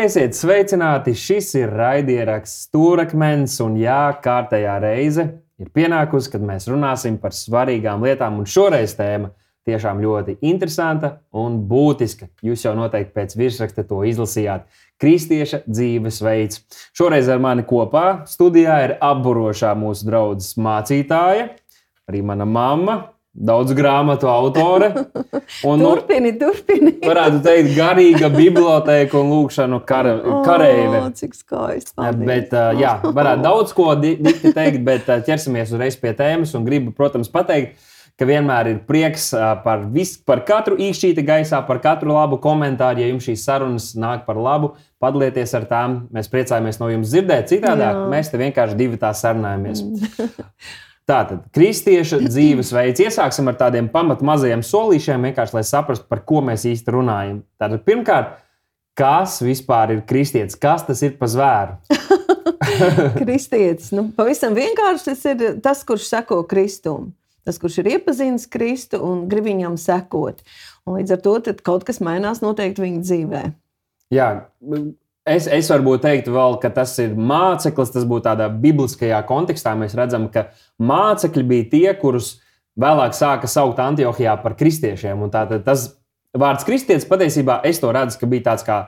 Esiet 0.00 0.32
sveicināti! 0.32 1.12
Šis 1.12 1.50
ir 1.58 1.72
raidieraksts 1.76 2.62
Stūrakmens, 2.64 3.58
un 3.60 3.74
jā, 3.76 4.14
kārtējā 4.24 4.78
reize 4.80 5.26
ir 5.60 5.68
pienākusi, 5.76 6.30
kad 6.32 6.46
mēs 6.48 6.64
runāsim 6.70 7.18
par 7.20 7.34
svarīgām 7.36 8.00
lietām, 8.00 8.38
un 8.40 8.48
šoreiz 8.48 8.94
tēma 8.96 9.34
tiešām 9.68 10.00
ļoti 10.00 10.38
interesanta 10.48 11.18
un 11.36 11.60
būtiska. 11.68 12.30
Jūs 12.40 12.64
jau 12.64 12.72
noteikti 12.78 13.12
pēc 13.18 13.36
virsraksta 13.36 13.84
to 13.84 14.00
izlasījāt. 14.08 14.64
Kristieša 14.96 15.60
dzīvesveids. 15.68 16.64
Šoreiz 16.96 17.28
ar 17.28 17.44
mani 17.44 17.68
kopā 17.68 18.22
studijā 18.32 18.78
ir 18.86 18.96
apburošā 18.96 19.74
mūsu 19.76 20.08
draudzes 20.08 20.56
mācītāja, 20.56 21.50
arī 22.08 22.24
mana 22.32 22.48
mamma, 22.48 22.96
daudz 23.32 23.72
grāmatu 23.76 24.28
autore. 24.28 24.90
Un, 25.68 25.80
turpini, 25.82 26.34
turpini. 26.38 26.96
varētu 27.02 27.40
teikt, 27.44 27.70
garīga 27.76 28.28
biblioteka 28.32 29.18
un 29.18 29.30
lūkšanu 29.32 29.78
kara, 29.88 30.16
kareive. 30.46 31.00
Oh, 31.00 31.08
cik 31.16 31.34
skaisti. 31.38 31.94
Bet, 32.26 32.52
jā, 32.78 32.96
varētu 33.04 33.46
daudz 33.46 33.72
ko 33.76 33.92
di- 33.98 34.18
dikti 34.20 34.52
teikt, 34.56 34.82
bet 34.86 35.08
ķersimies 35.26 35.72
uzreiz 35.72 35.96
pie 36.00 36.12
tēmas. 36.18 36.52
Un 36.58 36.66
gribu, 36.68 36.92
protams, 36.96 37.30
pateikt, 37.32 37.78
ka 38.20 38.28
vienmēr 38.28 38.68
ir 38.74 38.78
prieks 38.86 39.30
par, 39.64 39.86
vis, 39.90 40.14
par 40.20 40.44
katru 40.46 40.76
īkšķīti 40.76 41.24
gaisā, 41.26 41.62
par 41.66 41.80
katru 41.82 42.12
labu 42.12 42.38
komentāru. 42.42 43.00
Ja 43.02 43.08
jums 43.10 43.26
šīs 43.26 43.46
sarunas 43.48 43.90
nāk 43.98 44.26
par 44.28 44.36
labu, 44.38 44.74
padalieties 45.02 45.56
ar 45.58 45.66
tām. 45.70 46.00
Mēs 46.14 46.28
priecājamies 46.32 46.78
no 46.82 46.92
jums 46.92 47.10
dzirdēt. 47.14 47.48
Citādāk 47.54 48.02
Jā. 48.04 48.08
mēs 48.12 48.30
te 48.30 48.40
vienkārši 48.44 48.78
divi 48.78 49.00
tā 49.00 49.14
sarunājamies. 49.16 49.86
Tātad, 51.08 51.46
kristieša 51.54 52.22
dzīvesveids. 52.32 53.02
Iesāksim 53.08 53.50
ar 53.50 53.58
tādiem 53.60 53.90
pamat 53.92 54.22
mazajiem 54.26 54.64
solīšiem, 54.66 55.28
vienkārši 55.30 55.58
lai 55.58 55.66
saprastu, 55.66 56.08
par 56.10 56.24
ko 56.28 56.44
mēs 56.46 56.66
īsti 56.70 56.94
runājam. 56.94 57.42
Tātad, 57.60 57.82
pirmkārt, 57.88 58.38
kas 58.98 59.40
vispār 59.44 59.96
ir 59.96 60.06
kristietis? 60.08 60.58
Kas 60.60 60.86
tas 60.88 61.02
ir 61.02 61.18
pa 61.18 61.30
zvēru? 61.30 61.78
Kristietis. 63.22 63.90
Nu, 63.94 64.06
pavisam 64.16 64.56
vienkārši 64.56 65.08
tas 65.10 65.24
ir 65.30 65.44
tas, 65.64 65.82
kurš 65.86 66.08
seko 66.10 66.42
Kristum. 66.48 67.12
Tas, 67.42 67.58
kurš 67.58 67.80
ir 67.82 67.96
iepazinis 67.96 68.46
Kristu 68.50 69.00
un 69.02 69.24
grib 69.30 69.48
viņam 69.48 69.76
sekot. 69.80 70.44
Un 70.86 71.00
līdz 71.00 71.16
ar 71.16 71.22
to 71.24 71.34
kaut 71.66 71.86
kas 71.86 71.98
mainās 72.04 72.42
noteikti 72.42 72.84
viņa 72.84 73.02
dzīvē. 73.02 73.42
Jā, 74.14 74.28
es, 75.26 75.46
es 75.46 75.70
varbūt 75.70 76.02
teiktu, 76.04 76.32
vēl, 76.34 76.58
ka 76.62 76.70
tas 76.70 76.94
ir 77.02 77.14
māceklis. 77.16 77.92
Tas 77.94 78.06
būtu 78.08 78.26
tādā 78.28 78.48
bibliskajā 78.62 79.22
kontekstā. 79.28 79.74
Mēs 79.78 79.96
redzam, 79.98 80.28
ka 80.32 80.48
mācekļi 80.82 81.44
bija 81.48 81.68
tie, 81.74 81.88
kurus 82.00 82.36
vēlāk 82.80 83.12
sāka 83.16 83.50
saukt 83.50 83.78
Antiohijā 83.82 84.36
par 84.42 84.56
kristiešiem. 84.58 85.22
Un 85.22 85.30
tātad 85.30 85.64
tas 85.66 85.90
vārds 86.32 86.64
kristietis 86.64 87.08
patiesībā 87.08 87.60
es 87.68 87.80
to 87.82 87.92
redzu, 87.92 88.18
ka 88.20 88.26
bija 88.26 88.50
tāds 88.52 88.64
kā 88.64 88.78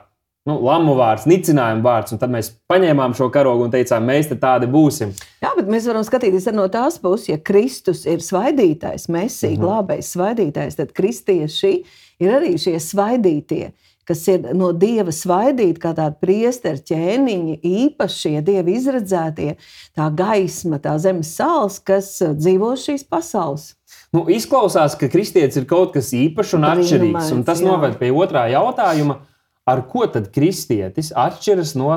nu, 0.45 0.59
lamu 0.61 0.93
vārds, 0.97 1.25
nicinājuma 1.29 1.81
vārds. 1.85 2.15
Tad 2.21 2.33
mēs 2.33 2.51
paņēmām 2.69 3.13
šo 3.17 3.31
karogu 3.33 3.65
un 3.65 3.71
teicām, 3.73 4.05
mēs 4.05 4.29
te 4.29 4.37
tādi 4.41 4.69
būsim. 4.69 5.13
Jā, 5.41 5.53
bet 5.57 5.69
mēs 5.69 5.87
varam 5.89 6.05
skatīties 6.05 6.49
no 6.53 6.67
tās 6.73 6.99
puses, 7.01 7.29
ja 7.31 7.37
Kristus 7.41 8.05
ir 8.09 8.21
svaidītājs, 8.25 9.07
mesija, 9.09 9.55
Mhm. 9.55 9.61
glābējs, 9.63 10.11
svaidītājs, 10.17 10.77
tad 10.77 10.93
kristieši 10.93 11.73
ir 12.19 12.31
arī 12.31 12.55
šie 12.61 12.77
svaidītie. 12.81 13.71
Kas 14.05 14.21
ir 14.29 14.43
no 14.53 14.69
dieva 14.77 15.13
svaidīti, 15.15 15.81
kā 15.81 15.95
tādi 15.97 16.19
priesteri, 16.21 16.83
ķēniņi, 16.91 17.55
īpašie 17.65 18.35
dievi 18.45 18.75
izredzētie, 18.77 19.55
tā 19.97 20.09
gaisma, 20.13 20.77
tā 20.83 20.93
zemes 21.01 21.31
sāls, 21.37 21.79
kas 21.81 22.11
uh, 22.21 22.35
dzīvo 22.37 22.75
šīs 22.77 23.07
pasaules. 23.09 23.71
Nu, 24.13 24.25
izklausās, 24.31 24.95
ka 24.99 25.09
kristietis 25.11 25.57
ir 25.59 25.65
kaut 25.69 25.95
kas 25.95 26.11
īpašs 26.15 26.53
un 26.57 26.69
atšķirīgs. 26.69 27.31
Un 27.35 27.41
tas 27.47 27.63
noved 27.65 27.97
pie 27.99 28.13
otrā 28.13 28.45
jautājuma, 28.53 29.19
ar 29.65 29.81
ko 29.89 30.05
tad 30.11 30.29
kristietis 30.35 31.11
atšķiras 31.15 31.73
no 31.79 31.91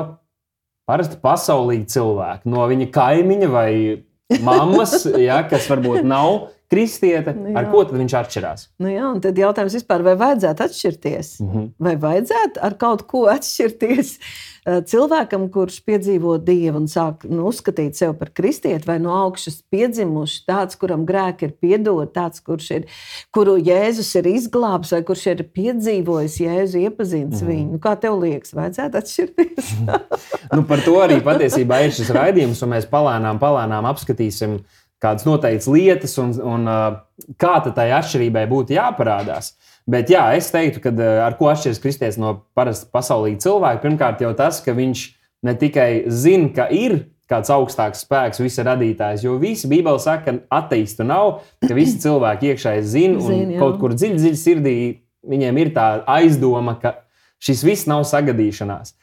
parasta 0.89 1.19
pasaulīga 1.21 1.85
cilvēka, 1.93 2.49
no 2.49 2.65
viņa 2.69 2.89
kaimiņa 2.93 3.49
vai 3.53 3.71
mammas, 4.41 5.03
ja, 5.29 5.43
kas 5.49 5.69
varbūt 5.69 6.01
nav 6.07 6.49
kristiete. 6.69 7.33
Nu, 7.33 7.55
Ar 7.57 7.65
jā. 7.65 7.71
ko 7.73 7.83
tad 7.89 7.97
viņš 7.97 8.13
atšķirās? 8.19 8.67
Nu 8.83 8.91
jā, 8.91 9.07
un 9.09 9.19
tad 9.23 9.37
jautājums 9.41 9.73
vispār, 9.79 10.03
vai 10.05 10.13
vajadzētu 10.19 10.65
atšķirties? 10.67 11.31
Mhm. 11.41 11.67
Vai 11.81 11.95
vajadzētu 11.97 12.61
ar 12.67 12.75
kaut 12.81 13.03
ko 13.09 13.23
atšķirties 13.31 14.11
eh, 14.19 14.81
cilvēkam, 14.85 15.47
kurš 15.53 15.79
piedzīvo 15.87 16.35
dievu 16.45 16.77
un 16.83 16.85
sāk 16.91 17.25
nu, 17.29 17.47
uzskatīt 17.49 17.97
sevi 17.97 18.13
par 18.19 18.29
kristieti, 18.37 18.85
vai 18.85 18.99
no 19.01 19.15
augšas 19.17 19.61
piedzimuši, 19.73 20.43
tāds, 20.49 20.77
kuram 20.79 21.07
grēki 21.09 21.49
ir 21.49 21.55
piedoti, 21.57 22.13
tāds, 22.15 22.43
kurš 22.45 22.69
ir, 22.77 22.85
kuru 23.33 23.57
Jēzus 23.57 24.11
ir 24.21 24.29
izglābis, 24.35 24.93
vai 24.93 25.01
kurš 25.07 25.25
ir 25.33 25.43
piedzīvojis 25.57 26.37
Jēzu, 26.45 26.83
iepazīstis 26.85 27.41
Mhm. 27.41 27.49
viņu. 27.49 27.71
Nu, 27.73 27.79
kā 27.81 27.95
tev 27.99 28.19
liekas, 28.21 28.53
vajadzētu 28.57 29.01
atšķirties? 29.01 29.73
Nu, 30.49 30.63
par 30.65 30.81
to 30.81 30.95
arī 31.01 31.19
patiesībā 31.21 31.77
ir 31.85 31.91
šis 31.93 32.09
raidījums, 32.15 32.61
un 32.65 32.71
mēs 32.73 32.87
palēnām, 32.89 33.37
palēnām 33.41 33.85
apskatīsim 33.85 34.55
kādas 35.03 35.25
noteiktas 35.27 35.69
lietas, 35.71 36.15
un, 36.21 36.33
un 36.43 36.69
uh, 36.69 36.99
kā 37.39 37.57
tad 37.65 37.75
tai 37.77 37.89
atšķirībai 37.97 38.45
būtu 38.51 38.75
jāparādās. 38.75 39.53
Bet 39.89 40.11
jā, 40.11 40.25
es 40.37 40.51
teiktu, 40.53 40.83
ka 40.83 40.93
uh, 40.93 41.21
ar 41.25 41.37
ko 41.39 41.51
atšķiras 41.51 41.81
kristietis 41.83 42.19
no 42.21 42.35
parasta 42.57 42.89
pasaulīga 42.93 43.41
cilvēka, 43.45 43.83
pirmkārt 43.85 44.25
jau 44.25 44.33
tas, 44.37 44.61
ka 44.65 44.75
viņš 44.77 45.05
ne 45.47 45.55
tikai 45.59 45.89
zina, 46.11 46.51
ka 46.55 46.67
ir 46.75 47.01
kāds 47.29 47.51
augstāks 47.53 48.03
spēks, 48.03 48.41
visa 48.41 48.65
radītājs, 48.65 49.23
jo 49.25 49.35
visi 49.41 49.69
Bībeli 49.69 50.01
saka, 50.01 50.33
ka 50.33 50.61
ateistu 50.61 51.05
nav, 51.07 51.43
ka 51.61 51.75
visi 51.77 51.99
cilvēki 52.05 52.53
iekšēji 52.53 52.87
zina, 52.89 53.19
un 53.21 53.35
Zin, 53.35 53.53
kaut 53.61 53.77
kur 53.81 53.93
dziļi, 53.95 54.17
dziļi 54.19 54.39
sirdī 54.39 54.77
viņiem 55.29 55.61
ir 55.61 55.73
tā 55.75 55.89
aizdoma, 56.09 56.75
ka 56.81 56.95
šis 57.43 57.63
viss 57.67 57.89
nav 57.89 58.05
sagadīšanās. 58.09 58.95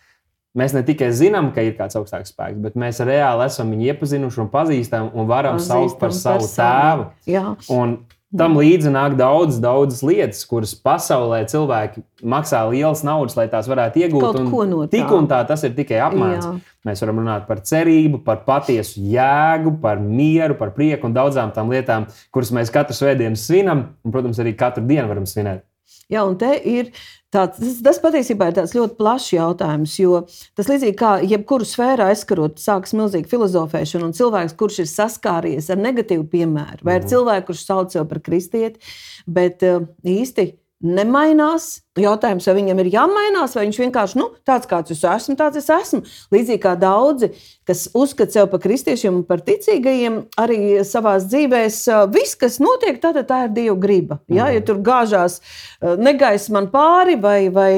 Mēs 0.56 0.72
ne 0.72 0.80
tikai 0.86 1.10
zinām, 1.12 1.50
ka 1.52 1.60
ir 1.64 1.74
kāds 1.76 1.98
augstāks 1.98 2.32
spēks, 2.32 2.60
bet 2.64 2.78
mēs 2.80 3.02
reāli 3.04 3.44
esam 3.44 3.74
viņu 3.74 3.90
iepazinuši 3.92 4.40
un 4.46 4.52
pazīstam 4.52 5.10
un 5.12 5.28
varam 5.28 5.60
saukt 5.60 5.98
par 6.00 6.14
savu 6.16 6.48
tēvu. 6.48 7.10
Jā, 7.28 7.50
Un 7.72 7.98
tam 8.36 8.56
līdzi 8.58 8.90
nāk 8.92 9.14
daudz, 9.18 9.58
daudzas 9.62 10.00
lietas, 10.04 10.40
kuras 10.48 10.72
pasaulē 10.74 11.42
cilvēki 11.50 12.02
maksā 12.26 12.62
lielas 12.70 13.04
naudas, 13.06 13.36
lai 13.38 13.46
tās 13.52 13.68
varētu 13.70 14.02
iegūt. 14.02 14.24
No 14.24 14.32
tā. 14.86 14.96
Tik 14.96 15.14
un 15.14 15.28
tā 15.30 15.42
tas 15.48 15.62
ir 15.68 15.76
tikai 15.76 16.00
apmāns. 16.04 16.48
Jā. 16.48 16.74
Mēs 16.88 17.02
varam 17.04 17.22
runāt 17.22 17.46
par 17.48 17.62
cerību, 17.66 18.22
par 18.26 18.42
patiesu 18.48 19.04
jēgu, 19.12 19.76
par 19.82 20.02
mieru, 20.02 20.58
par 20.58 20.72
prieku 20.76 21.08
un 21.08 21.16
daudzām 21.16 21.52
tām 21.54 21.72
lietām, 21.72 22.08
kuras 22.34 22.52
mēs 22.54 22.72
katru 22.74 22.96
svētdienu 22.98 23.38
svinam, 23.40 23.88
un, 24.04 24.14
protams, 24.14 24.40
arī 24.42 24.56
katru 24.58 24.84
dienu 24.86 25.08
varam 25.10 25.26
svinēt. 25.28 25.64
Te 26.06 26.52
ir 26.62 26.92
tāds, 27.34 27.58
tas, 27.58 27.78
tas 27.82 27.98
patiesībā 28.02 28.50
ir 28.50 28.58
tāds 28.60 28.74
ļoti 28.76 28.94
plašs 28.98 29.32
jautājums, 29.34 29.96
jo 29.98 30.20
tas 30.54 30.68
līdzīgi 30.70 30.96
kā 30.98 31.16
jebkuru 31.26 31.66
sfēru 31.66 32.06
aizskarot, 32.06 32.60
sākas 32.62 32.94
milzīga 32.96 33.30
filozofēšana, 33.32 34.06
un 34.06 34.14
cilvēks, 34.16 34.54
kurš 34.60 34.84
ir 34.84 34.90
saskāries 34.92 35.70
ar 35.72 35.82
negatīvu 35.82 36.28
piemēru, 36.30 36.86
vai 36.86 37.00
ar 37.00 37.08
cilvēku, 37.10 37.48
kurš 37.50 37.64
sauc 37.66 37.96
sevi 37.96 38.06
par 38.12 38.22
kristieti, 38.28 38.94
bet 39.26 39.66
uh, 39.66 39.82
īsti 40.06 40.52
nemainās. 40.86 41.85
Jautājums, 41.96 42.44
vai 42.48 42.54
viņam 42.58 42.80
ir 42.82 42.90
jāmainās, 42.92 43.54
vai 43.56 43.66
viņš 43.66 43.78
vienkārši 43.80 44.18
nu, 44.20 44.30
tāds, 44.46 44.68
kāds 44.68 44.92
es 44.92 45.00
esmu, 45.00 45.36
tāds 45.38 45.56
es 45.56 45.70
esmu. 45.72 46.02
Līdzīgi 46.34 46.60
kā 46.60 46.74
daudzi, 46.76 47.30
kas 47.66 47.86
uzskata 47.96 48.34
sevi 48.34 48.50
par 48.52 48.60
kristiešiem 48.62 49.14
un 49.20 49.24
par 49.26 49.40
ticīgajiem, 49.46 50.18
arī 50.38 50.58
savā 50.86 51.16
dzīvē, 51.24 51.62
viss, 52.12 52.36
kas 52.38 52.60
notiek, 52.62 53.00
tā, 53.02 53.14
tā 53.26 53.40
ir 53.46 53.54
Dieva 53.56 53.78
griba. 53.80 54.18
Ja, 54.28 54.50
ja 54.52 54.60
tur 54.60 54.82
gāžās 54.84 55.40
negaiss 55.80 56.50
man 56.52 56.68
pāri, 56.72 57.16
vai, 57.20 57.48
vai 57.48 57.70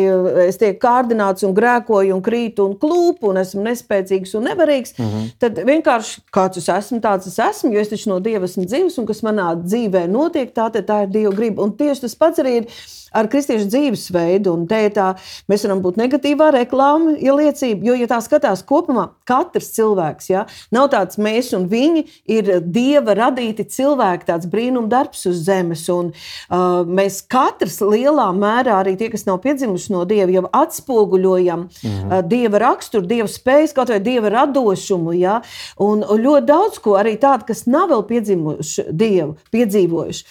es 0.49 0.59
tiek 0.61 0.81
kārdināts 0.83 1.47
un 1.47 1.55
grēkoju, 1.57 2.17
un 2.19 2.25
krītu 2.25 2.67
un 2.67 2.77
klūpu, 2.81 3.31
un 3.31 3.41
esmu 3.45 3.65
nespēcīgs 3.69 4.35
un 4.39 4.49
nevarīgs, 4.51 4.97
Mhm. 4.99 5.27
tad 5.39 5.63
vienkārši 5.63 6.21
kāds 6.35 6.59
es 6.59 6.69
esmu, 6.69 7.01
tāds 7.01 7.27
es 7.31 7.39
esmu, 7.39 7.73
jo 7.73 7.81
es 7.81 7.89
taču 7.89 8.09
no 8.09 8.19
Dieva 8.21 8.45
esmu 8.45 8.67
dzīves, 8.67 8.99
un 8.99 9.07
kas 9.07 9.23
manā 9.23 9.55
dzīvē 9.63 10.09
notiek, 10.11 10.53
tā, 10.53 10.71
tā 10.75 11.03
ir 11.05 11.13
Dieva 11.15 11.35
griba. 11.35 11.63
Un 11.63 11.73
tieši 11.73 12.01
tas 12.01 12.15
pats 12.15 12.39
arī 12.43 12.57
ir 12.63 12.67
ar 13.13 13.29
kristiešu 13.29 13.69
dzīvesveidu. 14.09 14.53
Un 14.53 14.67
te 14.69 14.81
tā, 14.93 15.15
mēs 15.49 15.65
varam 15.67 15.83
būt 15.83 15.99
negatīvā 15.99 16.51
reklāma, 16.55 17.17
ieliecība, 17.19 17.85
jo, 17.87 17.95
ja 17.95 18.07
tā 18.09 18.21
skatās 18.23 18.65
kopumā, 18.67 19.11
katrs 19.29 19.73
cilvēks, 19.77 20.31
ja, 20.31 20.47
nav 20.71 20.91
tāds 20.91 21.19
mēs 21.19 21.53
un 21.57 21.69
viņi, 21.69 22.07
ir 22.27 22.61
dieva 22.63 23.15
radīti 23.15 23.65
cilvēki, 23.69 24.29
tāds 24.29 24.49
brīnumdarbs 24.49 25.27
uz 25.29 25.43
zemes. 25.45 25.87
Un, 25.89 26.13
uh, 26.13 26.85
mēs 26.85 27.23
katrs 27.29 27.81
lielā 27.81 28.31
mērā, 28.33 28.81
arī 28.83 28.97
tie, 28.99 29.11
kas 29.11 29.27
nav 29.27 29.41
piedzimuši 29.45 29.93
no 29.93 30.05
dieva, 30.09 30.31
jau 30.33 30.47
atspoguļojam 30.53 31.67
mhm. 31.69 32.09
uh, 32.09 32.23
dieva 32.29 32.63
raksturu, 32.65 33.07
dieva 33.09 33.29
spējas, 33.31 33.75
kaut 33.77 33.93
vai 33.93 34.01
dieva 34.01 34.33
radošumu. 34.33 35.15
Ja, 35.19 35.41
un, 35.83 36.05
ļoti 36.05 36.47
daudz 36.49 36.79
ko 36.83 36.97
arī 36.99 37.17
tādu, 37.21 37.49
kas 37.49 37.65
nav 37.69 37.89
vēl 37.93 38.05
piedzimuši 38.09 38.89
dievu, 38.93 39.37
piedzīvojuši. 39.55 40.25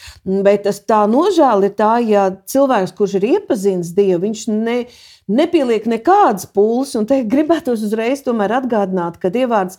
Bet 0.46 0.66
tas 0.68 0.80
tā 0.88 1.04
nožēla 1.10 1.68
ir 1.68 1.75
tā, 1.78 1.94
ja 2.06 2.28
cilvēks, 2.48 2.94
kurš 2.98 3.18
ir 3.19 3.28
iepazinis 3.68 3.94
Dievu, 3.96 4.24
viņš 4.25 4.48
ne, 4.52 4.78
nepieliek 5.28 5.88
nekādas 5.88 6.48
pūles. 6.48 6.96
Un 6.98 7.08
te 7.08 7.24
gribētos 7.34 7.84
uzreiz 7.84 8.24
atgādināt, 8.25 9.19
ka 9.19 9.30
Dievārds 9.30 9.78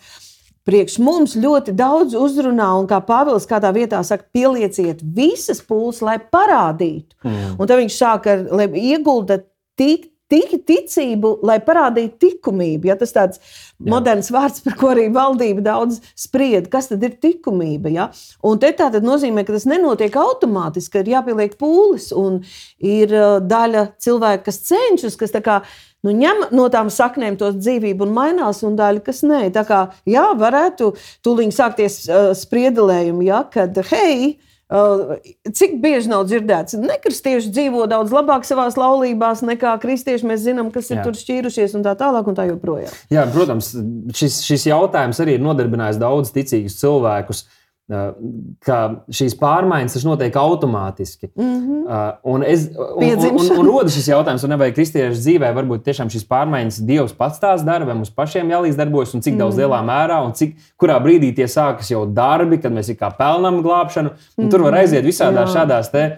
priekš 0.68 0.98
mums 1.00 1.34
ļoti 1.34 1.72
daudz 1.72 2.14
uzrunā, 2.14 2.68
un 2.78 2.86
kā 2.86 3.00
Pāvils 3.00 3.48
kādā 3.48 3.72
vietā 3.72 4.02
saka, 4.04 4.26
pielieciet 4.32 5.00
visas 5.00 5.62
pūles, 5.64 6.02
lai 6.02 6.18
parādītu. 6.18 7.16
Mm. 7.24 7.56
Un 7.56 7.66
tad 7.66 7.80
viņš 7.80 7.96
sāk 7.96 8.28
ar, 8.28 8.44
iegulda 8.76 9.40
tik 9.78 10.10
ticību, 10.28 11.38
lai 11.46 11.58
parādītu 11.64 12.28
likumību. 12.28 12.90
Ja, 12.90 12.96
tas 13.00 13.14
tāds 13.16 13.40
Jā. 13.40 13.88
moderns 13.92 14.30
vārds, 14.34 14.62
par 14.64 14.76
ko 14.78 14.92
arī 14.92 15.08
valdība 15.14 15.64
daudz 15.64 16.00
spried, 16.18 16.68
kas 16.72 16.90
tad 16.92 17.04
ir 17.06 17.16
likumība. 17.24 17.92
Ja? 17.94 18.08
Un 18.44 18.60
te 18.62 18.72
tā 18.76 18.90
nozīmē, 18.92 19.44
ka 19.46 19.56
tas 19.56 19.68
nenotiek 19.68 20.16
automātiski, 20.20 20.92
ka 20.96 21.04
ir 21.04 21.12
jāpieliek 21.16 21.56
pūles 21.60 22.10
un 22.16 22.42
ir 22.78 23.14
daļa 23.48 23.88
cilvēku, 24.02 24.48
kas 24.48 24.62
cenšas, 24.68 25.16
kas 25.20 25.34
kā, 25.44 25.60
nu, 26.04 26.12
ņem 26.16 26.48
no 26.56 26.68
tām 26.72 26.92
saknēm 26.92 27.38
tos 27.40 27.56
dzīvību 27.60 28.06
un 28.06 28.16
mainās, 28.16 28.62
un 28.66 28.76
daļa, 28.78 29.04
kas 29.06 29.24
nē. 29.26 29.46
Tā 29.54 29.64
kā 29.68 29.86
jā, 30.08 30.28
varētu 30.38 30.92
tūlīt 31.24 31.56
sākties 31.56 32.04
uh, 32.08 32.30
spriedelējumi, 32.36 33.30
ja, 33.30 33.44
kad 33.52 33.80
hei, 33.92 34.36
Cik 34.68 35.78
bieži 35.80 36.10
nav 36.12 36.26
dzirdēts, 36.28 36.76
ka 36.76 36.90
nekristieši 36.90 37.52
dzīvo 37.56 37.86
daudz 37.88 38.12
labāk 38.12 38.44
savā 38.44 38.66
laulībā 38.68 39.30
nekā 39.48 39.76
kristieši. 39.80 40.28
Mēs 40.28 40.42
zinām, 40.44 40.68
kas 40.74 40.90
ir 40.92 41.00
Jā. 41.00 41.06
tur 41.06 41.16
šķīrušies 41.16 41.76
un 41.78 41.86
tā 41.86 41.94
tālāk. 41.96 42.28
Un 42.28 42.36
tā 42.36 42.44
joprojām. 42.50 42.92
Jā, 43.12 43.24
protams, 43.32 43.70
šis, 44.18 44.42
šis 44.44 44.68
jautājums 44.68 45.20
arī 45.24 45.38
ir 45.38 45.44
nodarbinājis 45.46 46.00
daudzus 46.02 46.34
ticīgus 46.34 46.76
cilvēkus. 46.82 47.46
Uh, 47.46 47.57
ka 47.88 48.78
šīs 49.08 49.32
pārmaiņas 49.40 50.04
notiek 50.04 50.34
automātiski. 50.36 51.30
Mm 51.34 51.44
-hmm. 51.44 52.16
Un, 52.22 52.42
es, 52.44 52.66
un, 52.76 53.04
un, 53.30 53.58
un 53.58 53.66
rodas 53.66 53.94
šis 53.96 54.10
jautājums, 54.10 54.44
vai 54.60 54.72
kristiešu 54.76 55.16
dzīvē 55.16 55.54
varbūt 55.56 55.86
tiešām 55.86 56.10
šīs 56.12 56.26
pārmaiņas 56.28 56.82
Dievs 56.84 57.16
pats 57.16 57.40
tās 57.40 57.64
dara, 57.64 57.84
vai 57.88 57.94
mums 57.94 58.10
pašiem 58.10 58.50
jālīdzdarbojas, 58.50 59.14
un 59.14 59.20
cik 59.20 59.32
mm 59.32 59.36
-hmm. 59.36 59.38
daudz 59.38 59.56
mhm. 59.56 59.64
lielā 59.64 59.80
mērā, 59.88 60.20
un 60.24 60.32
cik, 60.32 60.56
kurā 60.76 61.00
brīdī 61.00 61.34
tie 61.34 61.48
sākas 61.48 61.90
jau 61.90 62.04
darbi, 62.06 62.58
kad 62.58 62.72
mēs 62.72 62.92
kā 62.92 63.10
pelnām 63.16 63.62
glābšanu. 63.62 64.10
Mm 64.10 64.44
-hmm. 64.44 64.50
Tur 64.50 64.62
var 64.62 64.74
aiziet 64.74 65.04
visādās 65.04 65.54
šādās 65.56 65.90
Eh, 65.94 66.16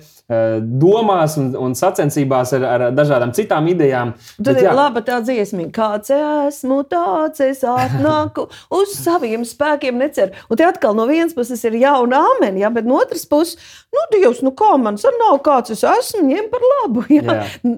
domās 0.62 1.34
un, 1.40 1.48
un 1.58 1.72
sacensībās 1.74 2.52
ar, 2.54 2.66
ar 2.68 2.84
dažādām 2.94 3.32
citām 3.34 3.66
idejām. 3.72 4.12
Tad 4.36 4.52
Bet, 4.52 4.60
ir 4.62 4.68
jā. 4.68 4.74
laba 4.78 5.02
tā 5.06 5.18
dziesma, 5.26 5.66
kāds 5.74 6.12
esmu, 6.14 6.82
tāds 6.90 7.42
es 7.42 7.64
atnāku, 7.66 8.46
uz 8.78 8.94
saviem 8.94 9.42
spēkiem 9.48 9.98
neceru. 9.98 10.36
Un 10.46 10.60
te 10.60 10.68
atkal 10.68 10.94
no 10.98 11.08
vienas 11.10 11.34
puses 11.34 11.64
ir 11.66 11.80
jauna 11.82 12.22
amen, 12.36 12.60
ja, 12.62 12.70
bet 12.70 12.86
no 12.86 13.00
otras 13.02 13.26
puses, 13.26 13.58
nu, 13.90 14.06
Dievs, 14.14 14.44
nu 14.46 14.54
kā 14.54 14.76
man 14.78 15.00
nav 15.20 15.40
kāds 15.46 15.74
es 15.74 15.82
esmu, 15.86 16.22
ņem 16.30 16.50
par 16.52 16.68
labu. 16.74 17.06
Ja. 17.10 17.40
Jā. 17.40 17.74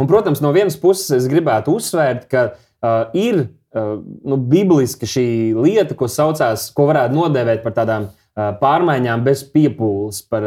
Un, 0.00 0.06
protams, 0.08 0.40
no 0.44 0.52
vienas 0.52 0.76
puses 0.80 1.10
es 1.16 1.26
gribētu 1.28 1.74
uzsvērt, 1.76 2.28
ka 2.30 2.44
uh, 2.52 3.10
ir 3.16 3.42
uh, 3.42 3.98
nu, 4.00 4.38
bibliska 4.52 5.08
šī 5.08 5.26
lieta, 5.56 5.96
ko 5.96 6.08
saucās, 6.08 6.68
ko 6.76 6.86
varētu 6.88 7.16
nodēvēt 7.16 7.64
par 7.64 7.76
tādām 7.76 8.10
pārmaiņām 8.38 9.24
bez 9.26 9.42
piepūles, 9.50 10.20
par, 10.30 10.44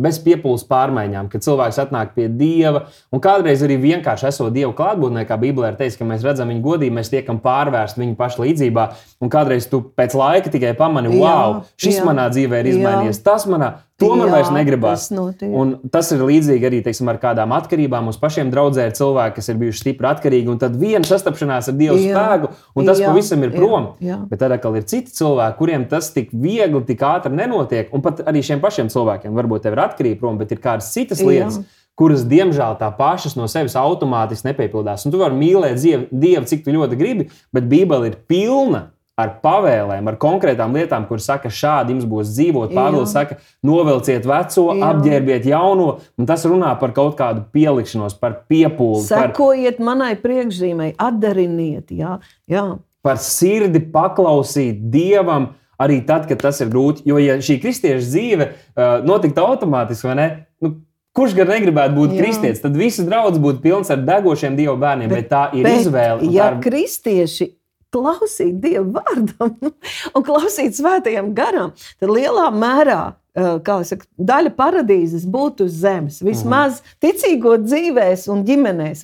bez 0.00 0.20
piepūles 0.22 0.62
pārmaiņām, 0.68 1.28
kad 1.32 1.44
cilvēks 1.44 1.80
atnāk 1.82 2.12
pie 2.14 2.28
Dieva. 2.30 2.84
Un 3.12 3.22
kādreiz 3.24 3.64
arī 3.66 3.76
vienkārši 3.82 4.28
esot 4.30 4.54
Dieva 4.54 4.72
klātbūtnē, 4.76 5.24
kā 5.28 5.38
Bībelē 5.40 5.72
ir 5.72 5.78
teikts, 5.80 5.98
ka 5.98 6.06
mēs 6.08 6.24
redzam 6.24 6.52
viņa 6.52 6.62
godību, 6.64 6.96
mēs 7.00 7.10
tiekam 7.12 7.40
pārvērsti 7.44 8.04
viņa 8.04 8.14
paša 8.20 8.44
līdzjūtībā. 8.44 8.86
Un 9.24 9.32
kādreiz 9.34 9.66
tu 9.70 9.82
pēc 9.98 10.14
laika 10.18 10.52
tikai 10.54 10.76
pamani, 10.78 11.10
wow, 11.18 11.64
šis 11.80 11.98
jā, 11.98 12.06
manā 12.06 12.28
dzīvē 12.32 12.62
ir 12.62 12.70
izmainījies, 12.76 13.20
jā. 13.20 13.26
tas 13.26 13.48
manā. 13.50 13.74
To 14.02 14.08
man 14.18 14.26
Jā, 14.26 14.32
vairs 14.32 14.48
negribas. 14.50 15.04
Tas, 15.06 15.42
un 15.46 15.76
tas 15.94 16.08
ir 16.10 16.22
līdzīgi 16.26 16.66
arī 16.66 16.80
teiksim, 16.82 17.06
ar 17.12 17.20
kādām 17.22 17.52
atkarībām. 17.54 18.08
Mums 18.08 18.18
pašiem 18.18 18.48
draudzē 18.50 18.88
ir 18.88 18.96
cilvēki, 18.98 19.36
kas 19.36 19.50
ir 19.52 19.60
bijuši 19.60 19.82
stipri 19.84 20.08
atkarīgi, 20.10 20.50
un 20.50 20.58
tad 20.58 20.74
viena 20.80 21.06
sastapšanās 21.06 21.70
ar 21.70 21.76
Dieva 21.78 21.94
jā, 22.00 22.10
spēku, 22.10 22.50
un 22.74 22.90
tas 22.90 22.98
jā, 22.98 23.12
pavisam 23.12 23.46
ir 23.46 23.54
prom. 23.54 23.92
Jā, 24.02 24.08
jā. 24.08 24.18
Bet 24.32 24.42
tad 24.42 24.56
atkal 24.56 24.80
ir 24.80 24.88
citi 24.90 25.14
cilvēki, 25.14 25.58
kuriem 25.60 25.86
tas 25.92 26.10
tik 26.16 26.34
viegli, 26.34 26.82
tik 26.88 27.06
ātri 27.06 27.38
nenotiek. 27.38 27.94
Un 27.94 28.02
pat 28.02 28.24
arī 28.26 28.42
šiem 28.42 28.64
pašiem 28.64 28.90
cilvēkiem 28.90 29.38
varbūt 29.38 29.70
ir 29.70 29.78
atkarība 29.86 30.24
prom, 30.24 30.42
bet 30.42 30.56
ir 30.56 30.62
kādas 30.64 30.90
citas 30.96 31.22
lietas. 31.22 31.62
Jā 31.62 31.82
kuras, 31.94 32.24
diemžēl, 32.26 32.74
tā 32.80 32.88
pašas 32.98 33.36
no 33.38 33.46
sevis 33.46 33.76
automātiski 33.78 34.48
nepiepildās. 34.48 35.04
Un 35.06 35.14
tu 35.14 35.20
vari 35.20 35.38
mīlēt 35.38 35.78
Dievu, 36.10 36.42
cik 36.50 36.64
tu 36.64 36.74
ļoti 36.74 36.98
gribi, 36.98 37.28
bet 37.54 37.68
Bībele 37.70 38.10
ir 38.10 38.16
pilna 38.26 38.88
ar 39.20 39.36
pavēlēm, 39.42 40.08
ar 40.10 40.16
konkrētām 40.18 40.74
lietām, 40.74 41.06
kuras 41.06 41.28
saka, 41.28 41.50
šādi 41.52 41.94
jums 41.94 42.06
būs 42.10 42.32
dzīvot. 42.34 42.72
Pāvils 42.74 43.12
saka, 43.14 43.38
novelciet 43.66 44.26
veco, 44.26 44.64
Jā. 44.74 44.88
apģērbiet 44.90 45.46
jauno, 45.46 45.88
un 46.18 46.28
tas 46.28 46.42
runā 46.50 46.72
par 46.80 46.94
kaut 46.96 47.14
kādu 47.20 47.44
pielikšanos, 47.54 48.16
par 48.18 48.40
piepūli. 48.50 49.04
Sekojiet 49.06 49.78
par... 49.78 49.88
manai 49.92 50.14
priekšzīmei, 50.18 50.96
atdariniet. 50.98 51.94
Jā. 51.94 52.18
Jā. 52.50 52.64
Par 53.04 53.20
sirdi 53.22 53.84
paklausīt 53.94 54.88
Dievam. 54.90 55.52
Arī 55.84 55.98
tad, 56.06 56.28
kad 56.30 56.38
tas 56.38 56.60
ir 56.62 56.68
grūti, 56.70 57.02
jo 57.10 57.18
ja 57.18 57.34
šī 57.42 57.56
kristiešu 57.58 58.06
dzīve 58.06 58.44
uh, 58.46 59.00
notiktu 59.02 59.42
automātiski, 59.42 60.06
vai 60.06 60.14
ne? 60.20 60.26
Nu, 60.62 60.76
Kurš 61.14 61.34
gan 61.38 61.46
negribētu 61.46 61.94
būt 61.94 62.14
Jā. 62.14 62.24
kristietis, 62.24 62.62
tad 62.62 62.74
visas 62.74 63.06
draudzes 63.06 63.38
būtu 63.42 63.60
pilnas 63.62 63.90
ar 63.94 64.00
degošiem 64.02 64.56
dievu 64.58 64.74
bērniem, 64.82 65.12
bet, 65.12 65.20
bet 65.20 65.30
tā 65.30 65.42
ir 65.54 65.62
bet, 65.62 65.84
izvēle. 65.84 66.30
Ja 66.34 66.48
ir... 66.50 66.56
kristieši 66.64 67.52
klausīt 67.94 68.58
Dieva 68.62 69.00
vārdam 69.00 69.54
un 70.14 70.26
klausīt 70.26 70.76
svētajam 70.78 71.32
garam, 71.36 71.74
tad 72.00 72.12
lielā 72.12 72.50
mērā 72.54 73.02
saka, 73.34 74.06
daļa 74.14 74.52
paradīzes 74.54 75.24
būtu 75.26 75.66
uz 75.66 75.78
zemes. 75.82 76.20
Vismaz 76.22 76.78
-hmm. 76.78 76.98
ticīgo 77.02 77.56
dzīvēs 77.58 78.28
un 78.30 78.44
ģimenēs. 78.46 79.02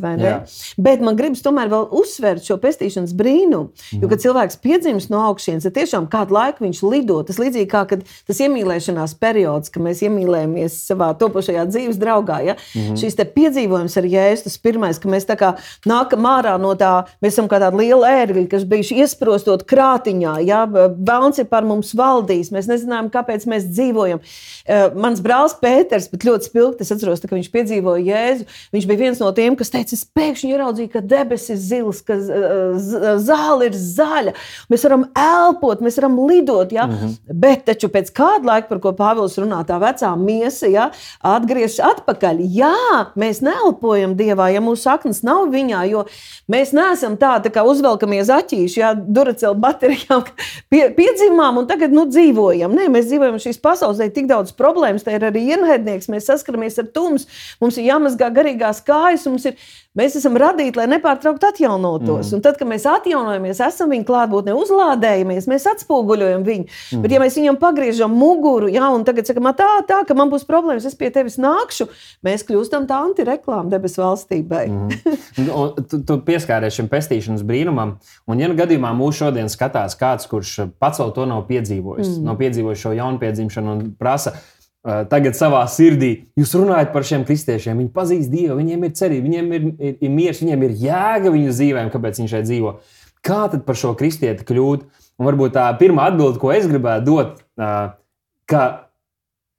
Bet 0.78 1.00
man 1.02 1.16
gribas 1.18 1.42
tomēr 1.42 1.68
vēl 1.70 1.88
uzsvērt 1.90 2.46
šo 2.46 2.56
pestīšanas 2.62 3.12
brīnumu. 3.12 3.70
Mm. 3.70 4.02
Jo, 4.02 4.08
kad 4.08 4.18
mhm. 4.18 4.22
cilvēks 4.22 4.60
piedzimst 4.62 5.10
no 5.10 5.24
augšas, 5.26 5.66
tad 5.66 5.74
tiešām 5.74 6.06
kādu 6.06 6.36
laiku 6.36 6.64
viņš 6.64 6.82
lido. 6.86 7.22
Tas 7.26 7.38
līdzīgi 7.42 7.66
kā 7.70 7.84
tas 7.90 8.40
iemīlēšanās 8.40 9.16
periods, 9.18 9.70
kad 9.70 9.82
mēs 9.82 10.02
iemīlējamies 10.06 10.78
savā 10.86 11.10
topošajā 11.18 11.66
dzīves 11.66 11.98
draugā. 11.98 12.40
Ja? 12.46 12.56
Mm. 12.74 12.96
Šis 13.00 13.18
piedzīvojums 13.34 13.96
ar 13.98 14.06
jēzus, 14.06 14.46
tas 14.46 14.58
pirmais, 14.58 14.98
ka 14.98 15.08
mēs 15.10 15.26
nākam 15.86 16.26
ārā 16.26 16.54
no 16.60 16.74
tā, 16.78 17.06
mēs 17.22 17.34
esam 17.34 17.48
kā 17.48 17.58
tādi 17.58 17.82
lieli 17.82 18.06
ērgļi, 18.06 18.46
kas 18.48 18.64
bijuši 18.64 19.02
iesprostot 19.02 19.66
krātiņā. 19.66 20.38
Ja? 20.46 20.62
Velns 20.70 21.42
ir 21.42 21.50
par 21.50 21.66
mums 21.66 21.94
valdījis, 21.94 22.52
mēs 22.54 22.70
nezinām, 22.70 23.10
kāpēc 23.10 23.46
mēs 23.50 23.66
dzīvojam 23.74 24.19
piemēram, 24.20 24.94
uh, 24.94 25.00
mans 25.00 25.20
brālis 25.20 25.54
Pēters, 25.60 26.08
bet 26.10 26.24
ļoti 26.26 26.48
spilgti 26.48 26.84
es 26.84 26.92
atceros, 26.92 27.20
ka 27.20 27.34
viņš 27.34 27.50
piedzīvoja 27.52 28.04
Jēzu. 28.04 28.46
Viņš 28.74 28.86
bija 28.88 29.00
viens 29.00 29.20
no 29.20 29.30
tiem, 29.32 29.56
kas 29.56 29.70
teica, 29.72 29.94
es 29.94 30.04
pēkšņi 30.16 30.52
ieraudzīju, 30.54 30.90
ka 30.92 31.00
debesis 31.00 31.50
ir 31.54 31.60
zils, 31.60 32.02
ka 32.06 32.16
uh, 32.16 33.18
zāle 33.20 33.70
ir 33.70 33.76
zaļa. 33.76 34.34
Mēs 34.70 34.84
varam 34.86 35.06
elpot, 35.16 35.82
mēs 35.84 35.98
varam 36.00 36.18
lidot. 36.28 36.72
Ja? 36.72 36.86
Mm 36.86 36.96
-hmm. 36.96 37.16
Bet 37.40 37.64
taču 37.64 37.88
pēc 37.88 38.12
kāda 38.12 38.46
laika, 38.46 38.68
par 38.68 38.80
ko 38.80 38.92
Pāvils 38.92 39.38
runā, 39.38 39.64
tā 39.66 39.80
vecā 39.80 40.14
miesa 40.16 40.66
ja, 40.66 40.90
atgriežas 41.20 41.80
atpakaļ. 41.80 42.40
Jā, 42.40 43.06
mēs 43.16 43.40
neelpojam 43.42 44.16
Dievā, 44.16 44.50
ja 44.52 44.60
mūsu 44.60 44.82
saknes 44.82 45.22
nav 45.22 45.48
viņā, 45.50 45.84
jo 45.90 46.04
mēs 46.48 46.72
neesam 46.72 47.16
tādi 47.16 47.48
tā 47.48 47.54
kā 47.54 47.64
uzvelkamies 47.64 48.28
aķīši, 48.28 48.80
ja 48.80 48.94
duracēl 48.94 49.54
baterijām 49.54 50.24
pie, 50.70 50.90
piedzimām 50.94 51.58
un 51.58 51.66
tagad 51.66 51.92
nu, 51.92 52.06
dzīvojam. 52.06 52.74
Nē, 52.74 52.88
mēs 52.88 53.06
dzīvojam 53.10 53.38
šīs 53.38 53.60
pasaules 53.62 54.00
tik 54.14 54.28
daudz 54.30 54.54
problēmas, 54.56 55.04
tā 55.06 55.16
ir 55.16 55.26
arī 55.28 55.46
ienaidnieks, 55.54 56.10
mēs 56.12 56.28
saskaramies 56.30 56.78
ar 56.82 56.90
tumsu, 56.94 57.28
mums 57.62 57.78
ir 57.80 57.88
jāmazgā 57.90 58.30
garīgās 58.36 58.82
kājas, 58.86 59.26
mums 59.30 59.48
ir, 59.50 59.58
mēs 59.98 60.14
esam 60.20 60.36
radīti, 60.38 60.78
lai 60.78 60.86
nepārtraukti 60.90 61.48
atjaunotos. 61.48 62.30
Mm. 62.30 62.36
Un 62.36 62.44
tad, 62.44 62.58
kad 62.60 62.68
mēs 62.70 62.86
atjaunojamies, 62.88 63.62
esam 63.66 63.90
viņa 63.90 64.06
klātbūtnē, 64.06 64.54
uzlādējamies, 64.54 65.48
mēs 65.50 65.66
atspoguļojam 65.72 66.44
viņu. 66.46 66.66
Mm. 66.68 67.02
Bet, 67.04 67.14
ja 67.14 67.22
mēs 67.22 67.38
viņam 67.40 67.58
pagriežam 67.60 68.14
muguru, 68.14 68.70
jā, 68.70 68.86
un 68.94 69.04
tagad 69.08 69.28
sakam, 69.28 69.50
tā, 69.58 69.68
tā, 69.88 70.02
ka 70.06 70.16
man 70.18 70.30
būs 70.32 70.46
problēmas, 70.48 70.86
es 70.86 70.98
pie 70.98 71.10
tevis 71.14 71.40
nākšu, 71.42 71.88
mēs 72.26 72.46
kļūstam 72.46 72.86
tā 72.90 73.00
antireklāma 73.08 73.72
debesu 73.72 74.04
valstībai. 74.04 74.64
mm. 74.70 75.50
tu, 75.90 76.02
tu 76.06 76.20
pieskāries 76.26 76.78
šim 76.78 76.90
pestīšanas 76.92 77.44
brīnumam, 77.46 77.96
un, 78.30 78.40
ja 78.42 78.50
nu 78.50 78.58
gadījumā 78.58 78.94
mūs 78.96 79.18
šodien 79.24 79.50
skatās 79.50 79.98
kāds, 79.98 80.30
kurš 80.30 80.70
pats 80.78 81.02
vēl 81.02 81.12
to 81.18 81.26
nav 81.30 81.44
piedzīvojis, 81.50 82.14
mm. 82.14 82.30
nav 82.30 82.38
piedzīvojis 82.40 82.86
šo 82.86 82.94
jaunpiedzimšanu 83.00 83.74
un 83.74 83.84
prasa. 83.98 84.38
Tagad 84.80 85.36
savā 85.36 85.60
sirdī 85.68 86.10
jūs 86.40 86.54
runājat 86.56 86.94
par 86.94 87.04
šiem 87.04 87.26
kristiešiem. 87.28 87.82
Viņi 87.82 87.90
pazīst 87.92 88.32
Dievu, 88.32 88.56
viņiem 88.62 88.86
ir 88.86 88.94
cerība, 88.96 89.26
viņiem 89.28 89.50
ir, 89.52 89.66
ir, 89.76 89.96
ir 90.00 90.12
miers, 90.14 90.40
viņiem 90.40 90.62
ir 90.64 90.76
jēga 90.86 91.32
viņu 91.34 91.52
dzīvēm, 91.52 91.90
kāpēc 91.92 92.20
viņi 92.22 92.32
šeit 92.32 92.46
dzīvo. 92.48 92.72
Kā 93.20 93.42
tad 93.52 93.66
par 93.66 93.76
šo 93.76 93.92
kristieti 93.98 94.46
kļūt? 94.48 94.86
Un 95.20 95.28
varbūt 95.28 95.52
tā 95.58 95.66
pirmā 95.76 96.06
atbilde, 96.08 96.40
ko 96.40 96.48
es 96.54 96.64
gribētu 96.64 97.04
dot, 97.10 97.42
ka, 98.48 98.62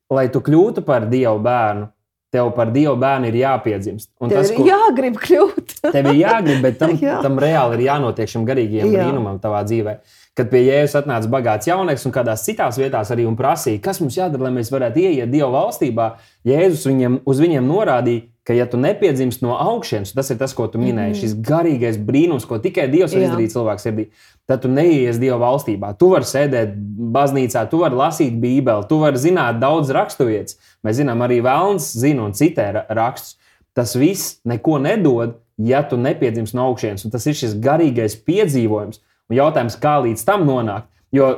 lai 0.10 0.26
tu 0.34 0.42
kļūtu 0.42 0.82
par 0.88 1.06
Dievu 1.12 1.38
bērnu, 1.46 1.92
tev 2.34 2.50
par 2.58 2.74
Dievu 2.74 2.96
bērnu 2.98 3.30
ir 3.30 3.38
jāpiedzimst. 3.44 4.10
Un 4.18 4.34
tev 4.34 4.42
tas, 4.42 4.56
ko, 4.56 4.66
ir 4.66 4.72
jāgrib 4.72 5.22
kļūt. 5.22 5.78
tev 5.86 6.10
ir 6.16 6.18
jāgrib, 6.24 6.66
bet 6.66 6.82
tam, 6.82 6.98
Jā. 7.06 7.22
tam 7.22 7.38
reāli 7.44 7.78
ir 7.78 7.86
jānotiek 7.92 8.34
šim 8.34 8.50
garīgajam 8.50 8.90
brīnumam 8.90 9.38
tavā 9.44 9.62
dzīvēm 9.70 10.02
kad 10.42 10.50
pie 10.50 10.64
Jēzus 10.66 10.98
atnāca 11.04 11.30
bagāts 11.30 11.70
jaunieks 11.70 12.08
un 12.08 12.14
kādās 12.16 12.42
citās 12.48 12.80
vietās 12.82 13.14
arī 13.14 13.28
prasīja, 13.38 13.82
kas 13.84 14.02
mums 14.02 14.18
jādara, 14.18 14.48
lai 14.48 14.56
mēs 14.58 14.74
varētu 14.74 15.04
ieiet 15.04 15.30
Dieva 15.30 15.52
valstībā. 15.54 16.08
Jēzus 16.48 16.88
viņiem, 16.90 17.20
uz 17.30 17.42
viņiem 17.44 17.68
norādīja, 17.70 18.24
ka, 18.48 18.56
ja 18.58 18.66
tu 18.66 18.80
nepiedzimst 18.82 19.44
no 19.46 19.54
augšas, 19.54 20.16
tas 20.18 20.32
ir 20.34 20.40
tas, 20.40 20.56
ko 20.58 20.66
tu 20.72 20.82
minēji, 20.82 21.14
mm. 21.14 21.20
šis 21.20 21.36
garīgais 21.46 22.00
brīnums, 22.02 22.48
ko 22.50 22.58
tikai 22.64 22.88
Dievs 22.90 23.14
var 23.14 23.28
izdarīt 23.28 23.54
cilvēku 23.54 23.84
sirdī, 23.84 24.08
tad 24.50 24.64
tu 24.64 24.72
neies 24.72 25.20
Dieva 25.22 25.38
valstībā. 25.44 25.94
Tu 26.00 26.10
vari 26.10 26.28
sēdēt 26.28 26.74
baznīcā, 27.14 27.68
tu 27.70 27.84
vari 27.84 28.02
lasīt 28.02 28.42
Bībeli, 28.42 28.88
tu 28.90 28.98
vari 29.04 29.22
zināt 29.22 29.62
daudz 29.62 29.94
raksturvietas. 29.94 30.58
Mēs 30.82 30.98
zinām, 31.04 31.22
arī 31.22 31.38
Vēlns 31.46 31.92
zina 32.02 32.26
un 32.26 32.36
citē 32.38 32.72
rakstus. 32.90 33.38
Tas 33.78 33.94
viss 33.96 34.42
neko 34.44 34.82
nedod, 34.84 35.38
ja 35.62 35.80
tu 35.88 35.96
nepiedzimsi 36.02 36.58
no 36.58 36.66
augšas. 36.72 37.06
Tas 37.14 37.30
ir 37.30 37.38
šis 37.38 37.54
garīgais 37.62 38.18
piedzīvojums. 38.26 39.00
Jautājums, 39.36 39.78
kā 39.82 39.98
līdz 40.06 40.26
tam 40.28 40.46
nonākt. 40.48 40.90
Jo 41.16 41.32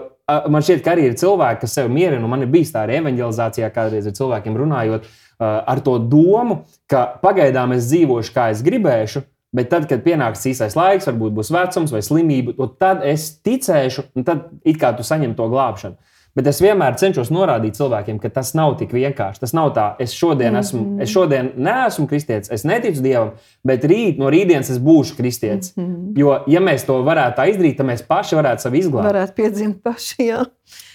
man 0.49 0.63
šķiet, 0.63 0.81
ka 0.85 0.93
arī 0.93 1.09
ir 1.09 1.19
cilvēki, 1.19 1.63
kas 1.65 1.75
sev 1.77 1.91
mierina, 1.91 2.23
un 2.23 2.31
man 2.31 2.45
ir 2.45 2.51
bijis 2.51 2.71
tā 2.73 2.85
arī 2.85 3.01
evanģelizācijā, 3.01 3.69
kādreiz 3.75 4.07
ar 4.07 4.15
cilvēkiem 4.15 4.55
runājot, 4.57 5.09
ar 5.43 5.81
to 5.83 5.97
domu, 5.99 6.61
ka 6.89 7.05
pagaidām 7.23 7.75
es 7.75 7.89
dzīvošu, 7.91 8.33
kā 8.35 8.49
es 8.53 8.63
gribēšu, 8.65 9.25
Bet 9.53 9.69
tad, 9.69 9.85
kad 9.85 10.01
pienāks 10.01 10.47
īstais 10.49 10.73
laiks, 10.73 11.05
varbūt 11.05 11.35
būs 11.37 11.51
vecums 11.53 11.91
vai 11.93 11.99
slimība, 12.01 12.55
tad 12.81 13.03
es 13.05 13.27
ticēšu, 13.45 14.07
un 14.17 14.25
tad 14.25 14.47
it 14.65 14.79
kā 14.81 14.89
tu 14.97 15.05
saņem 15.05 15.35
to 15.37 15.45
glābšanu. 15.51 15.93
Bet 16.33 16.47
es 16.49 16.57
vienmēr 16.63 16.95
cenšos 16.97 17.29
norādīt 17.29 17.75
cilvēkiem, 17.77 18.17
ka 18.17 18.31
tas 18.33 18.55
nav 18.57 18.71
tik 18.79 18.95
vienkārši. 18.95 19.43
Tas 19.43 19.51
nav 19.53 19.69
tā, 19.75 19.83
es 20.01 20.15
šodien, 20.17 20.55
esmu, 20.57 20.79
mm 20.79 20.87
-hmm. 20.87 21.03
es 21.05 21.11
šodien 21.13 21.51
neesmu 21.55 22.07
kristietis, 22.09 22.49
es 22.51 22.63
neticu 22.65 23.03
dievam, 23.05 23.29
bet 23.63 23.85
rīt, 23.85 24.17
no 24.17 24.31
rītdienas 24.33 24.71
es 24.73 24.79
būšu 24.81 25.17
kristietis. 25.17 25.75
Mm 25.77 25.83
-hmm. 25.83 26.17
Jo, 26.19 26.39
ja 26.47 26.59
mēs 26.59 26.85
to 26.87 26.97
varētu 27.05 27.45
izdarīt, 27.51 27.77
tad 27.77 27.85
mēs 27.85 28.01
paši 28.07 28.35
varētu 28.35 28.61
sevi 28.61 28.79
izglābt. 28.79 29.13
Varētu 29.13 29.33
piedzimt 29.35 29.83
paši. 29.83 30.15
Jā. 30.23 30.45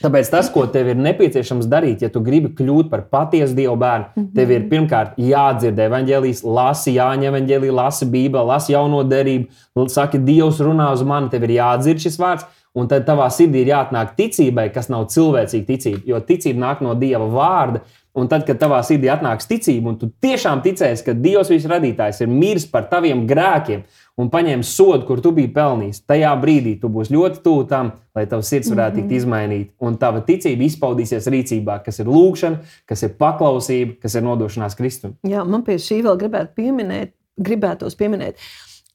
Tāpēc 0.02 0.30
tas, 0.30 0.50
ko 0.50 0.66
tev 0.66 0.88
ir 0.88 0.96
nepieciešams 0.96 1.66
darīt, 1.66 2.02
ja 2.02 2.08
tu 2.08 2.20
gribi 2.20 2.48
kļūt 2.48 2.90
par 2.90 3.02
patiesu 3.10 3.54
dievu 3.54 3.76
bērnu, 3.76 4.04
mm 4.16 4.22
-hmm. 4.22 4.34
tev 4.34 4.50
ir 4.50 4.68
pirmkārt 4.70 5.18
jādzird 5.18 5.78
evanģēlijas, 5.78 6.44
lasi 6.44 6.94
Jāņa 6.94 7.30
evanģēliju, 7.30 7.74
lasi 7.74 8.06
Bībeli, 8.06 8.46
lasi 8.46 8.72
jauno 8.72 9.02
derību, 9.04 9.46
saki, 9.86 10.18
Dievs 10.18 10.60
runā 10.60 10.92
uz 10.92 11.02
mani, 11.02 11.30
tev 11.30 11.44
ir 11.44 11.50
jādzird 11.50 11.98
šis 11.98 12.18
vārds. 12.18 12.44
Un 12.76 12.88
tad 12.90 13.06
tavā 13.08 13.28
sirdī 13.32 13.62
ir 13.64 13.72
jāatnāk 13.72 14.12
ticībai, 14.18 14.68
kas 14.74 14.90
nav 14.92 15.06
cilvēcīga 15.12 15.66
ticība, 15.70 16.02
jo 16.10 16.20
ticība 16.24 16.66
nāk 16.66 16.84
no 16.84 16.92
Dieva 16.98 17.28
vārda. 17.32 17.82
Un 18.18 18.26
tad, 18.26 18.42
kad 18.48 18.58
tavā 18.58 18.80
sirdī 18.82 19.10
atnāks 19.12 19.46
ticība, 19.46 19.92
un 19.92 19.98
tu 20.00 20.08
tiešām 20.24 20.60
ticēsi, 20.64 21.04
ka 21.06 21.14
Dievs 21.14 21.52
visu 21.52 21.70
radītājs 21.70 22.24
ir 22.24 22.30
miris 22.32 22.66
par 22.66 22.88
taviem 22.90 23.22
grēkiem 23.30 23.84
un 24.18 24.30
paņēmis 24.32 24.72
sodu, 24.74 25.04
kur 25.06 25.22
tu 25.22 25.30
biji 25.36 25.52
pelnījis, 25.54 26.02
tajā 26.08 26.32
brīdī 26.42 26.74
tu 26.82 26.90
būsi 26.92 27.14
ļoti 27.14 27.42
tuvu 27.44 27.68
tam, 27.70 27.92
lai 28.18 28.26
tavs 28.30 28.50
sirds 28.50 28.72
varētu 28.72 28.98
tikt 28.98 29.06
mhm. 29.06 29.18
izmainīta. 29.20 29.70
Un 29.86 29.98
tava 30.02 30.24
ticība 30.26 30.66
izpaudīsies 30.66 31.30
rīcībā, 31.30 31.78
kas 31.84 32.02
ir 32.02 32.10
lūkšana, 32.10 32.64
kas 32.90 33.06
ir 33.06 33.14
paklausība, 33.20 34.00
kas 34.02 34.18
ir 34.18 34.26
nodošanās 34.26 34.78
Kristum. 34.78 35.14
Jā, 35.28 35.46
man 35.46 35.62
pie 35.66 35.78
šī 35.82 36.00
vēl 36.08 36.18
gribētu 36.24 36.58
pieminēt, 36.58 37.14
gribētos 37.38 37.94
pieminēt, 37.98 38.42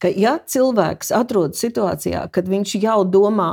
ka 0.02 0.12
ja 0.12 0.38
cilvēks 0.40 1.14
atrodas 1.16 1.62
situācijā, 1.64 2.26
kad 2.34 2.50
viņš 2.50 2.76
jau 2.84 3.02
domā, 3.08 3.52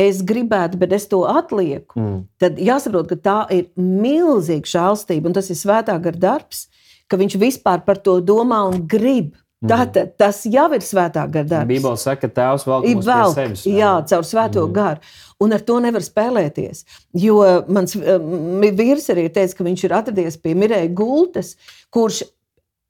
es 0.00 0.20
gribētu, 0.26 0.78
bet 0.80 0.92
es 0.92 1.08
to 1.08 1.22
atlieku, 1.28 1.96
mm. 1.96 2.18
tad 2.42 2.60
jāsaprot, 2.60 3.08
ka 3.12 3.16
tā 3.16 3.38
ir 3.56 3.70
milzīga 3.80 4.68
žēlstība 4.68 5.30
un 5.30 5.36
tas 5.38 5.48
ir 5.52 5.58
svētā 5.58 5.96
gara 6.02 6.22
darbs, 6.26 6.66
ka 7.08 7.18
viņš 7.20 7.38
vispār 7.40 7.84
par 7.86 8.00
to 8.04 8.18
domā 8.20 8.64
un 8.68 8.84
grib. 8.88 9.34
Mm. 9.64 9.70
Tātad 9.72 10.10
tas 10.20 10.42
jau 10.44 10.66
ir 10.76 10.84
svētā 10.84 11.22
gara 11.32 11.48
darbs. 11.48 11.70
Bībeli 11.70 12.00
saka, 12.02 12.26
ka 12.26 12.34
tēvs 12.36 12.66
vēl 12.68 12.90
ir 12.90 12.98
vēl 13.06 13.32
sevis. 13.32 13.62
Jā, 13.70 13.94
caur 14.10 14.26
svēto 14.28 14.66
mm. 14.66 14.74
garu. 14.76 15.14
Un 15.40 15.56
ar 15.56 15.64
to 15.64 15.78
nevar 15.80 16.04
spēlēties. 16.04 16.84
Jo 17.16 17.38
mans 17.72 17.96
vīrs 17.96 19.08
arī 19.14 19.26
teica, 19.32 19.56
ka 19.56 19.64
viņš 19.64 19.86
ir 19.88 19.94
atradies 19.96 20.36
pie 20.40 20.52
Mirēja 20.60 20.92
Gultas, 20.96 21.54
kurš 21.92 22.20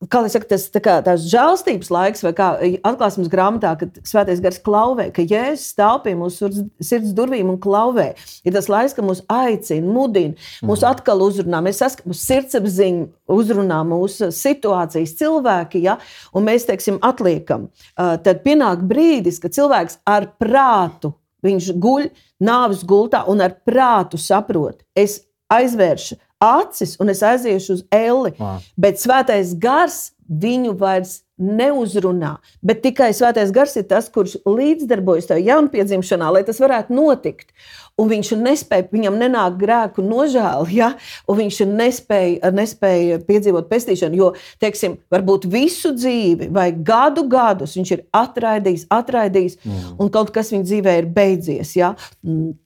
kā 0.05 0.21
lai 0.21 0.29
saka, 0.29 0.49
tas 0.51 0.67
tā 0.73 0.81
kā, 0.85 0.99
žēlstības 1.01 1.89
laiks, 1.93 2.23
vai 2.27 2.33
kā 2.37 2.49
atklāsmes 2.85 3.31
grāmatā, 3.33 3.73
kad 3.81 3.97
svētais 4.05 4.43
gars 4.45 4.59
klauvē, 4.63 5.09
ka 5.15 5.25
Jēzus 5.25 5.71
stāv 5.73 6.03
pie 6.05 6.13
mūsu 6.19 6.51
sirds 6.85 7.15
durvīm 7.17 7.49
un 7.55 7.59
klauvē. 7.63 8.11
Ir 8.45 8.55
tas 8.57 8.69
laiks, 8.73 8.93
kad 8.97 9.07
mūs 9.09 9.23
aicina, 9.33 9.89
mudina, 9.89 10.37
mūs 10.61 10.85
mm. 10.85 10.91
atkal 10.91 11.25
uzrunā, 11.25 11.63
mēs 11.65 11.81
saskatām 11.81 12.17
sirdsapziņu, 12.17 13.07
uzrunā 13.33 13.81
mūsu 13.89 14.29
situācijas 14.37 15.17
cilvēki, 15.17 15.87
ja, 15.89 15.97
un 16.37 16.45
mēs, 16.51 16.69
teiksim, 16.69 17.01
atliekam. 17.07 17.71
Tad 17.97 18.45
pienāk 18.45 18.85
brīdis, 18.87 19.41
kad 19.41 19.57
cilvēks 19.57 20.03
ar 20.13 20.29
prātu, 20.37 21.15
viņš 21.47 21.73
guļ 21.81 22.11
nāves 22.45 22.85
gultā 22.85 23.25
un 23.33 23.41
ar 23.45 23.57
prātu 23.65 24.21
saprot, 24.21 24.85
es 24.93 25.23
aizvēršu 25.53 26.19
acis 26.43 26.97
un 27.01 27.13
es 27.13 27.23
aiziešu 27.25 27.79
uz 27.79 27.87
elli. 27.95 28.35
Wow. 28.39 28.61
Bet 28.77 29.01
svētais 29.03 29.55
gars 29.61 30.11
viņu 30.27 30.75
vairs 30.79 31.21
neuzrunā. 31.37 32.37
Bet 32.65 32.81
tikai 32.85 33.11
svētais 33.15 33.53
gars 33.55 33.77
ir 33.77 33.85
tas, 33.91 34.09
kurš 34.13 34.39
līdzdarbojas 34.49 35.29
tajā 35.29 35.53
jaunpiedzimšanā, 35.53 36.31
lai 36.33 36.43
tas 36.49 36.59
varētu 36.63 36.97
notikt. 36.97 37.53
Un 38.01 38.11
viņš 38.11 38.33
nespēja, 38.41 38.89
viņam 38.93 39.17
nenāk 39.21 39.57
grēku 39.61 40.05
nožēla, 40.05 40.67
ja? 40.73 40.91
un 41.29 41.39
viņš 41.41 41.63
nespēja, 41.71 42.53
nespēja 42.57 43.21
piedzīvot 43.29 43.69
pestīšanu. 43.71 44.19
Jo, 44.21 44.31
teiksim, 44.61 44.99
varbūt 45.13 45.49
visu 45.53 45.93
dzīvi 45.97 46.51
vai 46.53 46.71
gadu 46.77 47.27
gadus 47.31 47.77
viņš 47.77 47.93
ir 47.97 48.07
atraidījis, 48.17 48.87
atraidījis, 48.93 49.59
mm. 49.65 49.91
un 50.01 50.13
kaut 50.13 50.33
kas 50.35 50.53
viņa 50.53 50.69
dzīvē 50.71 50.97
ir 51.03 51.11
beidzies. 51.17 51.77
Ja? 51.79 51.95
Mm. 52.25 52.57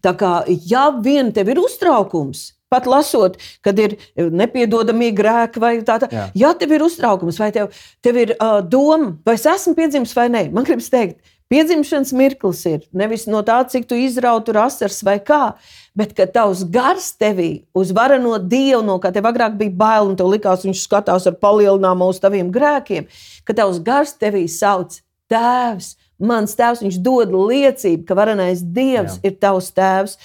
Tā 0.00 0.16
kā, 0.16 0.32
ja 0.48 0.88
vien 1.04 1.28
tev 1.36 1.52
ir 1.52 1.60
uztraukums, 1.60 2.46
Pat 2.70 2.86
lasot, 2.86 3.34
kad 3.66 3.78
ir 3.82 3.96
nepiedodamie 4.16 5.10
grēki, 5.16 5.58
vai 5.62 5.72
tā 5.80 5.96
tāda. 5.96 6.10
Jā. 6.14 6.28
Ja 6.38 6.52
tev 6.54 6.76
ir 6.76 6.84
uztraukums, 6.86 7.40
vai 7.42 7.50
tev, 7.54 7.74
tev 8.04 8.20
ir 8.22 8.36
uh, 8.36 8.60
doma, 8.62 9.16
vai 9.26 9.34
es 9.38 9.46
esmu 9.50 9.74
piedzimis 9.78 10.14
vai 10.14 10.28
nē, 10.30 10.46
man 10.54 10.66
gribas 10.68 10.86
teikt, 10.92 11.18
piedzimšanas 11.50 12.14
mirklis 12.14 12.62
ir 12.70 12.86
nevis 12.94 13.26
no 13.26 13.42
tā, 13.46 13.58
cik 13.66 13.88
tu 13.90 13.98
izrautu 13.98 14.54
asars 14.54 15.00
vai 15.02 15.18
kā, 15.18 15.56
bet 15.98 16.14
ka 16.14 16.28
tavs 16.30 16.62
gars 16.70 17.10
tevī 17.18 17.64
uz 17.74 17.90
vareno 17.90 18.38
dievu, 18.38 18.84
no 18.86 19.00
kā 19.02 19.10
tev 19.10 19.26
agrāk 19.26 19.58
bija 19.58 19.74
bail, 19.82 20.12
un 20.12 20.16
tev 20.16 20.30
likās, 20.30 20.62
viņš 20.66 20.86
skatās 20.86 21.26
ar 21.26 21.38
palielinājumu 21.42 22.10
uz 22.14 22.22
taviem 22.22 22.54
grēkiem, 22.54 23.10
ka 23.44 23.58
tavs 23.58 23.82
gars 23.82 24.14
tevī 24.14 24.46
sauc 24.46 25.02
Tēvs. 25.30 25.94
Mans 26.20 26.52
tēvs, 26.52 26.82
viņš 26.84 26.98
dod 27.00 27.30
liecību, 27.32 28.02
ka 28.04 28.16
varenais 28.18 28.60
dievs 28.60 29.16
Jā. 29.16 29.30
ir 29.30 29.36
tavs 29.40 29.70
tēvs. 29.72 30.18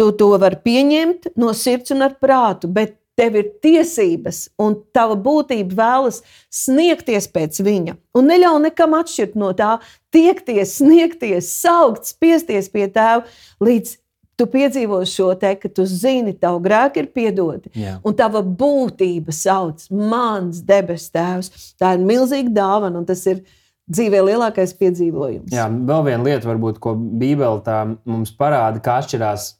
Tu 0.00 0.08
to 0.16 0.30
vari 0.40 0.56
pieņemt 0.64 1.34
no 1.36 1.52
sirds 1.52 1.92
un 1.92 2.06
ar 2.06 2.16
prātu, 2.22 2.70
bet 2.72 2.96
tev 3.20 3.36
ir 3.36 3.48
tiesības, 3.60 4.46
un 4.60 4.78
tava 4.96 5.16
būtība 5.20 5.76
vēlas 5.76 6.22
sniegties 6.48 7.28
pēc 7.28 7.60
viņa. 7.66 7.96
Un 8.16 8.30
neļauj 8.30 8.62
nekam 8.64 8.96
atšķirt 8.96 9.36
no 9.40 9.50
tā, 9.56 9.74
tiekties, 10.14 10.78
sniegties, 10.80 11.50
saukt, 11.60 12.08
spiesties 12.08 12.70
pie 12.72 12.86
tēva, 12.88 13.26
līdz 13.60 13.98
tu 14.40 14.48
piedzīvo 14.48 15.02
šo 15.04 15.34
te, 15.36 15.52
ka 15.60 15.68
tu 15.68 15.84
zini, 15.84 16.32
tavu 16.32 16.62
grēku 16.64 17.02
ir 17.02 17.10
piedoti, 17.12 17.72
Jā. 17.76 17.98
un 18.06 18.16
tava 18.16 18.40
būtība 18.40 19.34
sauc, 19.36 19.84
mans 19.92 20.62
debes 20.64 21.10
tēvs. 21.12 21.74
Tā 21.80 21.98
ir 21.98 22.06
milzīga 22.08 22.54
dāvana, 22.56 23.02
un 23.02 23.08
tas 23.08 23.26
ir 23.28 23.44
dzīvē 23.90 24.24
lielākais 24.30 24.72
piedzīvojums. 24.80 25.52
Jā, 25.52 25.68
vēl 25.68 26.06
viena 26.08 26.24
lieta, 26.24 26.48
varbūt, 26.48 26.80
ko 26.80 26.94
Bībele 26.96 27.60
mums 28.08 28.32
parāda, 28.38 28.80
kā 28.80 29.00
atšķirās 29.02 29.50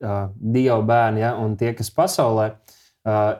Dieva 0.00 0.80
bērni 0.86 1.22
ja, 1.22 1.34
un 1.38 1.56
tie, 1.60 1.74
kas 1.76 1.92
pasaulē. 1.94 2.50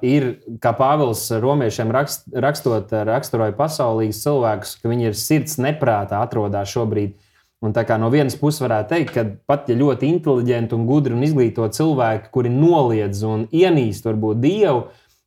Ir, 0.06 0.26
kā 0.60 0.72
Pāvils 0.76 1.26
romiešiem 1.42 1.90
rakst, 1.92 2.30
rakstot, 2.32 2.92
raksturoja 3.06 3.52
pasaulīgus 3.58 4.22
cilvēkus, 4.24 4.78
ka 4.80 4.88
viņi 4.88 5.10
ir 5.10 5.18
sirds 5.18 5.58
neprātā, 5.60 6.22
atrodas 6.24 6.72
šobrīd. 6.72 7.18
Un 7.60 7.74
tā 7.76 7.84
kā 7.84 7.98
no 8.00 8.08
vienas 8.08 8.38
puses 8.40 8.62
varētu 8.64 8.88
teikt, 8.94 9.10
ka 9.12 9.26
pat 9.50 9.68
ja 9.68 9.76
ļoti 9.76 10.08
inteliģenti, 10.08 10.72
un 10.72 10.86
gudri 10.88 11.12
un 11.12 11.26
izglītoti 11.26 11.76
cilvēki, 11.76 12.30
kuri 12.32 12.52
noliedz 12.54 13.20
un 13.28 13.44
ienīst 13.52 14.08
varbūt 14.08 14.40
Dievu, 14.40 14.86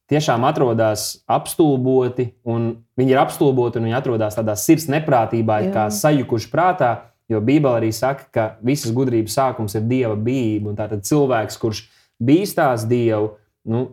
tiešām 0.09 0.45
atrodas 0.49 1.23
apstulboti, 1.29 2.31
un 2.49 2.71
viņi 2.97 3.13
ir 3.13 3.21
apstulboti 3.21 3.79
un 3.79 3.87
viņi 3.87 3.99
atrodas 3.99 4.37
tādā 4.39 4.57
sirds 4.57 4.89
neprātībā, 4.89 5.59
kā 5.73 5.87
sajukuši 5.93 6.49
prātā. 6.49 6.93
Jo 7.31 7.39
Bībele 7.43 7.79
arī 7.79 7.91
saka, 7.95 8.27
ka 8.33 8.45
visas 8.65 8.91
gudrības 8.95 9.35
sākums 9.37 9.77
ir 9.77 9.85
dieva 9.87 10.15
bijība. 10.19 10.75
Tātad 10.77 11.05
cilvēks, 11.07 11.59
kurš 11.61 11.85
bīstās 12.23 12.87
dievu, 12.89 13.35
nu, 13.71 13.85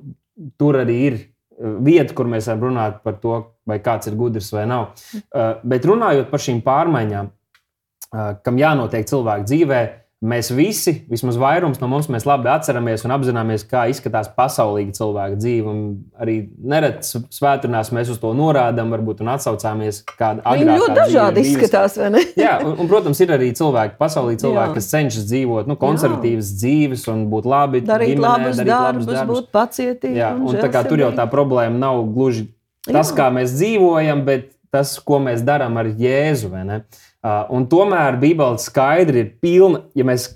tur 0.61 0.81
arī 0.83 0.97
ir 1.07 1.19
uh, 1.21 1.77
vieta, 1.87 2.15
kur 2.17 2.31
mēs 2.31 2.51
varam 2.51 2.67
runāt 2.69 3.01
par 3.07 3.21
to, 3.23 3.37
vai 3.69 3.79
kāds 3.85 4.11
ir 4.11 4.19
gudrs 4.19 4.51
vai 4.55 4.67
nav. 4.71 4.91
Uh, 5.15 5.61
bet 5.63 5.87
runājot 5.87 6.31
par 6.33 6.43
šīm 6.43 6.63
pārmaiņām, 6.67 7.31
uh, 7.31 8.31
kam 8.45 8.59
jānotiek 8.61 9.07
cilvēku 9.09 9.47
dzīvēm, 9.51 10.00
Mēs 10.21 10.51
visi, 10.53 10.93
vismaz 11.09 11.39
vairums 11.41 11.79
no 11.81 11.89
mums, 11.89 12.11
labi 12.29 12.51
atceramies 12.53 13.07
un 13.09 13.15
apzināmies, 13.15 13.63
kā 13.65 13.87
izskatās 13.89 14.27
pasaulīga 14.37 14.93
cilvēka 14.99 15.39
dzīve. 15.41 15.73
Arī 16.21 16.35
nereti 16.61 17.23
svētdienās 17.33 17.89
mēs 17.97 18.11
uz 18.13 18.19
to 18.21 18.35
norādām, 18.37 18.93
varbūt 18.93 19.23
atsaucāmies 19.25 20.03
kādā 20.11 20.45
agrākā 20.45 20.59
Viņi 20.59 20.77
ļoti 20.83 20.99
dažādi 20.99 21.41
dzīves. 21.41 21.57
izskatās, 21.57 21.97
vai 22.03 22.11
ne? 22.19 22.23
Jā, 22.37 22.59
un, 22.61 22.77
un, 22.77 22.93
protams, 22.93 23.25
ir 23.25 23.33
arī 23.39 23.49
cilvēki, 23.57 23.97
pasaulīgi 23.97 24.45
cilvēki, 24.45 24.69
Jā. 24.69 24.77
kas 24.77 24.93
cenšas 24.93 25.27
dzīvot 25.33 25.73
nu, 25.73 25.81
konservatīvas 25.81 26.53
Jā. 26.53 26.61
dzīves 26.67 27.09
un 27.15 27.27
būt 27.33 27.49
labi, 27.49 27.85
darīt 27.89 28.19
ģimenē, 28.19 28.29
labus 28.29 28.61
darīt 28.61 28.75
darbus, 28.75 29.09
labus 29.09 29.21
darbus, 29.23 29.41
būt 29.41 29.53
pacietīgi. 29.57 30.21
Jā, 30.21 30.35
un, 30.37 30.53
un 30.53 30.89
tur 30.93 31.07
jau 31.07 31.13
tā 31.17 31.31
problēma 31.33 31.81
nav 31.81 32.05
gluži 32.13 32.51
tas, 32.85 33.09
Jā. 33.09 33.17
kā 33.17 33.33
mēs 33.33 33.57
dzīvojam, 33.57 34.27
bet 34.29 34.53
tas, 34.75 34.97
ko 35.03 35.21
mēs 35.23 35.45
darām 35.47 35.79
ar 35.81 35.91
Jēzu. 35.99 36.51
Uh, 36.51 37.45
un 37.53 37.67
tomēr 37.69 38.17
Bībele 38.21 38.59
skaidri 38.63 39.25
ir 39.25 39.33
pilna. 39.43 39.85
Ja 39.99 40.07
mēs 40.09 40.31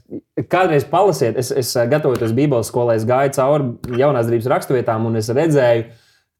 kādreiz 0.50 0.86
palasiet, 0.90 1.38
es, 1.40 1.52
es 1.54 1.72
gatavojoties 1.74 2.34
Bībeles 2.36 2.68
skolai, 2.68 2.98
es 3.00 3.06
gāju 3.08 3.34
cauri 3.38 4.00
jaunās 4.00 4.28
darbības 4.28 4.50
raksturvietām 4.52 5.06
un 5.08 5.22
es 5.22 5.30
redzēju 5.32 5.86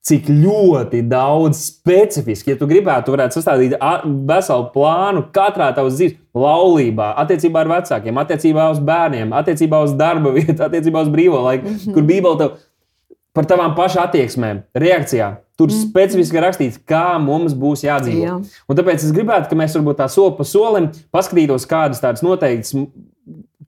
cik 0.05 0.27
ļoti 0.29 1.01
daudz 1.09 1.63
specifiski, 1.65 2.53
ja 2.53 2.61
tu 2.61 2.69
gribētu, 2.69 3.07
tu 3.07 3.15
varētu 3.15 3.39
sastādīt 3.39 3.77
veselu 4.29 4.67
plānu 4.75 5.25
katrā 5.33 5.71
tavas 5.77 5.97
dzīves, 5.97 6.19
laulībā, 6.37 7.13
attiecībā 7.23 7.63
ar 7.63 7.71
vecākiem, 7.71 8.21
attiecībā 8.21 8.67
uz 8.75 8.83
bērniem, 8.85 9.33
attiecībā 9.39 9.81
uz 9.87 9.95
darba 9.97 10.35
vietu, 10.35 10.59
attiecībā 10.67 11.07
uz 11.07 11.13
brīvo 11.13 11.41
laiku, 11.47 11.71
mm 11.71 11.79
-hmm. 11.79 11.95
kur 11.97 12.03
Bībele 12.11 12.39
tev 12.41 12.59
par 13.35 13.49
tavām 13.49 13.75
pašām 13.79 14.05
attieksmēm, 14.05 14.63
reakcijām. 14.75 15.41
Tur 15.55 15.71
mm. 15.71 15.83
specifiski 15.87 16.41
rakstīts, 16.43 16.81
kā 16.83 17.15
mums 17.23 17.55
būs 17.55 17.85
jādzīvo. 17.87 18.23
Jā. 18.25 18.39
Un 18.67 18.79
tāpēc 18.79 19.05
es 19.07 19.13
gribētu, 19.15 19.47
ka 19.51 19.59
mēs 19.59 19.77
varbūt 19.79 20.01
tā 20.01 20.09
soli 20.11 20.35
pa 20.39 20.47
solim 20.49 20.89
paskatītos 21.15 21.69
kādas 21.71 22.03
tādas 22.03 22.25
noteiktas 22.27 22.75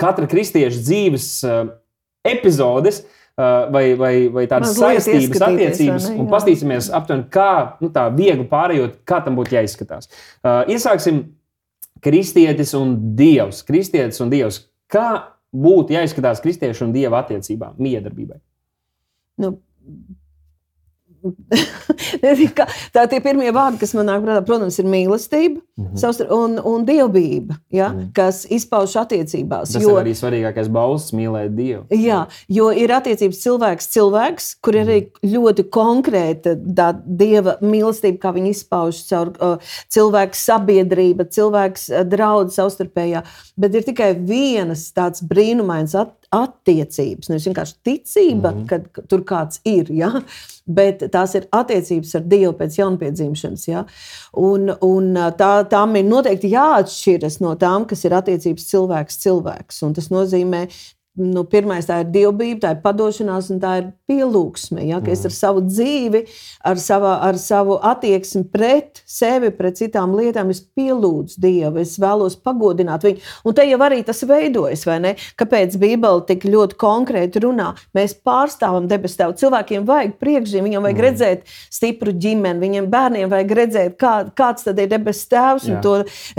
katra 0.01 0.27
kristieša 0.31 0.83
dzīves 0.83 1.29
uh, 1.47 1.63
epizodes, 2.27 3.05
Uh, 3.37 3.67
vai, 3.69 3.91
vai, 4.01 4.13
vai 4.33 4.43
tādas 4.49 4.71
Mazliet 4.79 5.03
saistības, 5.05 5.43
attiecības, 5.45 6.05
ne, 6.09 6.15
un 6.23 6.29
paskatīsimies 6.33 6.87
aptuveni, 6.97 7.27
kā 7.29 7.51
nu, 7.85 7.91
tā 7.93 8.07
viegli 8.09 8.47
pārējot, 8.49 8.95
kā 9.05 9.19
tam 9.27 9.37
būtu 9.37 9.53
jāizskatās. 9.59 10.09
Uh, 10.41 10.63
iesāksim 10.73 11.19
kristietis 12.01 12.73
un 12.79 12.95
dievs. 13.19 13.61
Kristietis 13.69 14.23
un 14.25 14.33
dievs. 14.33 14.63
Kā 14.89 15.37
būtu 15.53 15.99
jāizskatās 15.99 16.41
kristiešu 16.45 16.87
un 16.87 16.95
dieva 16.97 17.21
attiecībām, 17.21 17.77
miedarbībai? 17.77 18.39
Nu, 19.45 19.53
tā 22.95 23.07
ir 23.07 23.23
pirmie 23.25 23.53
vārdi, 23.55 23.81
kas 23.81 23.95
man 23.97 24.09
nāk 24.11 24.25
prātā. 24.25 24.43
Protams, 24.47 24.79
ir 24.79 24.89
mīlestība 24.91 25.61
mm 25.61 25.87
-hmm. 25.95 26.33
un, 26.35 26.59
un 26.65 26.85
dievbijība, 26.87 27.55
ja, 27.71 27.89
mm 27.89 27.99
-hmm. 27.99 28.13
kas 28.15 28.47
izpaužas 28.51 28.97
attiecībās. 28.97 29.73
Tas 29.73 29.83
jo, 29.83 29.91
ir 29.91 30.05
arī 30.05 30.15
svarīgākais 30.15 30.69
balss 30.69 31.13
mīlēt 31.13 31.55
Dievu. 31.57 31.85
Jā, 31.91 32.27
jo 32.49 32.71
ir 32.71 32.93
attiecības 32.93 33.43
cilvēks, 33.43 33.91
cilvēks, 33.93 34.57
kur 34.61 34.75
ir 34.75 34.85
mm 34.85 34.89
-hmm. 34.89 35.07
arī 35.23 35.33
ļoti 35.35 35.63
konkrēta 35.71 36.57
dieva 37.07 37.57
mīlestība, 37.61 38.19
kā 38.19 38.33
viņi 38.35 38.51
izpaužas 38.51 39.09
caur 39.09 39.29
uh, 39.29 39.59
cilvēku 39.89 40.35
sabiedrība, 40.35 41.25
cilvēks 41.25 41.89
uh, 41.91 42.05
draudzes 42.05 42.57
savstarpējā. 42.57 43.23
Bet 43.57 43.75
ir 43.75 43.83
tikai 43.83 44.15
vienas 44.15 44.93
tāds 44.93 45.23
brīnumains 45.23 45.95
at, 45.99 46.13
attiecības. 46.37 47.31
Nevis 47.31 47.49
vienkārši 47.49 47.77
ticība, 47.87 48.53
mm 48.53 48.63
-hmm. 48.63 48.89
ka 48.93 49.07
tur 49.09 49.25
kāds 49.25 49.61
ir, 49.65 49.91
ja? 49.91 50.13
bet 50.79 51.03
tās 51.13 51.35
ir 51.39 51.47
attiecības 51.53 52.15
ar 52.19 52.27
Dievu 52.27 52.53
pēc 52.59 52.79
jaunpiedzimšanas. 52.79 53.69
Ja? 53.69 53.85
Un, 54.33 54.73
un 54.81 55.15
tā, 55.39 55.53
tām 55.71 55.97
ir 55.97 56.05
noteikti 56.05 56.51
jāatšķiras 56.53 57.41
no 57.41 57.55
tām, 57.55 57.87
kas 57.87 58.05
ir 58.05 58.15
attiecības 58.15 58.69
cilvēks 58.73 59.23
cilvēks. 59.23 59.83
Un 59.87 59.95
tas 59.95 60.11
nozīmē 60.11 60.67
nu, 61.17 61.45
pirmais 61.49 61.87
tā 61.89 62.03
ir 62.03 62.11
dievbijība, 62.13 62.61
tā 62.63 62.75
ir 62.75 62.83
padošanās 62.85 63.51
un 63.55 63.61
tā 63.63 63.77
ir 63.81 63.87
pielūgsme. 64.11 64.85
Ja? 64.87 65.01
Ka 65.05 65.13
es 65.13 65.25
ar 65.27 65.35
savu 65.35 65.63
dzīvi, 65.67 66.23
ar, 66.67 66.81
savā, 66.81 67.17
ar 67.27 67.39
savu 67.41 67.79
attieksmi 67.83 68.45
pret 68.53 69.03
sevi, 69.09 69.51
pret 69.55 69.79
citām 69.81 70.15
lietām, 70.17 70.51
es 70.55 70.63
pielūdzu 70.77 71.41
Dievu, 71.43 71.83
es 71.83 71.97
vēlos 72.03 72.39
pagodināt 72.41 73.07
viņu. 73.07 73.23
Un 73.47 73.57
te 73.57 73.67
jau 73.67 73.81
arī 73.87 74.03
tas 74.07 74.23
veidojas, 74.27 74.87
vai 74.89 74.99
ne? 75.03 75.15
Kāpēc 75.39 75.77
Bībele 75.81 76.25
tik 76.29 76.47
ļoti 76.49 76.79
konkrēti 76.81 77.43
runā? 77.45 77.73
Mēs 77.97 78.17
pārstāvam 78.27 78.89
debesu 78.91 79.21
Tēvu. 79.21 79.37
Cilvēkiem 79.43 79.87
vajag 79.89 80.17
priekšzīmē, 80.23 80.67
viņam 80.69 80.87
vajag 80.87 81.01
mm. 81.01 81.07
redzēt 81.07 81.57
stipru 81.73 82.15
ģimeni, 82.15 82.63
viņiem 82.63 82.91
bērniem 82.93 83.33
vajag 83.33 83.55
redzēt, 83.61 83.97
kā, 84.01 84.15
kāds 84.37 84.67
tad 84.67 84.81
ir 84.83 84.91
debesu 84.93 85.29
Tēvs. 85.33 85.69
To 85.85 85.97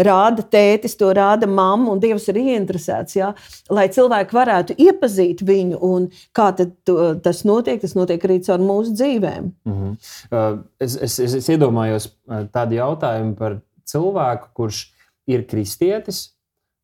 rāda 0.07 0.45
tētis, 0.47 0.97
to 0.99 1.11
rāda 1.15 1.49
mamma, 1.49 1.91
un 1.93 2.01
Dievs 2.01 2.27
ir 2.31 2.39
ieinteresēts, 2.41 3.17
ja? 3.19 3.33
lai 3.73 3.87
cilvēki 3.93 4.35
varētu 4.35 4.75
iepazīt 4.81 5.43
viņu, 5.45 5.79
un 5.83 6.07
kā 6.35 6.49
tas 6.55 7.43
notiek, 7.47 7.56
tas 7.81 7.95
notiek 7.97 8.23
arī 8.27 8.39
caur 8.45 8.63
mūsu 8.63 8.93
dzīvēm. 8.97 9.51
Mm 9.67 9.75
-hmm. 9.75 10.63
es, 10.79 10.95
es, 10.95 11.19
es, 11.19 11.35
es 11.41 11.49
iedomājos 11.49 12.07
uh, 12.07 12.45
tādu 12.53 12.79
jautājumu 12.79 13.35
par 13.35 13.59
cilvēku, 13.85 14.49
kurš 14.53 14.81
ir 15.27 15.45
kristietis, 15.47 16.33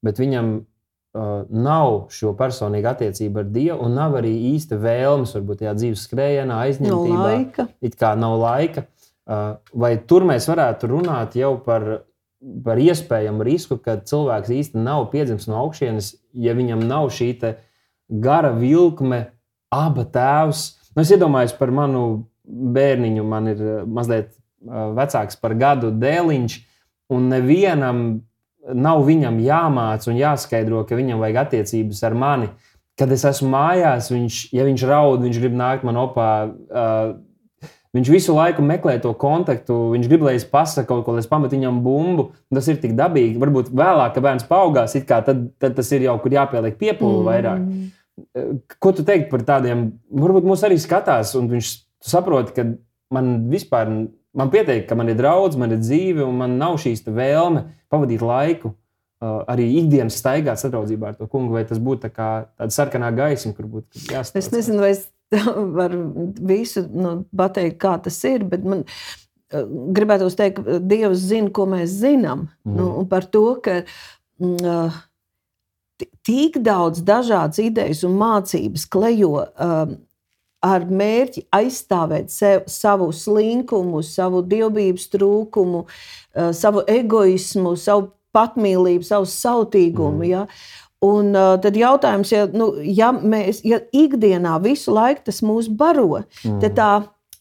bet 0.04 0.20
viņam 0.20 0.54
uh, 0.60 1.44
nav 1.50 2.08
šo 2.10 2.34
personīgu 2.40 2.90
attiecību 2.92 3.40
ar 3.40 3.52
Dievu, 3.58 3.80
un 3.86 3.94
nav 3.94 4.16
arī 4.22 4.34
īsta 4.54 4.78
vēlmes, 4.78 5.36
varbūt 5.36 5.64
tajā 5.64 5.74
dzīves 5.74 6.08
skrējienā, 6.08 6.60
aizņemtībā. 6.68 7.20
Nav 7.20 7.28
laika. 7.28 7.68
It 7.82 7.96
kā 7.96 8.16
nav 8.16 8.40
laika. 8.40 8.86
Uh, 9.24 9.56
vai 9.74 9.98
tur 9.98 10.26
mēs 10.28 10.50
varētu 10.52 10.88
runāt 10.88 11.36
jau 11.40 11.58
par 11.64 12.04
par 12.64 12.80
iespējamu 12.82 13.46
risku, 13.48 13.78
ka 13.80 13.98
cilvēks 14.04 14.52
īstenībā 14.52 14.84
nav 14.84 15.06
piedzimis 15.14 15.48
no 15.48 15.62
augšas, 15.62 16.14
ja 16.34 16.56
viņam 16.58 16.84
nav 16.88 17.10
šī 17.14 17.30
gara 18.24 18.52
vilkme, 18.52 19.33
aba 19.74 20.06
tēvs. 20.06 20.68
Nu, 20.94 21.04
es 21.04 21.12
iedomājos 21.14 21.56
par 21.58 21.74
manu 21.74 22.04
bērniņu, 22.44 23.26
man 23.26 23.50
ir 23.54 23.64
eh, 23.64 23.82
mazliet 23.88 24.30
eh, 24.34 24.86
vecāks 25.00 25.40
par 25.42 25.58
gadu 25.60 25.92
dēliņš, 25.96 26.60
un 27.14 27.28
nevienam 27.32 28.06
nav 28.64 29.04
viņam 29.04 29.42
jāmāca 29.44 30.10
un 30.12 30.20
jāskaidro, 30.22 30.86
ka 30.88 30.96
viņam 30.96 31.20
vajag 31.24 31.42
attiecības 31.42 32.00
ar 32.08 32.16
mani. 32.16 32.50
Kad 33.00 33.12
es 33.12 33.26
esmu 33.26 33.50
mājās, 33.52 34.12
viņš, 34.14 34.40
ja 34.54 34.64
viņš 34.68 34.86
raud, 34.88 35.24
viņš 35.26 35.40
grib 35.42 35.56
nākt 35.58 35.86
man 35.88 35.98
opā. 36.00 36.32
Uh, 36.70 37.16
Viņš 37.94 38.10
visu 38.10 38.34
laiku 38.34 38.64
meklē 38.66 38.96
to 39.04 39.12
kontaktu, 39.22 39.76
viņš 39.92 40.08
grib, 40.10 40.24
lai 40.26 40.32
es 40.34 40.46
pasaku 40.50 40.88
kaut 40.90 41.04
ko, 41.06 41.14
lai 41.14 41.22
es 41.22 41.28
pametu 41.30 41.54
viņam 41.54 41.76
bumbu. 41.86 42.32
Tas 42.50 42.66
ir 42.72 42.80
tik 42.82 42.96
dabīgi. 42.98 43.38
Varbūt 43.42 43.70
vēlāk, 43.70 44.16
kad 44.16 44.26
bērns 44.26 44.48
paaugās, 44.50 44.96
tad, 45.06 45.44
tad 45.62 45.76
tas 45.78 45.92
ir 45.94 46.08
jau 46.08 46.16
kur 46.24 46.34
jāpieliek 46.34 46.80
piepūli 46.80 47.22
mm. 47.22 47.92
Ko 48.80 48.92
tu 48.94 49.06
teiktu 49.06 49.32
par 49.32 49.46
tādiem? 49.48 49.88
Varbūt 50.14 50.46
mūs 50.46 50.66
arī 50.66 50.78
skatās, 50.82 51.34
un 51.40 51.48
viņš 51.52 51.72
saprot, 52.04 52.52
ka 52.54 52.68
man 53.14 53.34
vispār 53.50 53.90
man 54.34 54.52
pietiek, 54.54 54.86
ka 54.90 54.98
man 54.98 55.12
ir 55.12 55.18
draudz, 55.20 55.58
man 55.60 55.74
ir 55.76 55.82
dzīve, 55.82 56.24
un 56.26 56.40
man 56.42 56.58
nav 56.60 56.80
šīs 56.82 57.06
vēlme 57.08 57.68
pavadīt 57.94 58.26
laiku. 58.26 58.74
Uh, 59.24 59.40
arī 59.48 59.70
ikdienas 59.80 60.18
staigāt 60.20 60.60
sadraudzībā 60.60 61.14
ar 61.14 61.16
to 61.16 61.30
kungu, 61.32 61.54
vai 61.56 61.62
tas 61.64 61.80
būtu 61.80 62.02
tā 62.04 62.10
kā 62.12 62.30
tāda 62.60 62.76
sarkanā 62.76 63.08
gaisma, 63.16 63.54
kur 63.56 63.70
būtu 63.72 64.02
jāstāsta. 64.12 64.42
Es 64.42 64.50
nezinu, 64.52 64.82
vai 64.84 64.90
es 64.98 65.06
varu 65.78 66.02
visu 66.44 66.84
nu, 66.92 67.14
pateikt, 67.32 67.78
kā 67.80 67.94
tas 68.04 68.18
ir, 68.28 68.44
bet 68.52 68.66
man 68.68 68.82
uh, 68.84 69.64
gribētu 69.96 70.28
teikt, 70.36 70.60
ka 70.60 70.82
Dievs 70.84 71.24
zina, 71.30 71.54
ko 71.56 71.70
mēs 71.72 71.96
zinām. 72.02 72.50
Mm. 72.68 72.76
Nu, 72.82 72.90
par 73.08 73.30
to, 73.32 73.46
ka 73.64 73.78
uh, 73.86 75.00
tik 76.26 76.60
daudz 76.64 77.04
dažādas 77.06 77.62
idejas 77.64 78.04
un 78.08 78.18
mācības 78.20 78.86
klejo 78.92 79.46
um, 79.46 79.96
ar 80.64 80.86
mērķi 80.88 81.46
aizstāvēt 81.54 82.32
sev, 82.32 82.68
savu 82.72 83.12
slinkumu, 83.16 84.04
savu 84.08 84.44
dievbijības 84.48 85.10
trūkumu, 85.16 85.84
uh, 85.86 86.52
savu 86.56 86.86
egoismu, 86.88 87.76
savu 87.80 88.12
patmīlību, 88.34 89.06
savu 89.06 89.28
sautīgumu. 89.30 90.24
Mm. 90.24 90.30
Ja? 90.32 90.46
Un 91.04 91.34
uh, 91.36 91.58
tad 91.62 91.76
jautājums, 91.78 92.32
ja, 92.32 92.46
nu, 92.48 92.72
ja 92.88 93.12
mēs 93.12 93.60
ja 93.68 93.82
ikdienā 93.92 94.56
visu 94.64 94.96
laiku 94.96 95.28
tas 95.28 95.44
mūs 95.44 95.68
baro, 95.68 96.24
mm. 96.46 96.62
tad 96.64 96.80
tā 96.80 96.92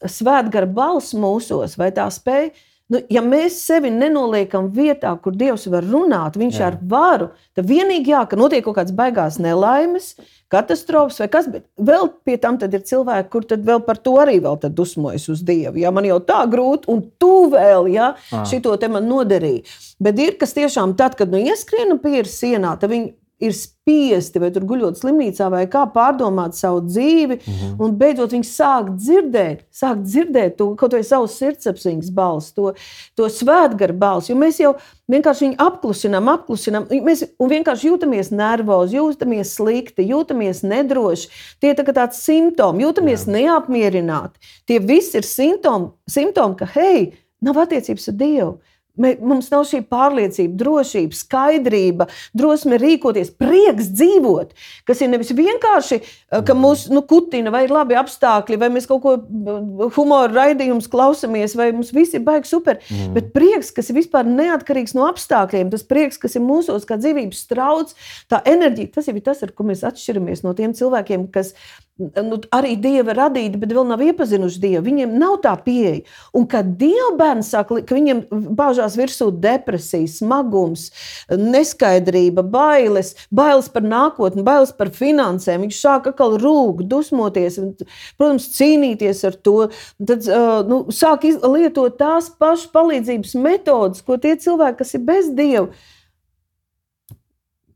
svētgara 0.03 0.67
balss 0.67 1.15
mūsos 1.15 1.77
vai 1.79 1.89
tā 1.95 2.09
spēja 2.11 2.51
Nu, 2.91 2.99
ja 3.09 3.21
mēs 3.23 3.61
sevi 3.63 3.87
nenoliekam 3.93 4.67
vietā, 4.75 5.13
kur 5.23 5.35
Dievs 5.39 5.69
var 5.71 5.85
runāt, 5.87 6.35
Viņš 6.37 6.57
jā. 6.59 6.67
ar 6.67 6.77
varu, 6.91 7.29
tad 7.55 7.69
vienīgi 7.69 8.11
jā, 8.11 8.25
ka 8.27 8.37
notiek 8.37 8.65
kaut 8.65 8.75
kādas 8.75 8.95
baigās 8.97 9.39
nelaimes, 9.41 10.11
katastrofas 10.51 11.21
vai 11.23 11.29
kas, 11.31 11.47
bet 11.49 11.63
vēl 11.79 12.11
pie 12.27 12.35
tam 12.43 12.59
ir 12.61 12.83
cilvēki, 12.83 13.29
kur 13.31 13.47
tad 13.47 13.63
vēl 13.65 13.81
par 13.87 14.01
to 14.03 14.17
arī 14.21 14.35
dusmojas 14.67 15.29
uz 15.31 15.41
Dievu. 15.47 15.79
Ja 15.79 15.91
man 15.95 16.05
jau 16.05 16.19
tā 16.19 16.43
grūti, 16.51 16.91
un 16.91 17.01
tu 17.17 17.49
vēl 17.55 17.87
ja, 17.95 18.13
šito 18.51 18.75
te 18.77 18.91
man 18.91 19.07
nodarīji. 19.07 19.63
Bet 20.03 20.19
ir 20.19 20.37
kas 20.37 20.53
tiešām 20.53 20.97
tad, 20.99 21.15
kad 21.15 21.31
nu 21.31 21.39
ieskrienu 21.39 21.97
pie 22.03 22.19
sienā, 22.27 22.75
tad 22.77 22.91
viņi 22.91 23.13
ir 23.43 23.53
spiesti, 23.55 24.39
vai 24.39 24.49
tur 24.55 24.63
guļot 24.67 24.99
slimnīcā, 24.99 25.49
vai 25.51 25.63
kā 25.71 25.83
pārdomāt 25.91 26.55
savu 26.55 26.81
dzīvi. 26.87 27.35
Mm 27.35 27.53
-hmm. 27.53 27.75
Un 27.83 27.95
beidzot 27.99 28.31
viņi 28.31 28.47
sāk 28.47 28.89
dzirdēt, 28.95 29.65
sāk 29.71 30.03
dzirdēt 30.03 30.55
to 30.57 30.69
kaut 30.79 30.93
vai 30.93 31.03
savu 31.03 31.27
sirdsapziņas 31.27 32.11
balsi, 32.11 32.53
to, 32.55 32.73
to 33.15 33.29
svētgaru 33.29 33.93
balsi. 33.93 34.31
Jo 34.31 34.37
mēs 34.39 34.59
jau 34.59 34.73
vienkārši 35.11 35.45
viņu 35.45 35.55
apklusinām, 35.57 36.29
apklusinām. 36.29 36.87
Mēs 36.89 37.25
vienkārši 37.39 37.89
jūtamies 37.91 38.31
nervozi, 38.31 38.97
jūtamies 38.97 39.55
slikti, 39.57 40.07
jūtamies 40.07 40.63
nedroši. 40.63 41.29
Tie 41.59 41.73
ir 41.73 41.75
tā 41.75 41.93
tāds 41.93 42.23
simptomi, 42.23 42.83
jūtamies 42.85 43.27
Jā. 43.27 43.33
neapmierināti. 43.35 44.39
Tie 44.65 44.79
visi 44.79 45.17
ir 45.17 45.27
simptomi, 45.27 45.91
simptomi 46.07 46.55
ka 46.55 46.65
hei, 46.75 47.13
nav 47.41 47.59
attiecības 47.65 48.07
ar 48.07 48.13
Dievu. 48.13 48.53
Mums 48.93 49.47
nav 49.49 49.63
šī 49.65 49.79
pārliecība, 49.89 50.53
drošība, 50.53 51.17
skaidrība, 51.17 52.05
drosme 52.37 52.77
rīkoties, 52.77 53.31
prieks 53.41 53.87
dzīvot. 53.89 54.51
Kas 54.85 54.99
ir 55.01 55.09
nevis 55.09 55.31
vienkārši, 55.33 55.97
eh, 55.97 56.43
ka 56.45 56.53
mūs 56.53 56.85
nu, 56.93 57.01
kutina, 57.01 57.49
vai 57.49 57.63
ir 57.65 57.73
labi 57.73 57.97
apstākļi, 57.97 58.59
vai 58.61 58.69
mēs 58.69 58.85
kaut 58.85 59.01
ko 59.01 59.15
eh, 59.17 59.87
humoru 59.97 60.37
raidījumus 60.37 60.91
klausāmies, 60.93 61.55
vai 61.57 61.71
mums 61.71 61.89
viss 61.89 62.13
ir 62.13 62.21
baigi 62.21 62.51
super. 62.51 62.77
Mm. 62.85 63.15
Bet 63.17 63.33
prieks, 63.33 63.73
kas 63.73 63.89
ir 63.89 63.97
vispār 63.97 64.29
neatkarīgs 64.29 64.93
no 64.93 65.07
apstākļiem, 65.09 65.73
tas 65.73 65.81
prieks, 65.89 66.21
kas 66.21 66.37
ir 66.37 66.45
mūsos, 66.45 66.85
kā 66.85 66.99
dzīvības 67.01 67.41
strauts, 67.47 67.97
tā 68.29 68.43
enerģija, 68.45 68.93
tas 68.99 69.09
ir 69.09 69.17
tas, 69.25 69.41
ar 69.41 69.55
ko 69.57 69.65
mēs 69.65 69.81
atšķiramies 69.89 70.45
no 70.45 70.53
tiem 70.53 70.77
cilvēkiem, 70.77 71.31
kas 71.33 71.55
nu, 71.99 72.39
arī 72.55 72.73
dieva 72.81 73.13
radīti, 73.13 73.59
bet 73.61 73.73
vēl 73.75 73.85
nav 73.85 74.01
iepazinuši 74.01 74.61
dievu. 74.63 74.83
Viņiem 74.87 75.13
nav 75.21 75.37
tā 75.43 75.53
pieeja. 75.61 76.01
Un 76.33 76.47
kad 76.49 76.71
dieva 76.79 77.11
bērns 77.19 77.51
sāk, 77.53 77.69
ka 77.85 77.97
viņiem 77.97 78.23
bāžās 78.57 78.97
virsū 78.97 79.29
depresija, 79.43 80.09
smagums, 80.09 80.87
neskaidrība, 81.29 82.45
bailes, 82.55 83.13
bailes 83.33 83.69
par 83.73 83.85
nākotni, 83.85 84.45
bailes 84.45 84.73
par 84.75 84.89
finansēm, 84.93 85.67
viņš 85.67 85.79
sāk 85.79 86.09
atkal 86.09 86.37
rūkt, 86.41 86.87
dusmoties, 86.89 87.59
un, 87.61 87.73
protams, 88.17 88.49
cīnīties 88.57 89.23
ar 89.29 89.37
to. 89.45 89.57
Tad 90.01 90.29
nu, 90.69 90.83
sāk 90.93 91.27
lietot 91.29 91.99
tās 92.01 92.31
pašas 92.41 92.69
palīdzības 92.73 93.37
metodas, 93.37 94.01
ko 94.05 94.17
tie 94.21 94.33
cilvēki, 94.41 94.81
kas 94.81 94.97
ir 94.97 95.05
bez 95.05 95.29
dieva, 95.37 95.69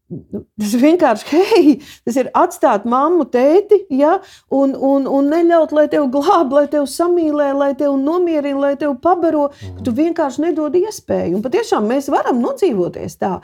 Tas 0.07 0.73
vienkārši 0.79 1.27
hei, 1.35 1.73
tas 2.07 2.17
ir 2.19 2.29
atstāt 2.37 2.85
mammu, 2.87 3.25
tēti, 3.31 3.81
ja, 3.91 4.17
un, 4.53 4.75
un, 4.75 5.07
un 5.11 5.31
neļaut, 5.33 5.73
lai 5.75 5.87
tevi 5.91 6.07
glābj, 6.13 6.53
lai 6.55 6.65
tevi 6.71 6.87
samīlē, 6.91 7.49
lai 7.57 7.71
tevi 7.79 7.95
nomierina, 7.99 8.61
lai 8.61 8.73
tevi 8.79 8.95
pabaro. 9.03 9.49
Mm. 9.51 9.81
Tu 9.83 9.95
vienkārši 9.97 10.45
nedod 10.47 10.77
iespēju. 10.79 11.35
Un 11.37 11.43
patiešām 11.43 11.89
mēs 11.91 12.07
varam 12.13 12.39
nodzīvoties 12.43 13.19
tā. 13.19 13.35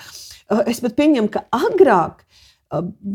Es 0.69 0.80
pat 0.84 0.95
pieņemu, 0.95 1.32
ka 1.34 1.43
agrāk 1.56 2.23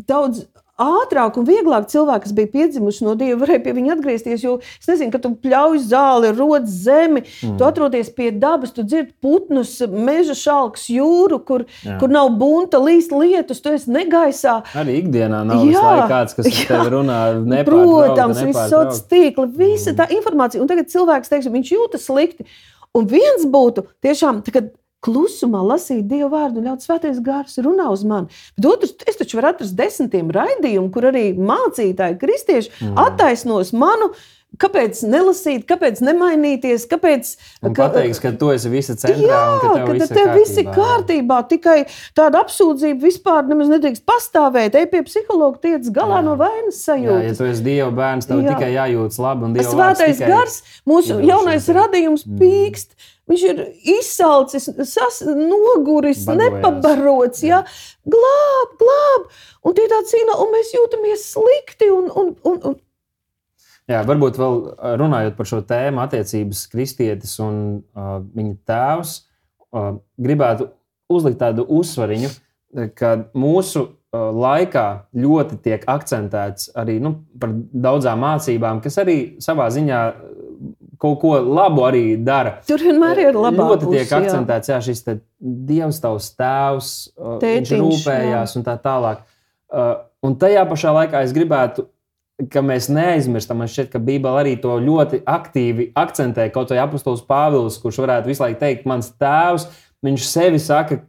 daudz 0.09 0.45
ātrāk 0.79 1.37
un 1.41 1.47
vieglāk 1.49 1.89
cilvēki, 1.91 2.25
kas 2.27 2.35
bija 2.37 2.51
piedzimuši 2.53 3.07
no 3.07 3.15
dieva, 3.19 3.41
varēja 3.43 3.63
pie 3.65 3.75
viņa 3.77 3.95
atgriezties. 3.97 4.45
Jo 4.45 4.55
es 4.63 4.89
nezinu, 4.89 5.11
ka 5.15 5.21
tu 5.23 5.33
pļauj 5.43 5.81
zāli, 5.91 6.31
rodas 6.37 6.77
zemi, 6.85 7.25
mm. 7.25 7.57
tu 7.59 7.67
atrodies 7.67 8.13
pie 8.15 8.31
dabas, 8.31 8.73
tu 8.77 8.85
dzirdi 8.87 9.13
putnus, 9.25 9.75
meža 9.91 10.37
šalks, 10.39 10.89
jūru, 10.95 11.41
kur, 11.45 11.67
Jā. 11.83 11.99
kur 12.01 12.15
nav 12.15 12.31
bunta, 12.39 12.81
līst 12.83 13.13
lietus, 13.15 13.63
tu 13.65 13.75
esi 13.75 13.93
negaisā. 13.95 14.61
Arī 14.79 15.01
ikdienā 15.03 15.43
nav 15.49 15.67
jā, 15.67 15.95
kāds, 16.11 16.39
kas 16.39 16.51
jā, 16.53 16.69
tev 16.71 16.93
runā. 16.95 17.21
Protams, 17.69 18.43
viss 18.47 18.67
sociālais 18.69 19.05
tīkli, 19.11 19.49
visa 19.59 19.93
mm. 19.93 19.99
tā 19.99 20.11
informācija. 20.15 20.63
Un 20.63 20.71
tagad 20.71 20.91
cilvēks 20.93 21.33
teiks, 21.33 21.51
viņš 21.53 21.73
jūtas 21.75 22.07
slikti. 22.07 22.47
Un 22.97 23.07
viens 23.11 23.45
būtu 23.51 23.85
tiešām, 24.05 24.41
kad 24.49 24.71
klusumā 25.05 25.61
lasīt 25.67 26.07
Dieva 26.11 26.31
vārdu 26.33 26.65
ļaut 26.65 26.85
svētais 26.85 27.21
gars 27.25 27.59
runā 27.63 27.91
uz 27.93 28.05
mani. 28.09 28.33
Bet 28.59 28.71
otrs, 28.73 28.97
es 29.07 29.21
taču 29.21 29.39
varu 29.39 29.53
atrast 29.53 29.79
desmitiem 29.79 30.33
raidījumu, 30.35 30.91
kur 30.95 31.11
arī 31.13 31.31
mācītāji, 31.37 32.19
kristieši 32.23 32.75
mm. 32.81 32.99
attaisnos 33.07 33.75
manu. 33.77 34.13
Kāpēc 34.59 35.03
nelasīt, 35.05 35.67
kāpēc 35.69 35.99
nemainīties? 36.01 36.87
Kāpēc, 36.89 37.35
ka, 37.61 37.69
pateiks, 37.77 38.17
ka 38.23 38.31
tu 38.41 38.49
esi 38.49 38.71
visa 38.73 38.95
centrā 38.97 39.21
jā, 39.21 39.41
un 39.53 39.59
ka 39.61 39.73
tev, 39.75 39.91
ka 40.01 40.07
tev 40.17 40.31
viss 40.39 40.57
ir 40.57 40.71
kārtībā. 40.73 41.43
Tikai 41.51 41.75
tāda 42.17 42.41
apsūdzība 42.47 43.05
vispār 43.05 43.45
nemaz 43.51 43.69
nedrīkst 43.75 44.07
pastāvēt. 44.09 44.79
Ej 44.81 44.89
pie 44.95 45.03
psihologa, 45.05 45.61
tiec 45.67 45.93
galā 45.93 46.23
jā. 46.23 46.25
no 46.31 46.39
vainas 46.41 46.81
sajūtas. 46.81 47.21
Jā, 47.21 47.29
ja 47.29 47.37
tu 47.37 47.51
esi 47.51 47.67
Dieva 47.69 47.91
bērns, 48.01 48.31
tev 48.31 48.41
jā. 48.41 48.57
tikai 48.57 48.73
jājūtas 48.73 49.21
labi. 49.27 49.53
Svētais 49.69 50.17
tikai... 50.17 50.33
gars, 50.33 50.59
mūsu 50.89 51.21
jaunais 51.29 51.69
radījums 51.83 52.25
mm. 52.25 52.41
pīkst. 52.41 52.97
Mm 52.97 53.15
Viņš 53.29 53.45
ir 53.51 53.63
izsalcis, 53.99 54.71
sas, 54.89 55.21
noguris, 55.27 56.25
Badojās. 56.25 56.55
nepabarots. 56.57 57.43
Ja? 57.45 57.63
Glāb, 58.09 58.75
glāb! 58.81 59.29
Un 59.69 59.77
tie 59.77 59.85
tā 59.91 60.01
cīnā, 60.09 60.39
un 60.41 60.53
mēs 60.55 60.73
jūtamies 60.73 61.27
slikti. 61.35 61.91
Un, 61.93 62.09
un, 62.09 62.33
un, 62.49 62.61
un. 62.73 62.79
Jā, 63.89 64.03
varbūt 64.09 64.37
vēl 64.41 64.59
runājot 65.01 65.37
par 65.37 65.49
šo 65.49 65.63
tēmu, 65.65 66.03
attiecības 66.05 66.67
kristietis 66.73 67.39
un 67.41 67.61
uh, 67.81 68.19
viņa 68.37 68.57
tēvs, 68.69 69.15
uh, 69.73 69.95
gribētu 70.21 70.69
uzlikt 71.09 71.41
tādu 71.41 71.65
uzsvariņu, 71.73 72.29
ka 72.97 73.15
mūsu 73.33 73.87
uh, 73.87 74.27
laikā 74.37 74.85
ļoti 75.17 75.57
tiek 75.65 75.87
akcentēts 75.89 76.69
arī 76.77 76.99
nu, 77.01 77.15
par 77.41 77.55
daudzām 77.57 78.21
mācībām, 78.25 78.83
kas 78.85 79.01
arī 79.01 79.19
savā 79.41 79.71
ziņā 79.73 80.03
kaut 81.01 81.21
ko 81.23 81.35
labu 81.43 81.85
arī 81.87 82.03
dara. 82.25 82.59
Tur 82.69 82.83
vienmēr 82.83 83.23
ir 83.29 83.39
labi. 83.39 83.61
Ļoti 83.63 83.93
tiek 83.93 84.15
akcentēts, 84.19 84.73
jā, 84.73 84.81
šis 84.85 85.05
dievs, 85.39 86.01
tavs 86.03 86.33
tēvs, 86.39 86.91
Tētiņš, 87.17 87.75
viņš 87.75 87.85
rūpējās 87.85 88.55
jā. 88.55 88.59
un 88.59 88.67
tā 88.67 88.75
tālāk. 88.83 89.23
Un 90.27 90.35
tajā 90.41 90.65
pašā 90.67 90.95
laikā 90.97 91.23
es 91.27 91.35
gribētu, 91.37 91.87
ka 92.53 92.63
mēs 92.63 92.87
neaizmirstam, 92.91 93.59
man 93.59 93.71
šķiet, 93.71 93.91
ka 93.93 94.03
Bībele 94.03 94.43
arī 94.43 94.57
to 94.63 94.77
ļoti 94.83 95.23
aktīvi 95.27 95.91
akcentē. 95.99 96.49
Kaut 96.55 96.71
vai 96.71 96.81
apustulis 96.83 97.25
Pāvils, 97.27 97.79
kurš 97.83 98.03
varētu 98.05 98.31
visu 98.31 98.45
laiku 98.45 98.61
teikt, 98.63 98.87
mans 98.91 99.11
tēvs, 99.19 99.67
viņš 100.07 100.27
sevi 100.27 100.61
saka, 100.63 101.01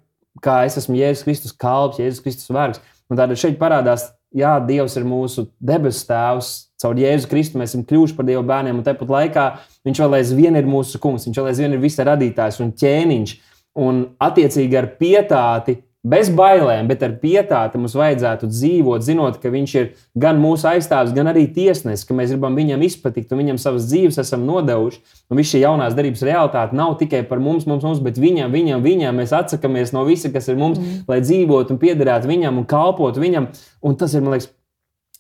kā 0.45 0.63
es 0.65 0.80
esmu 0.82 0.97
Jēzus 0.97 1.25
Kristus 1.28 1.54
kalps, 1.54 2.02
Jēzus 2.02 2.23
Kristus 2.25 2.54
vergs. 2.54 2.82
Un 3.10 3.17
tādēļ 3.17 3.41
šeit 3.41 3.60
parādās, 3.62 4.08
jā, 4.34 4.56
Dievs 4.65 4.97
ir 4.97 5.06
mūsu 5.10 5.47
debesu 5.62 6.06
tēvs, 6.10 6.52
caur 6.81 6.99
Jēzu 6.99 7.29
Kristu 7.31 7.59
mēs 7.59 7.73
esam 7.73 7.85
kļuvuši 7.87 8.15
par 8.17 8.27
Dieva 8.27 8.45
bērniem, 8.47 8.79
un 8.79 8.87
tāpat 8.87 9.11
laikā 9.11 9.45
Viņš 9.87 9.99
vēl 10.03 10.19
aizvien 10.19 10.57
ir 10.59 10.67
mūsu 10.67 10.99
kungs, 11.01 11.27
viņš 11.27 11.37
vēl 11.39 11.53
aizvien 11.53 11.75
ir 11.75 11.83
visa 11.83 12.07
radītājs 12.07 12.59
un 12.63 12.73
ķēniņš. 12.77 13.37
Un 13.79 14.01
attiecīgi 14.19 14.75
ar 14.75 14.89
pietāti, 14.99 15.77
bez 16.09 16.29
bailēm, 16.35 16.87
bet 16.89 17.03
ar 17.05 17.13
pietāti 17.21 17.79
mums 17.79 17.95
vajadzētu 17.95 18.49
dzīvot, 18.49 19.03
zinot, 19.05 19.37
ka 19.39 19.51
viņš 19.53 19.75
ir 19.79 19.87
gan 20.19 20.39
mūsu 20.41 20.67
aizstāvis, 20.67 21.13
gan 21.15 21.29
arī 21.31 21.45
tiesnesis, 21.55 22.03
ka 22.07 22.17
mēs 22.17 22.33
gribam 22.33 22.57
viņam 22.59 22.83
izpatikt 22.83 23.31
un 23.31 23.41
viņam 23.43 23.61
savas 23.61 23.87
dzīves 23.87 24.19
esam 24.19 24.43
nodevuši. 24.49 24.99
Un 25.31 25.39
viss 25.39 25.53
šī 25.53 25.63
jaunās 25.63 25.95
darbības 25.95 26.25
realitāte 26.27 26.75
nav 26.75 26.97
tikai 26.99 27.23
par 27.29 27.39
mums, 27.43 27.67
mums, 27.69 27.85
mums 27.87 28.03
bet 28.03 28.19
viņam, 28.19 28.51
viņam, 28.51 28.83
viņam. 28.83 29.23
Mēs 29.23 29.35
atsakāmies 29.39 29.95
no 29.95 30.03
visa, 30.09 30.33
kas 30.33 30.51
ir 30.51 30.59
mums, 30.59 30.81
mm. 30.81 31.03
lai 31.07 31.21
dzīvotu 31.23 31.75
un 31.75 31.81
piederētu 31.81 32.31
viņam 32.31 32.59
un 32.59 32.67
kalpotu 32.67 33.23
viņam. 33.23 33.51
Un 33.85 33.99
tas 33.99 34.15
ir, 34.15 34.25
man 34.25 34.35
liekas, 34.35 34.51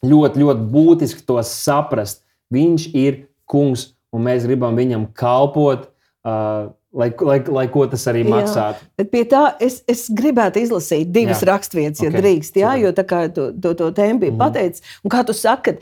ļoti, 0.05 0.43
ļoti 0.43 0.67
būtiski 0.73 1.25
to 1.27 1.39
saprast. 1.45 2.23
Viņš 2.53 2.89
ir 2.97 3.23
kungs 3.49 3.91
un 4.15 4.25
mēs 4.25 4.47
gribam 4.47 4.77
viņam 4.79 5.09
kalpot. 5.17 5.89
Uh, 6.25 6.73
Lai, 6.89 7.11
lai, 7.21 7.35
lai 7.53 7.63
ko 7.69 7.83
tas 7.85 8.01
arī 8.09 8.23
maksātu. 8.25 8.81
Pie 9.11 9.19
tā 9.29 9.43
es, 9.61 9.75
es 9.85 10.07
gribētu 10.09 10.57
izlasīt 10.57 11.11
divas 11.13 11.43
jā. 11.43 11.51
raksturvietas, 11.51 12.01
ja 12.01 12.09
okay. 12.09 12.17
drīkst. 12.23 12.57
Jā, 12.57 12.71
jo 12.81 12.89
tā 12.97 13.03
kā 13.05 13.19
to, 13.29 13.51
to, 13.61 13.75
to 13.77 13.91
tēmu 13.93 14.23
bija 14.23 14.31
mm 14.31 14.39
-hmm. 14.39 14.41
pateicis, 14.41 14.81
un 15.05 15.13
kā 15.13 15.21
tu 15.21 15.35
saki, 15.37 15.75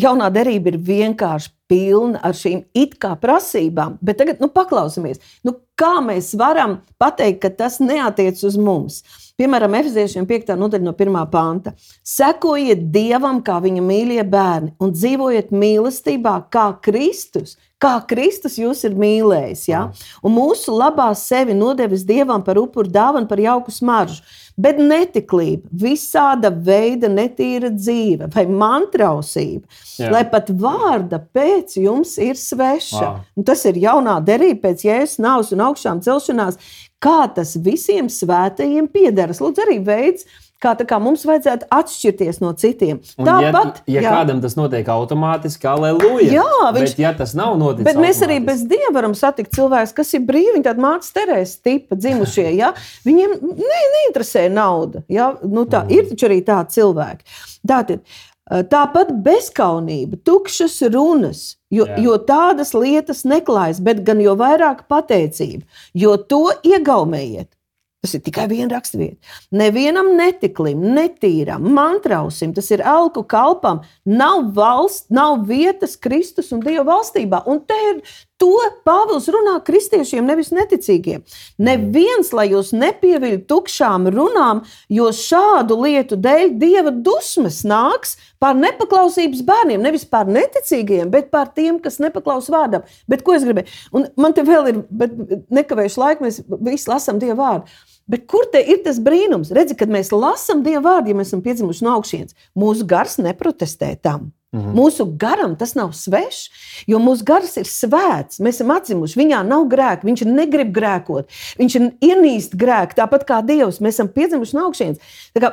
jaunā 0.00 0.30
derība 0.32 0.72
ir 0.72 0.78
vienkārši 0.80 1.52
pilna 1.68 2.22
ar 2.24 2.32
šīm 2.32 2.64
it 2.72 2.96
kā 2.96 3.12
prasībām. 3.20 3.98
Bet 4.00 4.16
tagad 4.16 4.40
nu, 4.40 4.48
paklausāmies, 4.48 5.20
nu, 5.44 5.58
kā 5.76 6.00
mēs 6.00 6.32
varam 6.38 6.80
pateikt, 6.96 7.42
ka 7.42 7.50
tas 7.50 7.76
neatiec 7.78 8.40
uz 8.44 8.56
mums. 8.56 9.02
Piemēram, 9.36 9.74
Efeziešiem 9.76 10.24
5. 10.24 10.54
nodaļa 10.56 10.84
no 10.86 10.92
1. 10.96 11.16
panta. 11.28 11.74
Sekojiet 12.08 12.86
Dievam, 12.88 13.42
kā 13.44 13.58
viņa 13.60 13.82
mīļie 13.84 14.22
bērni, 14.32 14.70
un 14.80 14.94
dzīvojiet 14.94 15.50
mīlestībā, 15.52 16.38
kā 16.48 16.70
Kristus. 16.80 17.58
Kā 17.76 17.98
Kristus 18.08 18.54
jūs 18.56 18.86
ir 18.88 18.94
mīlējis, 18.96 19.66
ja? 19.68 19.82
un 20.24 20.32
mūsu 20.32 20.72
labā 20.72 21.10
sevi 21.18 21.52
nodevis 21.52 22.06
Dievam 22.08 22.40
par 22.44 22.56
upuru 22.56 22.88
dāvanu, 22.88 23.28
par 23.28 23.42
jauku 23.42 23.74
smaržu. 23.74 24.22
Bet 24.56 24.78
netiklība, 24.80 25.68
visāda 25.68 26.48
veida 26.48 27.10
netīra 27.12 27.68
dzīve 27.74 28.30
vai 28.32 28.46
mantrausība, 28.48 29.68
Jā. 30.00 30.08
lai 30.14 30.22
pat 30.32 30.48
vārda 30.48 31.20
pēc 31.20 31.76
jums 31.76 32.14
ir 32.16 32.40
sveša. 32.40 33.10
Tas 33.44 33.66
ir 33.68 33.76
jaunā 33.82 34.16
derība 34.24 34.70
pēc 34.70 34.86
jēzus 34.88 35.20
nāves 35.20 35.52
un 35.52 35.66
augšām 35.66 36.00
celšanās, 36.06 36.56
kā 37.04 37.26
tas 37.36 37.52
visiem 37.60 38.08
svētajiem 38.08 38.88
piederas. 38.88 39.44
Lūdzu, 39.44 39.66
arī 39.66 39.82
veids, 39.84 40.24
kā, 40.24 40.45
kā 40.88 40.98
mums 41.02 41.24
vajadzētu 41.28 41.68
atšķirties 41.72 42.40
no 42.42 42.52
citiem. 42.58 43.00
Un 43.20 43.28
Tāpat, 43.28 43.82
ja, 43.86 44.00
ja 44.00 44.04
jā, 44.06 44.12
kādam 44.18 44.42
tas 44.44 44.56
notiek 44.58 44.88
automātiski, 44.92 45.68
aleluja. 45.70 46.28
Jā, 46.38 46.46
viņš, 46.76 46.94
bet, 46.96 47.02
ja 47.04 47.14
tas 47.16 47.34
nav 47.38 47.56
noticis, 47.60 47.86
bet 47.88 48.00
mēs 48.02 48.22
arī 48.26 48.40
bez 48.44 48.66
dieva 48.68 48.92
varam 48.98 49.16
satikt 49.16 49.54
cilvēkus, 49.56 49.94
kas 49.96 50.14
ir 50.18 50.24
brīvi, 50.28 50.62
tādi 50.66 50.82
mācīti 50.84 51.16
terēs 51.20 51.56
tipa 51.64 51.98
dzimušie. 51.98 52.48
Ja? 52.58 52.72
Viņiem 53.06 53.36
ne, 53.42 53.82
neinteresē 53.96 54.48
nauda. 54.52 55.06
Ja? 55.12 55.34
Nu, 55.44 55.68
tā, 55.70 55.86
mm. 55.86 55.94
Ir 55.94 56.08
taču 56.10 56.30
arī 56.30 56.40
tādi 56.46 56.80
cilvēki. 56.80 57.38
Tātad, 57.66 58.02
Tāpat 58.46 59.08
bezskaunība, 59.26 60.20
tukšas 60.22 60.78
runas, 60.94 61.56
jo, 61.66 61.82
Jā. 61.82 61.96
jo 61.98 62.12
tādas 62.22 62.70
lietas 62.78 63.24
neklājas, 63.26 63.80
bet 63.82 64.04
gan 64.06 64.20
jo 64.22 64.36
vairāk 64.38 64.84
pateicība, 64.86 65.66
jo 65.98 66.14
to 66.30 66.52
iegaumējiet. 66.62 67.55
Tas 68.04 68.14
ir 68.14 68.22
tikai 68.22 68.44
viena 68.50 68.68
raksturvieta. 68.76 69.16
Nevienam 69.56 70.12
netiklim, 70.18 70.82
netīram, 70.94 71.64
mantrausim, 71.74 72.52
tas 72.54 72.68
ir 72.70 72.84
elku 72.86 73.24
kalpam. 73.26 73.80
Nav 74.06 74.52
valsts, 74.54 75.08
nav 75.10 75.46
vietas 75.48 75.96
Kristus 75.98 76.52
un 76.54 76.62
Dieva 76.62 76.84
valstībā. 76.86 77.42
Un 77.50 77.62
te 77.66 77.78
ir 77.90 78.02
to 78.40 78.52
Pāvils 78.86 79.26
runā 79.32 79.56
kristiešiem, 79.64 80.26
nevis 80.28 80.52
neticīgiem. 80.54 81.24
Neviens, 81.62 82.30
lai 82.36 82.48
jūs 82.50 82.72
nepieviļ 82.76 83.38
tukšām 83.50 84.10
runām, 84.12 84.62
jo 84.92 85.08
šādu 85.14 85.78
lietu 85.82 86.18
dēļ 86.20 86.54
Dieva 86.60 86.92
dusmas 86.92 87.62
nāks 87.66 88.16
pār 88.42 88.56
nepaklausības 88.60 89.42
bērniem. 89.46 89.82
Nevis 89.82 90.06
pār 90.08 90.30
neticīgiem, 90.30 91.10
bet 91.12 91.32
pār 91.32 91.50
tiem, 91.56 91.80
kas 91.82 91.98
nepaklaus 92.02 92.50
vārdam. 92.52 92.86
Bet 93.10 93.24
ko 93.26 93.36
es 93.36 93.46
gribēju? 93.46 93.72
Un 93.96 94.08
man 94.20 94.36
te 94.36 94.44
vēl 94.46 94.72
ir, 94.72 94.80
bet 94.90 95.16
nekavējuši 95.56 96.02
laiku, 96.02 96.26
mēs 96.28 96.42
visi 96.68 96.90
lasām 96.92 97.20
Dieva 97.22 97.38
vārdu. 97.40 97.76
Bet 98.06 98.28
kur 98.30 98.46
te 98.52 98.60
ir 98.62 98.84
tas 98.84 99.00
brīnums? 99.02 99.50
Redzi, 99.54 99.74
kad 99.78 99.90
mēs 99.90 100.12
lasām 100.14 100.62
Dieva 100.66 100.84
vārdu, 100.84 101.10
ja 101.10 101.18
mēs 101.18 101.32
esam 101.32 101.42
piedzimuši 101.42 101.86
no 101.86 101.96
augšas, 101.96 102.36
mūsu 102.54 102.86
gars 102.86 103.18
neprotestē 103.18 103.96
tam. 103.98 104.30
Mhm. 104.56 104.72
Mūsu 104.76 105.04
garam 105.20 105.56
tas 105.58 105.74
nav 105.76 105.92
svešs, 105.92 106.48
jo 106.88 107.00
mūsu 107.02 107.24
gars 107.28 107.56
ir 107.60 107.68
svēts. 107.68 108.40
Mēs 108.40 108.60
esam 108.60 108.72
atzimuši, 108.72 109.18
viņā 109.20 109.42
nav 109.44 109.66
grēka, 109.72 110.06
viņš 110.08 110.24
negrib 110.30 110.72
grēkot, 110.76 111.28
viņš 111.60 111.76
ienīst 112.04 112.56
grēku, 112.56 112.96
tāpat 112.96 113.26
kā 113.28 113.42
Dievs. 113.44 113.82
Mēs 113.84 113.98
esam 113.98 114.08
piedzimuši 114.12 114.56
no 114.56 114.66
augšas. 114.70 115.02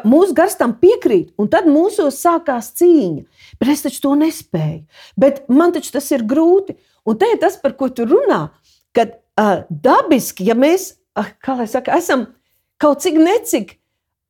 Mūsu 0.07 0.37
gars 0.37 0.55
tam 0.59 0.77
piekrīt, 0.79 1.33
un 1.37 1.51
tad 1.51 1.67
mūsos 1.67 2.21
sākās 2.23 2.71
cīņa. 2.79 3.25
Bet 3.59 3.73
es 3.75 3.83
taču 3.83 4.01
to 4.07 4.15
nespēju. 4.23 4.83
Bet 5.19 5.43
man 5.51 5.75
taču 5.75 5.91
tas 5.97 6.09
ir 6.15 6.23
grūti. 6.23 6.77
Un 7.03 7.19
te 7.19 7.27
ir 7.33 7.39
tas, 7.41 7.57
par 7.59 7.75
ko 7.75 7.89
tu 7.91 8.07
runā. 8.07 8.53
Kad 8.95 9.17
uh, 9.35 9.65
dabiski, 9.67 10.45
ja 10.47 10.55
mēs, 10.55 10.93
uh, 11.19 11.27
kā 11.43 11.57
lai 11.59 11.67
saka, 11.67 11.97
esam 11.99 12.29
kaut 12.79 13.03
cik 13.03 13.19
necik 13.19 13.79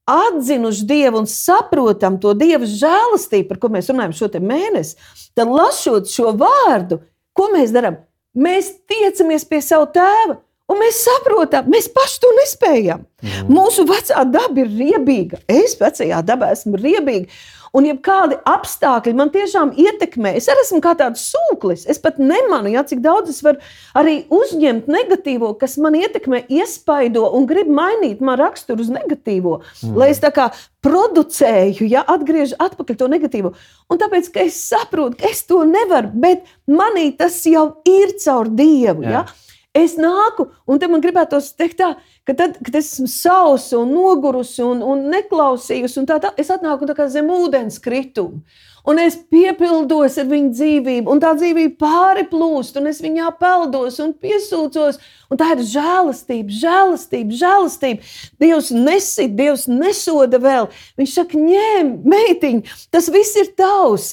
atzinuši 0.10 0.88
Dievu 0.88 1.22
un 1.24 1.28
saprotam 1.30 2.20
to 2.22 2.34
Dieva 2.38 2.68
žēlastību, 2.68 3.48
par 3.50 3.60
ko 3.62 3.72
mēs 3.74 3.92
runājam 3.92 4.16
šo 4.18 4.32
mēnesi, 4.44 4.98
tad 5.36 5.52
lasot 5.52 6.10
šo 6.12 6.34
vārdu, 6.40 7.02
ko 7.36 7.50
mēs 7.54 7.76
darām? 7.76 8.02
Mēs 8.34 8.72
tiecamies 8.90 9.46
pie 9.46 9.62
sava 9.62 9.88
tēva. 9.94 10.40
Un 10.72 10.80
mēs 10.80 11.02
saprotam, 11.04 11.68
mēs 11.70 11.90
paši 11.92 12.22
to 12.24 12.30
nespējam. 12.38 13.02
Mm. 13.22 13.50
Mūsu 13.52 13.84
vecā 13.86 14.24
daba 14.26 14.64
ir 14.64 14.72
riebīga. 14.72 15.42
Es 15.52 15.76
vecajā 15.80 16.22
dabā 16.26 16.54
esmu 16.56 16.80
riebīga. 16.80 17.28
Un, 17.74 17.88
ja 17.90 17.96
kādi 18.06 18.36
apstākļi 18.46 19.16
man 19.18 19.32
tiešām 19.34 19.72
ietekmē, 19.82 20.36
es 20.38 20.46
arī 20.52 20.62
esmu 20.62 20.78
kā 20.84 20.92
tāds 21.00 21.24
sūklis. 21.32 21.88
Es 21.90 21.98
pat 22.02 22.20
nemanu, 22.22 22.70
ja, 22.70 22.84
cik 22.86 23.02
daudz 23.02 23.32
es 23.34 23.40
varu 23.42 23.58
arī 23.98 24.20
uzņemt 24.34 24.92
negatīvo, 24.94 25.50
kas 25.58 25.80
man 25.82 25.98
ietekmē, 25.98 26.44
iespaido 26.54 27.26
un 27.34 27.48
grib 27.50 27.72
mainīt 27.74 28.22
man 28.22 28.38
raksturu 28.38 28.86
uz 28.86 28.92
negatīvo. 28.94 29.56
Mm. 29.82 29.98
Lai 29.98 30.12
es 30.14 30.22
tā 30.22 30.30
kā 30.36 30.52
producēju, 30.86 31.88
ja 31.90 32.04
atgriežu 32.14 32.60
atpakaļ 32.62 33.00
to 33.00 33.10
negatīvo. 33.10 33.56
Un 33.90 34.02
tāpēc, 34.02 34.30
ka 34.36 34.46
es 34.46 34.60
saprotu, 34.70 35.18
ka 35.24 35.34
es 35.34 35.42
to 35.50 35.64
nevaru, 35.66 36.14
bet 36.14 36.46
manī 36.70 37.10
tas 37.18 37.40
jau 37.50 37.72
ir 37.90 38.14
caur 38.22 38.54
Dievu. 38.54 39.08
Jā. 39.08 39.24
Ja? 39.24 39.53
Es 39.74 39.96
nāku, 39.98 40.52
un 40.70 40.78
te 40.78 40.86
man 40.86 41.02
gribētos 41.02 41.48
teikt, 41.58 41.80
tā, 41.80 41.88
ka 42.30 42.36
tad, 42.38 42.60
kad 42.62 42.76
es 42.78 42.92
esmu 42.94 43.08
sausa 43.10 43.80
un 43.80 43.90
nogurusi 43.96 44.62
un, 44.62 44.84
un 44.86 45.08
neklausījusi, 45.10 45.98
un 45.98 46.06
tā, 46.12 46.20
tā, 46.22 46.30
es 46.38 46.52
atnāku 46.54 46.86
tā 46.86 47.08
zem 47.10 47.32
ūdens 47.34 47.82
kritumu. 47.82 48.44
Un 48.86 49.00
es 49.00 49.16
piepildos 49.32 50.20
ar 50.20 50.28
viņu 50.28 50.52
dzīvību, 50.54 51.10
un 51.10 51.22
tā 51.24 51.32
dzīvība 51.40 51.78
pāri 51.80 52.26
plūst, 52.30 52.78
un 52.78 52.92
es 52.92 53.00
viņā 53.02 53.32
peldos 53.40 53.98
un 54.04 54.12
piesūcos. 54.14 55.00
Un 55.32 55.40
tā 55.40 55.48
ir 55.56 55.64
žēlastība, 55.66 56.54
žēlastība, 56.54 57.38
žēlastība. 57.40 58.12
Dievs 58.44 58.70
nesit, 58.76 59.34
Dievs 59.40 59.66
nesoda 59.72 60.38
vēl. 60.44 60.68
Viņš 61.00 61.16
saka, 61.16 61.40
ņem, 61.40 61.96
meitiņ, 62.14 62.62
tas 62.94 63.10
viss 63.10 63.40
ir 63.40 63.56
tavs. 63.58 64.12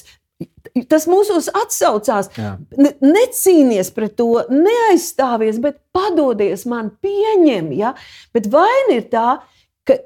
Tas 0.91 1.07
mūsos 1.09 1.49
atsaucās. 1.57 2.29
Ne, 2.79 2.93
necīnies 3.03 3.91
pret 3.95 4.15
to, 4.19 4.29
neaizstāvies, 4.51 5.59
bet 5.63 5.81
padodies 5.95 6.63
man, 6.69 6.93
pieņem. 7.03 7.73
Ja? 7.75 7.95
Bet 8.35 8.47
vaina 8.51 8.95
ir 8.95 9.09
tā, 9.11 9.41
ka 9.41 9.60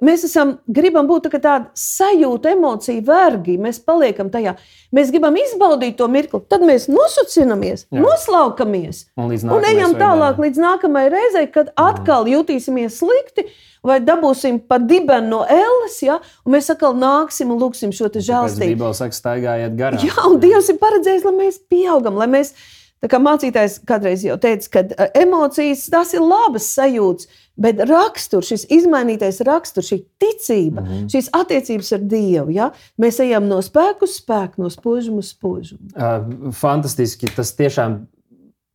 mēs 0.06 0.26
esam, 0.28 0.56
gribam 0.68 1.08
būt 1.10 1.30
tā 1.30 1.40
tāda 1.40 1.70
sajūta, 1.80 2.54
emocija, 2.56 3.04
vergi. 3.06 3.58
Mēs 3.62 3.82
paliekam 3.84 4.32
tajā. 4.34 4.56
Mēs 4.96 5.12
gribam 5.14 5.36
izbaudīt 5.40 5.98
to 6.00 6.08
mirkli, 6.12 6.42
tad 6.50 6.64
mēs 6.66 6.88
nosacinamies, 6.92 7.88
noslaukamies 7.94 9.06
un, 9.20 9.34
un 9.58 9.66
ejam 9.68 9.96
tālāk 10.00 10.40
līdz 10.40 10.62
nākamajai 10.64 11.12
reizei, 11.12 11.48
kad 11.52 11.74
atkal 11.80 12.30
jutīsimies 12.32 13.02
slikti 13.02 13.50
vai 13.86 14.00
dabūsim 14.04 14.60
pa 14.70 14.80
dibenu 14.82 15.30
no 15.30 15.42
ēles, 15.52 16.00
ja, 16.06 16.18
un 16.46 16.56
mēs 16.56 16.72
atkal 16.74 16.96
nāksim 16.98 17.52
un 17.54 17.62
lūgsim 17.62 17.94
šo 17.96 18.10
žēlstību. 18.10 18.74
Bībeli 18.74 18.98
saka, 18.98 19.18
staigājiet 19.18 19.78
garām. 19.78 20.02
Jā, 20.06 20.16
un 20.30 20.40
Dievs 20.42 20.72
ir 20.74 20.80
paredzējis, 20.82 21.28
lai 21.28 21.36
mēs 21.44 21.60
pieaugam, 21.70 22.18
lai 22.18 22.28
mēs, 22.32 22.56
tā 23.04 23.12
kā 23.12 23.20
mācītājs 23.22 23.80
kādreiz 23.88 24.26
jau 24.26 24.40
teica, 24.42 24.72
ka 24.74 24.86
e, 24.88 25.10
emocijas 25.22 25.86
tas 25.94 26.16
ir 26.18 26.26
labas 26.26 26.72
sajūtas, 26.74 27.30
bet 27.56 27.80
raksturs, 27.90 28.50
šis 28.52 28.66
izmainītais 28.78 29.40
raksturs, 29.48 29.92
šī 29.92 30.02
ticība, 30.22 30.82
mm 30.82 30.88
-hmm. 30.88 31.06
šīs 31.14 31.30
attiecības 31.34 31.94
ar 31.98 32.04
Dievu, 32.16 32.52
ja, 32.56 32.72
mēs 33.02 33.22
ejam 33.24 33.48
no 33.48 33.62
spēku 33.62 34.10
uz 34.10 34.18
spēku, 34.20 34.62
no 34.64 34.70
spožuma 34.70 35.24
uz 35.24 35.32
spožumu. 35.36 35.88
Uh, 35.96 36.52
fantastiski, 36.52 37.32
tas 37.36 37.56
tiešām 37.56 38.06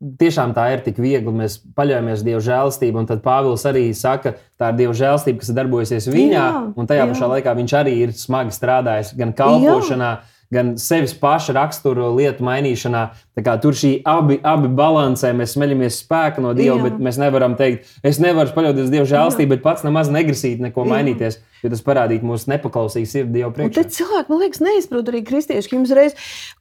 tiešām 0.00 0.54
tā 0.56 0.66
ir 0.74 0.82
tik 0.84 0.98
viegli. 1.02 1.32
Mēs 1.42 1.58
paļaujamies 1.76 2.20
uz 2.20 2.24
Dieva 2.24 2.40
žēlastību, 2.44 3.02
un 3.02 3.08
tad 3.10 3.22
Pāvils 3.24 3.66
arī 3.68 3.90
saka, 3.96 4.34
tā 4.60 4.72
ir 4.72 4.78
Dieva 4.80 4.96
žēlastība, 4.96 5.42
kas 5.42 5.52
ir 5.52 5.58
darbojusies 5.60 6.08
viņā, 6.08 6.44
jā, 6.46 6.60
un 6.76 6.90
tajā 6.90 7.04
jā. 7.04 7.08
pašā 7.12 7.30
laikā 7.34 7.56
viņš 7.60 7.74
arī 7.82 7.96
ir 8.06 8.14
smagi 8.16 8.56
strādājis 8.56 9.14
gan 9.18 9.34
kalpošanā. 9.36 10.12
Jā. 10.16 10.38
Gan 10.50 10.72
sevis 10.82 11.12
paša 11.14 11.54
raksturu 11.54 12.08
lietu 12.16 12.42
mainīšanā. 12.42 13.04
Tur 13.62 13.76
šī 13.78 13.92
abi, 14.08 14.40
abi 14.42 14.70
balansē, 14.76 15.30
mēs 15.36 15.54
smeļamies 15.54 16.00
spēku 16.02 16.42
no 16.42 16.50
Dieva, 16.58 16.76
Jā. 16.80 16.88
bet 16.88 16.98
mēs 17.06 17.20
nevaram 17.22 17.54
teikt, 17.58 17.86
es 18.02 18.18
nevaru 18.22 18.50
paļauties 18.56 18.88
uz 18.88 18.90
Dieva 18.92 19.06
žēlstību, 19.08 19.54
bet 19.54 19.62
pats 19.64 19.86
nemaz 19.86 20.10
negrasīt 20.12 20.60
neko 20.64 20.84
Jā. 20.84 20.90
mainīties. 20.96 21.38
Jo 21.60 21.70
tas 21.70 21.82
parādīja 21.84 22.24
mūsu 22.24 22.50
nepaklausīgu 22.50 23.08
sirdi 23.08 23.38
Dievu 23.38 23.52
priekšā. 23.56 23.82
Tad 23.82 23.94
cilvēki, 23.94 24.32
man 24.32 24.42
liekas, 24.42 24.62
neizprot 24.64 25.10
arī 25.12 25.20
kristieši, 25.28 25.70
ka 25.70 25.76
jums 25.76 25.94
reiz, 25.96 26.14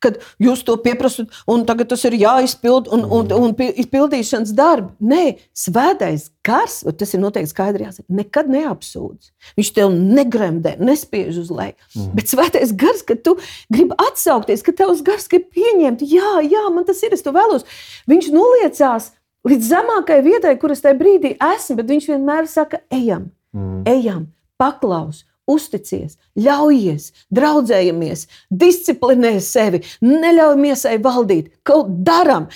kad 0.03 0.19
jūs 0.43 0.65
to 0.67 0.75
pieprasat, 0.83 1.31
un 1.49 1.63
tagad 1.69 1.89
tas 1.93 2.03
ir 2.09 2.17
jāizpild, 2.19 2.91
un, 2.93 3.07
un, 3.07 3.31
un, 3.31 3.53
un 3.55 3.69
izpildīšanas 3.69 4.51
darbi. 4.57 4.91
Nē, 4.99 5.23
svētais 5.55 6.29
gars, 6.49 6.79
tas 6.97 7.13
ir 7.13 7.21
noteikti 7.21 7.53
skaidri 7.53 7.85
jāsaka, 7.85 8.07
nekad 8.19 8.49
neapsūdz. 8.51 9.29
Viņš 9.59 9.71
tev 9.77 9.93
negremdē, 9.93 10.75
nespiež 10.81 11.37
uz 11.43 11.53
leju. 11.53 11.77
Mm. 11.93 12.09
Bet 12.17 12.33
svētais 12.33 12.73
gars, 12.73 13.05
kad 13.05 13.21
tu 13.25 13.37
gribi 13.71 13.97
atsaukties, 14.09 14.65
ka 14.65 14.73
tavs 14.81 15.03
gars 15.05 15.29
grib 15.31 15.47
pieņemt, 15.55 16.03
jā, 16.09 16.39
jā, 16.47 16.65
man 16.73 16.87
tas 16.89 17.01
ir, 17.05 17.13
es 17.15 17.25
to 17.25 17.35
vēlos. 17.35 17.67
Viņš 18.09 18.33
noliecās 18.33 19.11
līdz 19.47 19.71
zemākajai 19.71 20.25
vietai, 20.25 20.57
kur 20.59 20.73
es 20.73 20.83
tajā 20.83 20.97
brīdī 20.99 21.35
esmu, 21.37 21.79
bet 21.79 21.93
viņš 21.93 22.11
vienmēr 22.11 22.49
saka, 22.51 22.81
ejam, 22.93 23.29
mm. 23.55 23.83
ejam 23.89 24.27
paklaus, 24.59 25.23
uzticies, 25.49 26.17
ļaujies, 26.37 27.09
draudzējamies, 27.33 28.27
disciplinē 28.53 29.37
sevi, 29.43 29.81
neļauj 30.05 30.59
miesai 30.59 30.97
valdīt, 31.01 31.49
kaut 31.65 31.89
darām. 32.05 32.49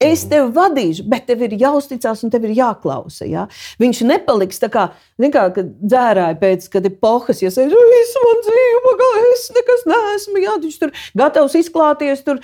Es 0.00 0.22
tevi 0.24 0.46
vadīšu, 0.56 1.02
bet 1.12 1.26
tev 1.28 1.42
ir 1.44 1.58
jāuzticas 1.60 2.22
un 2.24 2.30
tev 2.32 2.46
ir 2.48 2.54
jāklausa. 2.56 3.26
Ja? 3.28 3.42
Viņš 3.82 3.98
nepaliks 4.08 4.62
tā 4.62 4.70
kā, 4.72 4.86
kā 5.20 5.42
dzērāja 5.52 6.38
pēc 6.40 6.68
kad 6.72 6.86
epohas, 6.88 7.42
ja 7.44 7.50
sēž, 7.52 7.74
visu 7.74 8.22
man 8.24 8.40
dzīvi, 8.46 8.78
pagaidi, 8.86 9.32
es 9.34 9.42
nekas 9.52 9.84
neesmu. 9.90 10.40
Jā, 10.40 10.54
viņš 10.62 10.78
tur 10.80 10.94
gatavs 11.20 11.56
izklāties, 11.60 12.22
tur 12.24 12.40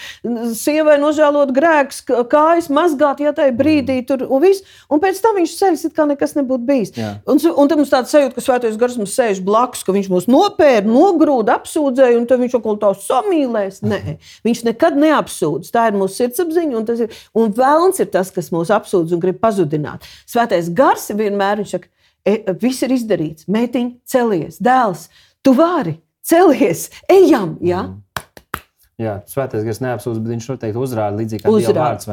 sievai 0.52 0.98
nožēlot 1.00 1.54
grēks, 1.56 2.02
kājas 2.28 2.68
mazgāt, 2.68 3.22
ja 3.24 3.32
tajā 3.32 3.56
brīdī 3.56 4.02
tur 4.04 4.26
un 4.28 4.44
viss. 4.44 4.60
Un 4.92 5.00
pēc 5.00 5.22
tam 5.24 5.40
viņš 5.40 5.56
ceļas, 5.56 5.86
it 5.88 5.96
kā 5.96 6.04
nekas 6.12 6.36
nebūtu 6.36 6.68
bijis. 6.68 6.92
Jā. 7.00 7.14
Un, 7.24 7.40
un 7.40 7.72
tad 7.72 7.80
mums 7.80 7.94
tāds 7.94 8.12
sajūta, 8.12 8.36
ka 8.36 8.44
svētais 8.44 8.76
gars 8.76 9.00
mums 9.00 9.16
sēž 9.16 9.40
blakus, 9.48 9.80
ka 9.86 9.96
viņš 9.96 10.12
mūs 10.12 10.28
nopēra, 10.28 10.84
nogrūda, 10.84 11.56
apsūdzēja, 11.62 12.20
un 12.20 12.28
tad 12.28 12.44
viņš 12.44 12.58
kaut 12.58 12.68
ko 12.68 12.76
tādu 12.84 13.00
samīlēs. 13.08 13.80
Nē, 13.86 14.18
viņš 14.44 14.64
nekad 14.68 15.00
neapsūdz. 15.00 15.72
Tā 15.72 15.88
ir 15.88 15.96
mūsu 15.96 16.20
sirdsapziņa. 16.20 16.76
Un 16.76 16.88
ir, 16.92 17.16
un 17.46 17.54
vēlns 17.56 18.02
ir 18.02 18.10
tas, 18.12 18.32
kas 18.34 18.52
mūs 18.54 18.72
apsūdz 18.74 19.14
un 19.16 19.22
grib 19.22 19.38
pazudināt. 19.42 20.06
Svētais 20.28 20.70
gars 20.74 21.08
vienmēr 21.14 21.62
ir 21.62 21.70
saka, 21.70 21.90
e, 22.26 22.38
viss 22.62 22.84
ir 22.86 22.94
izdarīts. 22.96 23.48
Mētiņ, 23.50 23.92
celies, 24.08 24.58
dēls, 24.62 25.06
tu 25.46 25.54
vari, 25.56 25.98
celies, 26.26 26.88
ejam! 27.12 27.56
Ja? 27.64 27.86
Mm. 27.90 28.02
Jā, 28.96 29.18
svētais 29.28 29.60
gars 29.60 29.82
neapsūdz, 29.84 30.22
bet 30.24 30.32
viņš 30.32 30.46
noteikti 30.54 30.80
uzrāda 30.80 31.18
līdzīgi 31.18 31.44
kā 31.44 31.50
Uzrād, 31.52 32.00
vārds, 32.00 32.06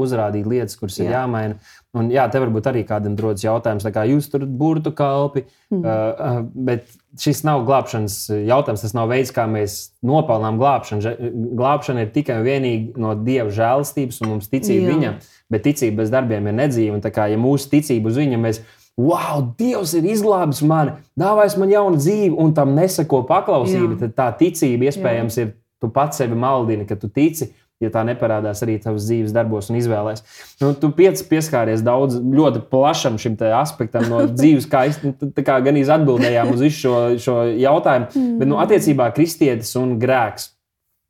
uzrādīt 0.00 0.46
lietas, 0.48 0.78
kuras 0.80 0.96
jā. 0.96 1.04
ir 1.04 1.12
jāmaina. 1.12 1.58
Un 1.98 2.06
jā, 2.12 2.22
te 2.30 2.38
varbūt 2.38 2.68
arī 2.70 2.84
kādam 2.86 3.16
rodas 3.18 3.42
jautājums, 3.42 3.86
kā 3.90 4.04
jūs 4.06 4.28
tur 4.30 4.44
burtu 4.46 4.92
kalpi, 4.94 5.42
mm. 5.72 5.80
uh, 5.82 6.36
bet 6.54 6.86
šis 7.18 7.42
nav 7.48 7.64
glābšanas 7.66 8.18
jautājums. 8.46 8.84
Tas 8.84 8.94
nav 8.94 9.10
veids, 9.10 9.32
kā 9.34 9.48
mēs 9.50 9.78
nopelnām 10.06 10.60
glābšanu. 10.60 11.14
Glābšana 11.58 12.04
ir 12.06 12.12
tikai 12.14 12.38
un 12.38 12.46
vienīgi 12.46 13.00
no 13.02 13.16
Dieva 13.18 13.50
žēlastības 13.54 14.22
un 14.22 14.36
mums 14.36 14.50
ticība 14.52 14.86
jā. 14.86 14.92
viņam, 14.94 15.16
bet 15.50 15.66
ticība 15.66 16.04
bez 16.04 16.14
darbiem 16.14 16.46
ir 16.46 16.58
nedzīva. 16.60 16.94
Un 16.98 17.02
tā 17.02 17.10
kā 17.14 17.26
ja 17.32 17.40
mūsu 17.40 17.72
ticība 17.74 18.12
uz 18.12 18.20
viņu 18.22 18.38
mēs 18.38 18.62
wow, 19.00 19.42
Dievs 19.58 19.96
ir 19.98 20.06
izglābis 20.12 20.62
mani, 20.66 20.94
dāvājis 21.18 21.58
man 21.58 21.74
jaunu 21.74 21.98
dzīvi, 21.98 22.36
un 22.38 22.54
tam 22.54 22.76
nesako 22.76 23.24
paklausība, 23.26 23.96
Jā. 23.96 24.00
tad 24.04 24.14
tā 24.18 24.28
ticība 24.44 24.90
iespējams 24.90 25.38
Jā. 25.40 25.48
ir 25.48 25.56
Tu 25.80 25.88
pats 25.88 26.20
sevi 26.20 26.36
maldini, 26.36 26.84
ka 26.84 26.96
tu 27.00 27.08
tici, 27.08 27.54
ja 27.80 27.90
tā 27.92 28.02
neparādās 28.04 28.60
arī 28.64 28.76
tavas 28.82 29.06
dzīves 29.08 29.32
darbos 29.34 29.70
un 29.72 29.78
izvēlēs. 29.80 30.22
Nu, 30.60 30.72
tu 30.76 30.90
pieskāries 31.26 31.84
daudz, 31.84 32.18
ļoti 32.20 32.62
plašam 32.72 33.16
šim 33.20 33.38
aspektam 33.56 34.06
no 34.10 34.22
dzīves, 34.38 34.68
kā, 34.70 34.84
nu, 35.04 35.14
kā 35.40 35.58
gan 35.64 35.80
atbildējām 35.96 36.52
uz 36.54 36.64
visu 36.66 36.84
šo, 36.84 36.96
šo 37.22 37.40
jautājumu. 37.56 38.10
Mm. 38.12 38.38
Bet 38.42 38.52
nu, 38.52 38.60
attiecībā 38.60 39.10
kristietis 39.16 39.72
un 39.80 39.96
grēks, 40.02 40.52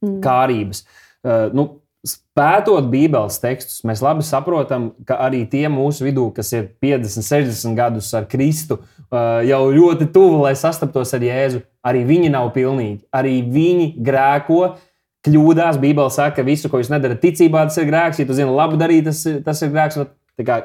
mm. 0.04 0.18
kārības. 0.24 0.84
Uh, 1.20 1.48
nu, 1.56 1.68
Pētot 2.32 2.86
Bībeles 2.88 3.34
tekstus, 3.42 3.82
mēs 3.84 4.00
labi 4.00 4.24
saprotam, 4.24 4.86
ka 5.04 5.18
arī 5.26 5.42
tie 5.50 5.66
mūsu 5.68 6.06
vidū, 6.06 6.30
kas 6.32 6.48
ir 6.56 6.70
50, 6.80 7.26
60 7.26 7.76
gadus 7.76 8.08
ar 8.16 8.24
Kristu, 8.30 8.78
uh, 8.80 9.42
jau 9.44 9.58
ļoti 9.74 10.08
tuvu, 10.14 10.38
lai 10.46 10.54
sastaptos 10.56 11.12
ar 11.18 11.26
Jēzu, 11.26 11.60
arī 11.84 12.06
viņi 12.08 12.30
nav 12.32 12.48
pilnīgi. 12.54 13.02
Arī 13.12 13.34
viņi 13.44 13.90
grēko, 14.00 14.62
kļūdās. 15.26 15.78
Bībele 15.82 16.10
saka, 16.10 16.36
ka 16.40 16.46
visu, 16.46 16.68
ko 16.68 16.80
jūs 16.80 16.90
nedarat 16.92 17.20
ticībā, 17.22 17.64
tas 17.68 17.78
ir 17.80 17.88
grēks. 17.90 18.20
Ja 18.20 18.26
tu 18.28 18.36
zini, 18.36 18.50
labi 18.50 18.78
darīt, 18.80 19.04
tas, 19.10 19.24
ir- 19.26 19.42
tas 19.46 19.62
ir 19.62 19.72
grēks. 19.74 19.98
Nu, 20.00 20.06
tā 20.38 20.46
kā, 20.46 20.60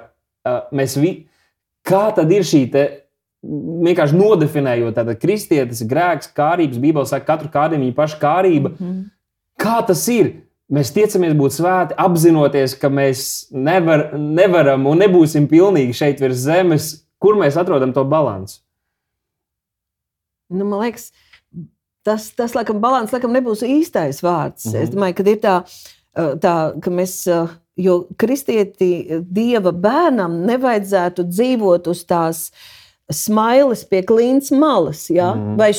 mēs 0.75 0.97
vi... 1.01 1.15
Kā 1.85 2.07
tad 2.17 2.31
ir 2.33 2.41
šī 2.41 2.63
te, 2.73 2.83
vienkārši 3.85 4.17
nodefinējot, 4.17 4.95
tāda 4.97 5.13
kristietis, 5.21 5.83
grēks, 5.85 6.31
kārības, 6.33 6.79
Bībele 6.81 7.05
saka, 7.05 7.27
katru 7.27 7.51
kārību 7.53 7.83
viņa 7.83 7.95
paša 7.99 8.17
kārība. 8.23 8.71
Mm 8.73 8.87
-hmm. 8.87 9.03
Kā 9.61 9.85
tas 9.85 10.07
ir? 10.07 10.31
Mēs 10.65 10.89
tiecamies 10.93 11.35
būt 11.37 11.53
svēti, 11.53 11.93
apzinoties, 11.97 12.73
ka 12.81 12.89
mēs 12.89 13.51
nevar, 13.53 14.17
nevaram 14.17 14.87
un 14.87 14.97
nebūsim 14.97 15.45
pilnīgi 15.47 15.93
šeit 15.93 16.19
virs 16.19 16.41
zemes. 16.41 17.05
Kur 17.21 17.35
mēs 17.35 17.57
atrodam 17.57 17.93
to 17.93 18.01
līdzsvaru? 18.03 18.61
Nu, 20.49 20.65
man 20.65 20.79
liekas, 20.79 21.11
tas, 21.11 21.15
tas 22.37 22.53
laikam, 22.55 22.79
balans 22.79 23.11
laikam 23.11 23.33
nebūs 23.35 23.61
īstais 23.65 24.21
vārds. 24.23 24.65
Mm 24.65 24.71
Mhm. 24.71 24.77
-hmm. 24.77 24.83
Es 24.83 24.89
domāju, 24.95 25.13
ka 25.15 25.23
ir 25.31 25.39
tā, 25.43 25.55
uh, 26.17 26.33
tā 26.39 26.55
ka 26.81 26.89
mēs. 26.91 27.25
uh, 27.31 27.49
Jo 27.77 28.07
kristieti 28.17 29.07
uh, 29.11 29.19
dieva 29.31 29.71
bērnam 29.71 30.37
nevajadzētu 30.47 31.23
dzīvot 31.27 31.87
uz 31.91 32.05
tās 32.05 32.51
smailes 33.11 33.83
pie 33.89 34.01
klīnas 34.01 34.51
malas. 34.51 35.09
Ja? 35.09 35.33
Mm 35.35 35.39
Mhm. 35.41 35.49
-hmm. 35.49 35.57
Vai 35.57 35.73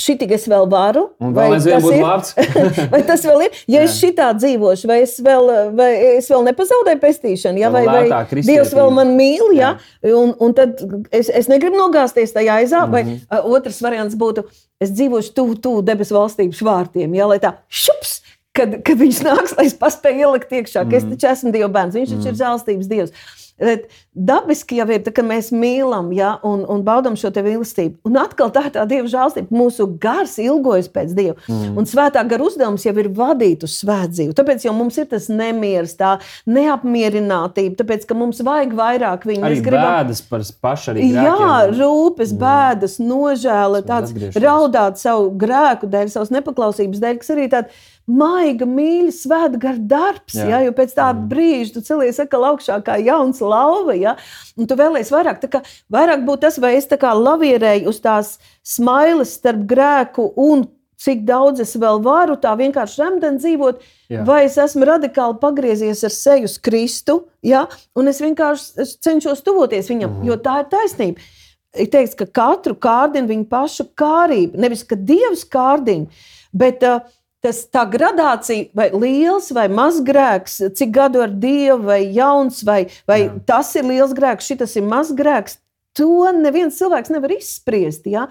šitik 0.00 0.32
es 0.36 0.44
vēl 0.48 0.66
varu? 0.70 1.06
Un 1.20 1.32
vai 1.32 1.46
tas 1.56 1.66
ir? 1.66 2.02
vārds. 2.04 2.34
vai 2.92 3.00
tas 3.08 3.22
vēl 3.24 3.46
ir? 3.46 3.50
Ja 3.72 3.80
es 3.86 3.96
šitā 4.00 4.28
dzīvošu, 4.36 4.88
vai 4.90 4.98
es 5.04 5.14
vēl, 5.24 5.48
vai 5.78 5.88
es 6.16 6.28
vēl 6.30 6.44
nepazaudēju 6.50 7.00
pestīšanu, 7.00 7.62
ja? 7.62 7.70
vai, 7.72 7.84
vai 7.88 8.02
Lētā 8.04 8.42
Dievs 8.44 8.74
vēl 8.76 8.90
man 8.92 9.14
mīl, 9.16 9.54
ja? 9.56 9.74
un, 10.04 10.34
un 10.38 10.52
tad 10.58 10.82
es, 11.10 11.30
es 11.32 11.48
negribu 11.48 11.76
nogāzties 11.80 12.34
tajā 12.36 12.60
aizā, 12.62 12.84
mm 12.84 12.86
-hmm. 12.86 12.92
vai 12.92 13.02
Mhm. 13.06 13.16
uh, 13.30 13.50
otrs 13.56 13.80
variants 13.82 14.14
būtu, 14.14 14.44
es 14.80 14.90
dzīvošu 14.90 15.32
tuvu 15.34 15.54
tuv 15.56 15.82
debesu 15.84 16.14
valstības 16.14 16.60
vārtiem, 16.62 17.14
ja? 17.16 17.26
lai 17.26 17.38
tā 17.38 17.52
šups! 17.68 18.22
Kad, 18.56 18.82
kad 18.84 18.96
viņš 18.96 19.18
nāks, 19.20 19.52
lai 19.58 19.66
es 19.66 19.74
paspēju 19.76 20.16
ielikt 20.18 20.50
iekšā, 20.52 20.80
ka 20.88 20.96
Mhm. 20.96 20.96
es 20.96 21.04
taču 21.04 21.32
esmu 21.32 21.52
Dieva 21.52 21.68
bērns, 21.68 21.94
viņš 21.94 22.12
taču 22.16 22.28
ir 22.28 22.34
žēlstības 22.40 22.86
Dievs. 22.88 23.12
Bet 23.58 23.86
Dabiski 24.12 24.76
jau 24.76 24.84
ir 24.92 25.00
tā, 25.04 25.12
ka 25.16 25.22
mēs 25.24 25.48
mīlam 25.52 26.10
ja, 26.16 26.34
un, 26.44 26.64
un 26.68 26.82
baudām 26.84 27.14
šo 27.16 27.30
te 27.32 27.40
mīlestību. 27.44 28.02
Un 28.08 28.18
atkal 28.20 28.50
tā 28.52 28.66
ir 28.68 28.74
tā 28.74 28.84
Dieva 28.88 29.08
žēlstība. 29.08 29.48
Mūsu 29.56 29.86
gars 30.02 30.34
ilgojas 30.42 30.90
pēc 30.92 31.14
Dieva. 31.16 31.36
Mm. 31.48 31.78
Un 31.80 31.88
svētā 31.88 32.20
gara 32.28 32.44
uzdevums 32.44 32.84
jau 32.84 32.92
ir 33.00 33.08
vadīt 33.16 33.64
uz 33.64 33.78
svētdzīvu. 33.80 34.34
Tāpēc 34.36 34.66
jau 34.68 34.74
mums 34.76 34.98
ir 35.00 35.08
tas 35.08 35.30
nemieris, 35.32 35.96
tā 35.96 36.18
neapmierinātība, 36.48 37.76
tāpēc 37.80 38.06
ka 38.08 38.16
mums 38.18 38.40
vajag 38.44 38.74
vairāk. 38.76 39.26
Arī 39.26 39.38
Mēs 39.42 39.64
gribam- 39.64 39.88
bēdas 39.88 40.22
par 40.28 40.44
pašu 40.62 40.92
arī 40.94 41.08
Jā, 41.12 41.24
grēkiem. 41.24 41.76
rūpes, 41.80 42.32
bēdas, 42.40 42.98
nožēla, 43.00 43.82
tāds 43.88 44.12
raudāt 44.36 44.98
savu 45.00 45.30
grēku 45.36 45.88
dēļ, 45.90 46.10
savas 46.12 46.32
nepaklausības 46.34 47.00
dēļ, 47.02 47.18
kas 47.20 47.30
arī 47.30 47.48
tāds 47.52 47.84
maiga, 48.06 48.66
mīļa, 48.70 49.12
svētgara 49.14 49.82
darbs. 49.90 50.36
Jā. 50.38 50.46
Ja, 50.50 50.60
jo 50.66 50.74
pēc 50.76 50.94
tāda 50.96 51.26
brīža 51.30 51.76
tu 51.76 51.84
celies 51.86 52.20
atkal 52.22 52.46
augšā 52.52 52.78
kā 52.86 53.00
jauns 53.02 53.42
lauva, 53.42 53.96
ja, 53.98 54.14
un 54.56 54.70
tu 54.70 54.78
vēlēsies 54.78 55.14
vairāk. 55.14 55.42
Tā 55.42 55.50
kā 55.52 55.62
Vairāk 55.92 56.24
būtu 56.26 56.46
tas, 56.46 56.56
vai 56.62 56.74
es 56.80 56.88
tā 56.90 56.98
kā 57.00 57.12
lavierēju 57.14 57.90
uz 57.90 58.00
tās 58.02 58.36
smailes 58.66 59.36
starp 59.38 59.62
grēku 59.70 60.32
un 60.42 60.66
cik 61.00 61.26
daudz 61.28 61.60
es 61.62 61.74
vēl 61.78 62.00
varu 62.04 62.38
tā 62.40 62.54
vienkārši 62.56 63.02
remdeni 63.02 63.40
dzīvot, 63.42 63.82
Jā. 64.10 64.22
vai 64.26 64.46
es 64.46 64.56
esmu 64.60 64.86
radikāli 64.88 65.36
pagriezies 65.42 66.02
ar 66.08 66.14
seju 66.14 66.48
uz 66.48 66.56
Kristu, 66.58 67.18
ja, 67.44 67.66
un 67.94 68.08
es 68.08 68.22
vienkārši 68.24 68.80
es 68.82 68.94
cenšos 69.04 69.44
tuvoties 69.46 69.90
viņam, 69.92 70.16
mm. 70.16 70.30
jo 70.30 70.38
tā 70.40 70.62
ir 70.62 70.70
taisnība. 70.72 71.28
Ir 71.76 71.90
teikts, 71.92 72.16
ka 72.16 72.24
katru 72.32 72.72
kārdina 72.80 73.28
viņa 73.28 73.44
paša 73.50 73.84
kārība. 74.00 74.56
Nevis, 74.64 74.86
ka 74.88 74.96
Dievs 74.96 75.42
kārdina, 75.52 76.08
bet 76.56 76.80
uh, 76.88 77.04
tas 77.44 77.62
tā 77.70 77.84
gradācija, 77.90 78.70
vai 78.76 78.88
liels 78.94 79.50
vai 79.54 79.66
mazs 79.72 80.02
grēks, 80.06 80.58
cik 80.78 80.90
gadu 80.94 81.22
ar 81.24 81.30
Dievu, 81.30 81.84
vai 81.86 82.00
jauns, 82.14 82.62
vai, 82.66 82.86
vai 83.08 83.20
Jā. 83.26 83.36
tas 83.48 83.74
ir 83.76 83.86
liels 83.86 84.14
grēks, 84.16 84.48
šis 84.48 84.76
ir 84.80 84.88
mazs 84.88 85.14
grēks. 85.16 85.60
To 85.96 86.28
neviens 86.36 86.76
cilvēks 86.76 87.12
nevar 87.12 87.32
izspriest. 87.32 88.04
Ja? 88.10 88.26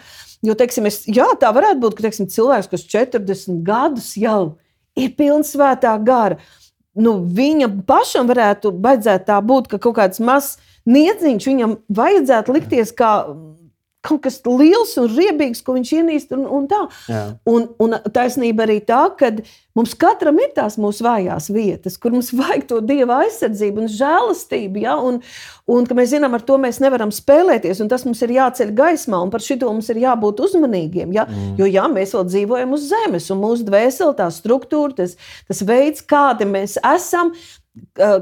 Jo, 0.45 0.53
teiksim, 0.57 0.85
es, 0.85 1.01
jā, 1.09 1.25
tā 1.41 1.49
varētu 1.55 1.81
būt, 1.81 1.95
ka 1.97 2.05
teiksim, 2.05 2.29
cilvēks, 2.29 2.69
kas 2.69 2.85
40 2.91 3.63
gadus 3.65 4.11
jau 4.21 4.57
ir 4.95 5.15
pilns 5.17 5.55
svētā 5.55 5.95
gara, 6.05 6.37
nu, 6.95 7.17
viņam 7.37 7.81
pašam 7.87 8.29
varētu 8.29 8.71
vajadzētu 8.83 9.27
tā 9.27 9.39
būt, 9.43 9.71
ka 9.71 9.81
kaut 9.81 9.97
kāds 9.97 10.21
mazs 10.23 10.55
niedziņš 10.85 11.47
viņam 11.49 11.77
vajadzētu 11.97 12.55
likties 12.55 12.93
kā 12.95 13.11
kaut 14.05 14.23
kas 14.25 14.39
liels 14.45 14.95
un 15.01 15.09
riebīgs, 15.11 15.63
ko 15.65 15.75
viņš 15.77 15.93
ienīst. 15.99 16.33
Un, 16.35 16.45
un 16.45 16.67
tā. 16.71 16.81
Jā. 17.11 17.23
Un, 17.49 17.69
un 17.81 17.97
taisnība 18.13 18.65
arī 18.65 18.79
tā, 18.85 19.01
ka 19.17 19.31
mums 19.75 19.95
katram 19.99 20.37
ir 20.39 20.53
tās 20.55 20.77
mūsu 20.81 21.03
vājās 21.05 21.49
vietas, 21.53 21.97
kur 22.01 22.13
mums 22.15 22.31
vajag 22.35 22.67
to 22.69 22.79
dieva 22.85 23.19
aizsardzību 23.25 23.83
un 23.83 23.91
žēlastību. 23.91 24.83
Ja? 24.85 24.95
Un, 25.01 25.19
un 25.71 25.89
ka 25.89 25.97
mēs 25.97 26.13
zinām, 26.13 26.37
ar 26.37 26.45
to 26.47 26.59
mēs 26.61 26.79
nevaram 26.83 27.13
spēlēties, 27.15 27.83
un 27.83 27.91
tas 27.91 28.05
mums 28.07 28.23
ir 28.25 28.35
jāceļ 28.37 28.73
gaismā, 28.77 29.19
un 29.25 29.33
par 29.33 29.43
šo 29.43 29.59
mums 29.65 29.91
ir 29.93 30.01
jābūt 30.05 30.41
uzmanīgiem. 30.47 31.13
Ja? 31.15 31.27
Mm. 31.29 31.53
Jo 31.59 31.69
jā, 31.69 31.85
mēs 31.91 32.15
vēl 32.15 32.25
dzīvojam 32.31 32.77
uz 32.77 32.89
zemes, 32.93 33.29
un 33.33 33.43
mūsu 33.43 33.67
dvēsele, 33.67 34.15
tā 34.17 34.31
struktūra, 34.33 34.95
tas, 35.03 35.19
tas 35.49 35.63
veids, 35.67 36.05
kādi 36.05 36.47
mēs 36.49 36.79
esam. 36.95 37.35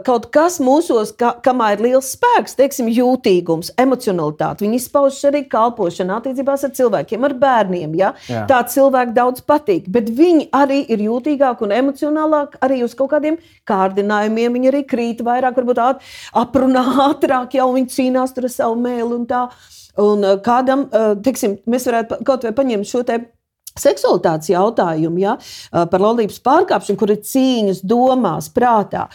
Kaut 0.06 0.28
kas 0.34 0.60
mūsos, 0.62 1.12
ka, 1.18 1.32
kamā 1.46 1.72
ir 1.76 1.82
liels 1.86 2.12
spēks, 2.16 2.56
teiksim, 2.58 2.88
jūtīgums, 2.94 3.72
emocionalitāte. 3.82 4.66
Viņi 4.66 4.80
izpaužas 4.82 5.28
arī 5.30 5.44
kalpošanā, 5.50 6.20
attiecībās 6.22 6.66
ar 6.66 6.74
cilvēkiem, 6.78 7.26
ar 7.26 7.36
bērniem. 7.42 7.94
Ja? 7.98 8.12
Jā. 8.30 8.44
Tā 8.50 8.64
cilvēki 8.70 9.14
daudz 9.18 9.44
patīk, 9.46 9.90
bet 9.94 10.10
viņi 10.14 10.48
arī 10.58 10.80
ir 10.94 11.06
jūtīgāki 11.06 11.68
un 11.68 11.76
emocionālāki 11.78 12.62
arī 12.66 12.82
uz 12.86 12.94
kaut 12.98 13.14
kādiem 13.14 13.38
kārdinājumiem. 13.70 14.58
Viņi 14.58 14.74
arī 14.74 14.84
krīt 14.90 15.22
vairāk, 15.26 15.58
varbūt 15.62 15.82
aprunā 16.44 16.86
ātrāk, 17.10 17.58
jau 17.58 17.70
viņi 17.76 17.94
cīnās 17.94 18.38
ar 18.38 18.50
savu 18.54 18.82
mēlu 18.82 19.22
un 19.22 19.30
tā. 19.30 19.48
Un 20.02 20.26
eh, 20.26 20.38
kādam, 20.42 20.88
eh, 20.90 21.14
teiksim, 21.22 21.60
mēs 21.70 21.86
varētu 21.90 22.24
kaut 22.26 22.46
vai 22.48 22.56
paņemt 22.58 22.90
šo 22.90 23.04
te. 23.06 23.22
Seksualitātes 23.80 24.52
jautājumu 24.54 25.22
ja, 25.24 25.38
eh, 25.40 25.86
par 25.90 26.04
laulības 26.04 26.40
pārkāpšanu, 26.46 26.98
kur 27.00 27.14
ir 27.14 27.24
cīņas 27.26 27.82
domās, 27.82 28.52
prātā. 28.54 29.08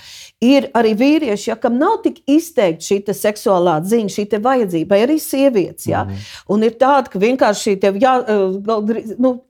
Ir 0.43 0.69
arī 0.75 0.95
vīrieši, 0.99 1.53
ja, 1.53 1.57
kam 1.57 1.79
nav 1.79 2.01
tik 2.03 2.23
izteikti 2.27 2.89
šī 2.89 2.99
seksuālā 3.15 3.79
ziņa, 3.87 4.15
šī 4.17 4.27
vajadzība, 4.43 4.89
vai 4.89 5.01
arī 5.07 5.19
sievietes. 5.23 5.87
Ja, 5.87 6.05
Mhm. 6.05 6.17
Un 6.49 6.63
ir 6.63 6.73
tāda, 6.79 7.11
ka 7.11 7.19
vienkārši 7.19 7.65
šī 7.67 7.81
te, 7.81 7.93
jā, 7.93 8.15
eh, 8.29 9.15
nu, 9.19 9.41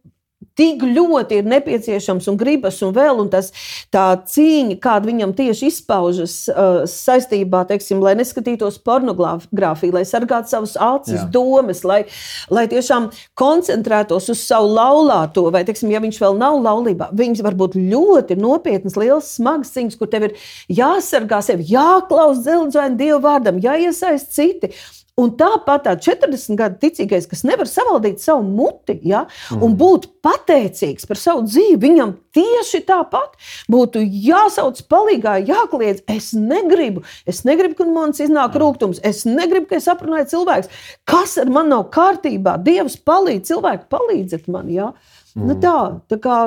tik 0.59 0.83
ļoti 0.83 1.41
ir 1.41 1.49
nepieciešams 1.49 2.29
un 2.31 2.39
gribas, 2.41 2.81
un 2.85 2.95
vēl 2.97 3.23
un 3.23 3.31
tas, 3.33 3.51
tā 3.95 4.07
cīņa, 4.29 4.79
kāda 4.83 5.09
viņam 5.09 5.35
tieši 5.39 5.71
izpaužas 5.71 6.35
uh, 6.51 6.83
saistībā, 6.91 7.65
teiksim, 7.69 8.03
lai 8.05 8.17
neskatītos 8.19 8.81
pornogrāfiju, 8.87 9.95
lai 9.95 10.05
sargātu 10.09 10.53
savas 10.53 10.75
acis, 10.89 11.21
Jā. 11.21 11.29
domas, 11.35 11.85
lai, 11.87 12.01
lai 12.53 12.67
tiešām 12.71 13.11
koncentrētos 13.39 14.31
uz 14.35 14.43
savu 14.43 14.73
laulāto, 14.75 15.49
vai, 15.55 15.65
teiksim, 15.69 15.93
ja 15.95 16.03
viņš 16.05 16.21
vēl 16.23 16.39
nav 16.41 16.61
laulībā, 16.65 17.13
viņas 17.19 17.45
var 17.47 17.59
būt 17.59 17.79
ļoti 17.79 18.39
nopietnas, 18.41 18.99
liels, 19.01 19.35
smags 19.39 19.75
cīņas, 19.75 19.99
kur 20.01 20.11
tev 20.11 20.31
ir 20.31 20.39
jāsargā 20.81 21.41
sevi, 21.45 21.69
jāklaus 21.73 22.43
dzelzceļa 22.45 22.97
dievu 22.99 23.23
vārdam, 23.25 23.63
jāiesaist 23.63 24.35
citi. 24.35 24.75
Un 25.19 25.33
tāpat 25.39 25.87
tā 25.87 25.95
40 25.99 26.59
gadu 26.59 26.79
ticīgais, 26.83 27.27
kas 27.31 27.45
nevar 27.47 27.69
savaldīt 27.71 28.23
savu 28.23 28.45
muti 28.47 28.99
ja, 29.09 29.25
un 29.55 29.75
būt 29.79 30.09
pateicīgs 30.25 31.09
par 31.09 31.19
savu 31.21 31.45
dzīvi, 31.49 31.79
viņam 31.83 32.15
tieši 32.37 32.83
tāpat 32.87 33.35
būtu 33.73 34.03
jāsauc 34.05 34.81
palīgā, 34.91 35.39
jākliedz. 35.49 36.05
Es 36.11 36.31
negribu, 36.37 37.05
es 37.29 37.43
negribu, 37.49 37.81
ka 37.81 37.89
man 37.91 38.15
iznāk 38.15 38.57
rūkums, 38.61 39.03
es 39.07 39.25
negribu, 39.29 39.69
ka 39.73 39.79
es 39.81 39.89
aprunāju 39.91 40.31
cilvēku. 40.35 40.73
Kas 41.09 41.37
ar 41.43 41.51
mani 41.53 41.75
nav 41.75 41.89
kārtībā? 41.95 42.59
Dievs 42.65 42.99
palīdz, 43.09 43.51
cilvēki 43.51 43.89
palīdziet 43.93 44.51
man. 44.53 44.71
Ja? 44.73 44.93
Mm. 45.35 45.49
Nu 45.51 45.59
tā, 45.63 45.77
tā 46.11 46.19
kā, 46.23 46.39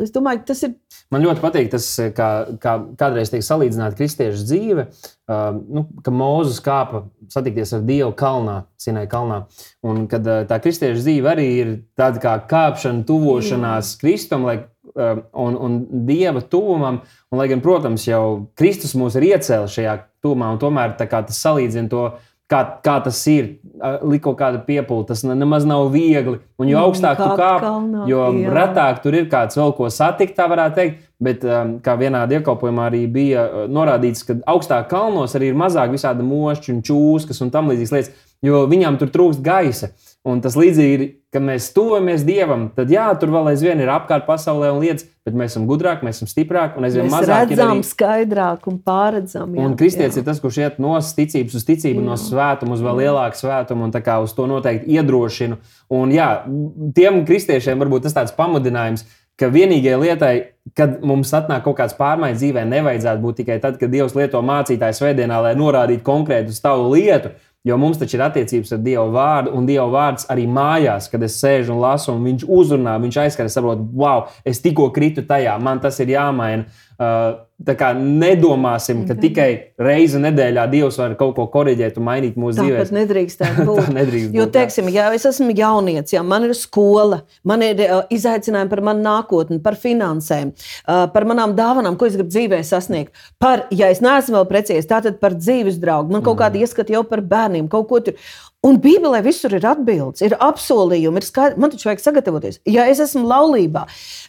es 0.00 0.12
domāju, 0.14 0.44
tas 0.48 0.62
ir 0.66 0.74
Man 1.12 1.22
ļoti 1.22 1.42
patīk 1.42 1.68
tas, 1.70 1.86
kā, 2.16 2.28
kā 2.62 2.74
kādreiz 2.98 3.30
tiek 3.30 3.44
salīdzināta 3.44 3.98
kristiešu 3.98 4.46
dzīve, 4.48 4.86
uh, 4.88 5.42
nu, 5.54 5.84
ka 6.02 6.12
Mozus 6.14 6.58
kāpa 6.64 7.04
satikties 7.30 7.74
ar 7.76 7.84
Dievu 7.86 8.10
kalnā, 8.18 8.64
Sinai 8.80 9.04
kalnā. 9.10 9.44
Un 9.86 10.08
kad 10.10 10.26
uh, 10.26 10.42
tā 10.48 10.58
kristiešu 10.64 11.04
dzīve 11.04 11.30
arī 11.34 11.48
ir 11.60 11.74
tāda 11.98 12.22
kā 12.22 12.34
kāpšana, 12.50 13.04
tuvošanās 13.06 13.94
Kristum 14.00 14.48
lai, 14.48 14.56
uh, 14.94 15.22
un, 15.44 15.58
un 15.68 15.78
Dieva 16.08 16.42
tuvumam. 16.42 17.02
Un, 17.30 17.38
lai 17.38 17.50
gan, 17.52 17.62
protams, 17.64 18.08
jau 18.08 18.24
Kristus 18.58 18.96
mūs 18.98 19.18
ir 19.20 19.28
iecēlis 19.34 19.76
šajā 19.78 19.98
tuvumā, 20.24 20.54
un 20.54 20.62
tomēr 20.62 20.96
tas 20.98 21.42
salīdzina 21.44 21.92
to. 21.92 22.08
Kā, 22.50 22.58
kā 22.84 22.98
tas 23.02 23.16
ir, 23.32 23.46
liko 24.04 24.34
kāda 24.36 24.58
piepūle, 24.66 25.06
tas 25.08 25.22
ne- 25.24 25.34
nemaz 25.34 25.64
nav 25.64 25.86
viegli. 25.94 26.38
Un 26.60 26.68
jo 26.68 26.76
Mm, 26.76 26.82
augstāk 26.90 27.16
tu 27.16 27.28
kāp, 27.40 27.62
jo 28.06 28.18
jā. 28.36 28.50
retāk 28.52 29.00
tur 29.02 29.14
ir 29.14 29.24
kāds 29.32 29.56
vēl 29.56 29.72
ko 29.74 29.88
satikt, 29.88 30.36
tā 30.36 30.44
varētu 30.50 30.74
teikt. 30.74 30.98
Bet 31.24 31.44
um, 31.44 31.78
kā 31.80 31.94
vienā 31.96 32.26
dievkalpojumā 32.28 32.90
arī 32.90 33.06
bija 33.10 33.46
uh, 33.48 33.66
norādīts, 33.66 34.26
ka 34.26 34.34
augstāk 34.46 34.88
kalnos 34.90 35.32
arī 35.34 35.48
ir 35.48 35.54
mazāk 35.54 35.88
visādi 35.94 36.20
mošķi 36.26 36.74
un 36.74 36.82
čūskas 36.82 37.40
un 37.40 37.50
tam 37.50 37.70
līdzīgas 37.72 37.92
lietas. 37.96 38.10
jo 38.42 38.66
viņām 38.68 38.98
tur 38.98 39.08
trūkst 39.08 39.40
gaisa. 39.40 39.88
Un 40.24 40.38
tas 40.40 40.54
līdzīgi 40.56 40.92
ir, 40.96 41.02
kad 41.34 41.42
mēs 41.44 41.66
tuvojamies 41.76 42.22
Dievam, 42.24 42.70
tad 42.72 42.88
jā, 42.88 43.10
tur 43.20 43.28
vēl 43.34 43.50
aizvien 43.50 43.80
ir 43.84 43.90
apkārt 43.92 44.24
pasaulē 44.24 44.70
un 44.72 44.78
lietas, 44.80 45.04
bet 45.26 45.34
mēs 45.36 45.52
esam 45.52 45.66
gudrāki, 45.68 46.06
mēs 46.06 46.16
esam 46.22 46.30
stiprāki 46.30 46.80
un 46.80 46.86
aizvien 46.88 47.10
Mēs 47.10 47.12
mazāk 47.12 47.50
redzam, 47.50 47.72
arī 47.74 47.84
skaidrāk 47.84 48.64
un 48.70 48.78
pārredzam. 48.80 49.52
jā, 49.52 49.66
Un 49.66 49.74
kristietis 49.76 50.16
ir 50.16 50.24
tas, 50.24 50.40
kurš 50.40 50.62
iet 50.62 50.78
no 50.80 50.94
ticības 50.96 51.58
uz 51.60 51.66
ticību, 51.68 52.00
Jā. 52.00 52.06
no 52.08 52.16
svētuma 52.16 52.72
uz 52.72 52.84
vēl 52.86 53.02
lielāku 53.02 53.42
svētumu, 53.42 53.84
un 53.84 53.92
tā 53.92 54.00
kā 54.06 54.16
uz 54.24 54.32
to 54.32 54.48
noteikti 54.48 54.96
iedrošinu. 54.96 55.60
Un, 55.92 56.16
jā, 56.16 56.30
tiem 56.96 57.20
kristiešiem 57.28 57.84
varbūt 57.84 58.08
tas 58.08 58.16
tāds 58.16 58.32
pamudinājums, 58.38 59.04
ka 59.36 59.52
vienīgajai 59.52 60.00
lietai, 60.00 60.34
kad 60.78 61.00
mums 61.04 61.32
atnāk 61.36 61.66
kaut 61.66 61.76
kāds 61.80 61.96
pārmaiņas 61.98 62.40
dzīvē, 62.40 62.64
nevajadzētu 62.70 63.20
būt 63.24 63.42
tikai 63.42 63.58
tad, 63.60 63.76
kad 63.80 63.92
Dievs 63.92 64.14
lieto 64.16 64.40
mācītāju 64.40 64.96
svētdienā, 65.00 65.40
lai 65.42 65.56
norādītu 65.58 66.06
konkrētu 66.06 66.54
uz 66.54 66.62
tavu 66.64 66.92
lietu. 66.94 67.34
Jo 67.64 67.78
mums 67.80 67.96
taču 67.96 68.18
ir 68.18 68.22
attiecības 68.26 68.74
ar 68.76 68.80
Dieva 68.84 69.04
vārdu, 69.08 69.54
un 69.56 69.64
Dieva 69.64 69.86
vārds 69.88 70.26
arī 70.28 70.42
mājās, 70.44 71.06
kad 71.08 71.22
es 71.24 71.38
sēžu 71.40 71.72
un 71.72 71.78
lasu, 71.80 72.10
un 72.12 72.26
viņš 72.28 72.42
uzrunā, 72.44 72.98
viņš 73.00 73.16
aizskar, 73.22 73.48
es 73.48 73.56
saprotu, 73.56 73.86
wow, 73.96 74.26
es 74.44 74.60
tikko 74.60 74.90
kritu 74.92 75.24
tajā, 75.24 75.54
man 75.64 75.80
tas 75.80 75.96
ir 76.04 76.12
jāmaina. 76.12 76.66
Tā 76.98 77.72
kā 77.78 77.92
nedomāsim, 77.94 79.04
ka 79.06 79.14
tikai 79.16 79.48
reizi 79.80 80.18
nedēļā 80.20 80.64
Dievs 80.72 80.96
var 80.98 81.12
kaut 81.18 81.36
ko 81.36 81.44
korrigēt 81.52 81.96
un 82.00 82.04
mainīt 82.08 82.34
mūsu 82.40 82.58
dzīvē. 82.58 82.80
pat 82.82 82.92
nedrīkstētu 82.96 83.64
būt. 83.68 83.90
Nedrīkst 83.94 84.34
Jo, 84.34 84.42
būt, 84.42 84.50
jā. 84.50 84.54
teiksim, 84.56 84.88
ja 84.92 85.06
es 85.14 85.24
esmu 85.30 85.54
jaunietis, 85.54 86.16
ja 86.16 86.24
man 86.26 86.48
ir 86.48 86.54
skola, 86.58 87.20
man 87.46 87.62
ir 87.62 87.78
uh, 87.86 88.00
izaicinājumi 88.14 88.72
par 88.72 88.82
manu 88.90 89.06
nākotni, 89.06 89.60
par 89.64 89.78
finansēm, 89.80 90.50
uh, 90.50 91.04
par 91.14 91.28
manām 91.30 91.54
dāvanām, 91.58 91.94
ko 91.98 92.10
es 92.10 92.18
gribu 92.18 92.34
dzīvē 92.34 92.58
sasniegt. 92.66 93.14
Par, 93.42 93.68
ja 93.70 93.92
es 93.94 94.02
neesmu 94.04 94.40
vēl 94.40 94.50
precīzi, 94.50 94.90
tātad 94.90 95.22
par 95.22 95.38
dzīves 95.38 95.78
draugu, 95.82 96.10
man 96.14 96.26
kaut 96.26 96.42
kāda 96.42 96.58
ieskata 96.58 96.98
jau 96.98 97.04
par 97.06 97.22
bērniem, 97.22 97.70
kaut 97.70 97.86
ko 97.90 98.02
tur. 98.10 98.18
Un 98.64 98.78
Bībelē 98.80 99.20
visur 99.24 99.52
ir 99.52 99.64
atbildes, 99.68 100.22
ir 100.24 100.34
apsolījumi, 100.40 101.20
ir 101.20 101.26
skaidrs. 101.26 101.60
Man 101.60 101.72
taču 101.72 101.90
vajag 101.90 102.00
sagatavoties. 102.00 102.60
Ja 102.70 102.86
es 102.88 103.02
esmu 103.04 103.26
laulībā, 103.28 103.82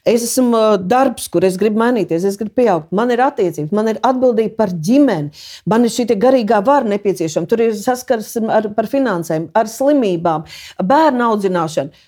es 0.03 0.25
esmu 0.27 0.49
uh, 0.59 0.73
darbs, 0.81 1.29
kur 1.31 1.45
es 1.47 1.55
gribu 1.61 1.79
mainīties, 1.79 2.25
es 2.27 2.35
gribu 2.41 2.57
pieaugt, 2.59 2.91
man 2.95 3.13
ir 3.15 3.23
attiecības, 3.23 3.71
man 3.75 3.93
ir 3.93 4.01
atbildība 4.03 4.57
par 4.59 4.73
ģimeni, 4.75 5.31
man 5.71 5.87
ir 5.87 5.93
šī 5.95 6.09
garīgā 6.19 6.59
vara 6.67 6.87
nepieciešama, 6.91 7.47
tur 7.47 7.63
ir 7.63 7.77
saskars 7.79 8.33
ar, 8.43 8.67
par 8.75 8.91
finansēm, 8.91 9.47
ar 9.55 9.71
slimībām, 9.71 10.43
bērnu 10.83 11.29
audzināšanu. 11.29 12.05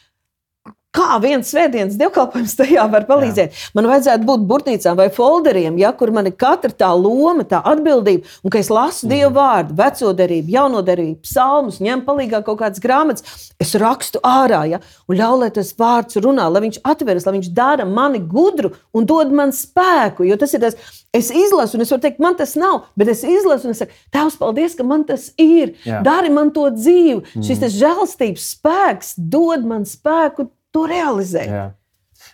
Kā 0.98 1.18
viens 1.22 1.50
svētdienas 1.52 1.98
dievkalpojums 2.00 2.56
tajā 2.58 2.84
var 2.89 3.06
palīdzēt? 3.06 3.54
Jā. 3.54 3.72
Man 3.78 3.88
vajadzētu 3.91 4.26
būt 4.26 4.45
burtnīcām 4.50 4.98
vai 4.98 5.08
folderiem, 5.14 5.78
ja, 5.78 5.91
kur 5.93 6.10
man 6.16 6.30
ir 6.30 6.34
katra 6.39 6.74
tā 6.74 6.89
loma, 6.98 7.45
tā 7.45 7.60
atbildība, 7.70 8.26
un 8.41 8.54
ka 8.54 8.62
es 8.62 8.72
lasu 8.74 9.06
mm. 9.06 9.12
Dievu 9.14 9.32
vārdu, 9.36 9.78
veco 9.78 10.14
derību, 10.18 10.54
jauno 10.56 10.82
derību, 10.88 11.20
psalmus, 11.28 11.78
ņem 11.84 12.02
palīdzīgā 12.08 12.41
kaut 12.48 12.62
kādas 12.64 12.82
grāmatas. 12.82 13.45
Es 13.62 13.76
rakstu 13.78 14.22
ārā, 14.26 14.64
ja, 14.72 14.82
un 15.06 15.20
ļauj, 15.20 15.38
lai 15.43 15.52
tas 15.54 15.70
vārds 15.78 16.18
runā, 16.24 16.48
lai 16.50 16.64
viņš 16.66 16.82
atveras, 16.88 17.28
lai 17.28 17.38
viņš 17.38 17.52
dara 17.58 17.86
mani 17.86 18.24
gudru 18.26 18.74
un 18.98 19.06
dod 19.10 19.34
man 19.38 19.54
spēku. 19.54 20.26
Jo 20.26 20.38
tas 20.41 20.58
ir 20.58 20.66
tas, 20.66 20.78
es 21.14 21.30
izlasu, 21.30 21.78
un 21.78 21.86
es 21.86 21.93
varu 21.93 22.06
teikt, 22.08 22.22
man 22.24 22.38
tas 22.39 22.58
nav, 22.58 22.89
bet 22.98 23.14
es 23.14 23.22
izlasu, 23.26 23.70
un 23.70 23.78
es 23.78 23.84
saku, 23.84 23.93
Tēvs, 24.14 24.38
paldies, 24.41 24.76
ka 24.78 24.86
man 24.88 25.06
tas 25.08 25.30
ir. 25.41 25.76
Jā. 25.86 26.02
Dari 26.06 26.34
man 26.34 26.54
to 26.56 26.68
dzīvi. 26.74 27.22
Mm. 27.36 27.45
Šis 27.45 27.66
žēlstības 27.78 28.52
spēks 28.56 29.16
dod 29.18 29.66
man 29.68 29.86
spēku 29.89 30.50
to 30.78 30.88
realizēt. 30.89 31.51
Jā. 31.51 31.67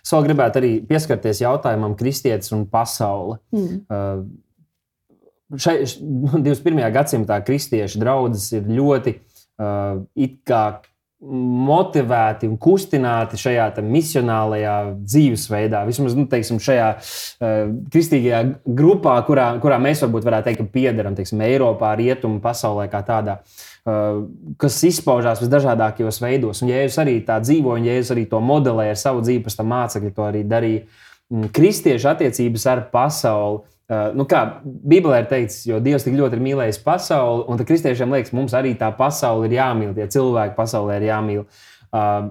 Es 0.04 0.12
vēl 0.12 0.24
gribētu 0.28 0.60
arī 0.60 0.72
pieskarties 0.88 1.42
jautājumam, 1.44 1.96
kristietis 1.98 2.52
un 2.56 2.64
pasaule. 2.70 3.38
Mm. 3.54 3.84
Uh, 3.88 5.60
šai, 5.60 5.78
š- 5.84 6.00
21. 6.44 6.82
gadsimtā 6.94 7.40
kristiešu 7.44 8.00
draugs 8.02 8.50
ir 8.56 8.66
ļoti 8.68 9.18
uh, 9.18 10.02
motivēti 11.24 12.48
un 12.50 12.58
kustināti 12.60 13.38
šajā 13.40 13.70
misionālajā 13.80 14.74
dzīvesveidā. 15.06 15.84
Vismaz 15.88 16.16
nu, 16.18 16.26
teiksim, 16.28 16.58
šajā 16.60 16.88
uh, 16.96 17.60
kristīgajā 17.92 18.42
grupā, 18.80 19.16
kurā, 19.28 19.52
kurā 19.62 19.80
mēs 19.80 20.04
varbūt 20.04 20.26
varētu 20.28 20.50
teikt, 20.50 20.64
ka 20.64 20.74
piederam 20.74 21.16
teiksim, 21.16 21.44
Eiropā, 21.44 21.94
Rietumu 22.00 22.42
pasaulē 22.44 22.90
kā 22.92 23.04
tādā. 23.08 23.40
Uh, 23.40 23.73
kas 23.84 24.78
izpaužās 24.88 25.42
visdažādākajos 25.42 26.20
veidos. 26.22 26.62
Un 26.64 26.70
Jēzus 26.72 27.02
arī 27.02 27.18
tā 27.26 27.36
dzīvoja, 27.44 27.82
un 27.82 27.88
Jēzus 27.90 28.14
arī 28.14 28.24
to 28.30 28.40
modelēja 28.40 28.94
ar 28.94 29.00
savu 29.00 29.24
dzīvi, 29.24 29.42
pēc 29.44 29.58
tam 29.58 29.68
mācekļi 29.74 30.12
to 30.16 30.24
arī 30.24 30.40
darīja. 30.48 30.86
Mm, 31.32 31.50
Kristiešu 31.56 32.08
attiecības 32.14 32.66
ar 32.72 32.84
pasauli. 32.92 33.60
Uh, 33.84 34.06
nu 34.16 34.24
kā 34.24 34.40
Bībelē 34.64 35.18
ir 35.20 35.28
teikts, 35.28 35.66
jo 35.68 35.76
Dievs 35.84 36.06
tik 36.06 36.16
ļoti 36.16 36.38
ir 36.38 36.44
mīlējis 36.46 36.80
pasauli, 36.86 37.44
un 37.52 37.60
tad 37.60 37.68
kristiešiem 37.68 38.16
liekas, 38.16 38.32
mums 38.32 38.56
arī 38.56 38.72
tā 38.80 38.88
pasaule 38.96 39.50
ir 39.50 39.58
jāmīl, 39.58 39.92
tie 39.92 40.08
cilvēki 40.14 40.56
pasaulē 40.56 40.96
ir 40.96 41.10
jāmīl. 41.10 41.44
Uh, 41.92 42.30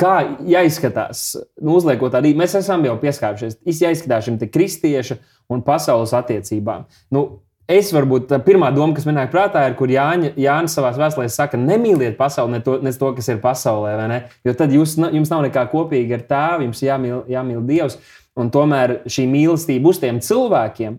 kā 0.00 0.14
jāizskatās, 0.48 1.26
nu, 1.60 1.76
uzliekot 1.76 2.16
tādu, 2.16 2.32
mēs 2.38 2.56
esam 2.58 2.88
jau 2.88 2.96
pieskārušies, 3.02 3.60
jāizskatās 3.68 4.24
šim 4.30 4.40
te 4.40 4.48
kristiešu 4.48 5.18
un 5.52 5.60
pasaules 5.66 6.14
attiecībām. 6.16 6.88
Nu, 7.12 7.26
Es 7.70 7.88
varbūt 7.96 8.26
tā 8.28 8.36
pirmā 8.44 8.68
doma, 8.76 8.92
kas 8.92 9.06
man 9.08 9.16
nāk 9.16 9.30
prātā, 9.32 9.62
ir, 9.64 9.74
kur 9.78 9.88
Jāņa, 9.88 10.34
Jānis 10.36 10.74
savā 10.76 10.90
vēstulē 10.98 11.30
saka, 11.32 11.56
nemīliet 11.56 12.18
pasauli, 12.18 12.58
ne 12.58 12.60
to, 12.64 12.74
ne 12.84 12.92
to 12.92 13.12
kas 13.16 13.30
ir 13.32 13.38
pasaulē. 13.40 14.18
Jo 14.44 14.52
tad 14.58 14.74
jūs, 14.74 14.98
jums 15.00 15.32
nav 15.32 15.46
nekā 15.46 15.64
kopīga 15.72 16.18
ar 16.18 16.26
tēvu, 16.28 16.66
jums 16.68 16.84
jāmīl, 16.84 17.22
jāmīl 17.32 17.64
Dievs. 17.64 17.96
Un 18.36 18.50
tomēr 18.52 18.98
šī 19.08 19.24
mīlestība 19.30 19.88
uz 19.88 20.00
tiem 20.02 20.18
cilvēkiem, 20.20 20.98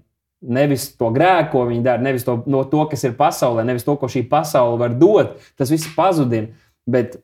nevis 0.55 0.87
to 0.97 1.11
grēku, 1.13 1.51
ko 1.53 1.65
viņi 1.69 1.85
dara, 1.85 2.01
nevis 2.01 2.25
to, 2.25 2.39
no 2.49 2.63
to, 2.71 2.85
kas 2.89 3.03
ir 3.05 3.13
pasaulē, 3.19 3.65
nevis 3.67 3.85
to, 3.85 3.93
ko 3.99 4.09
šī 4.09 4.23
pasaule 4.31 4.79
var 4.81 4.95
dot, 4.97 5.37
tas 5.59 5.69
viss 5.73 5.91
pazudina. 5.93 6.49
Bet 6.89 7.19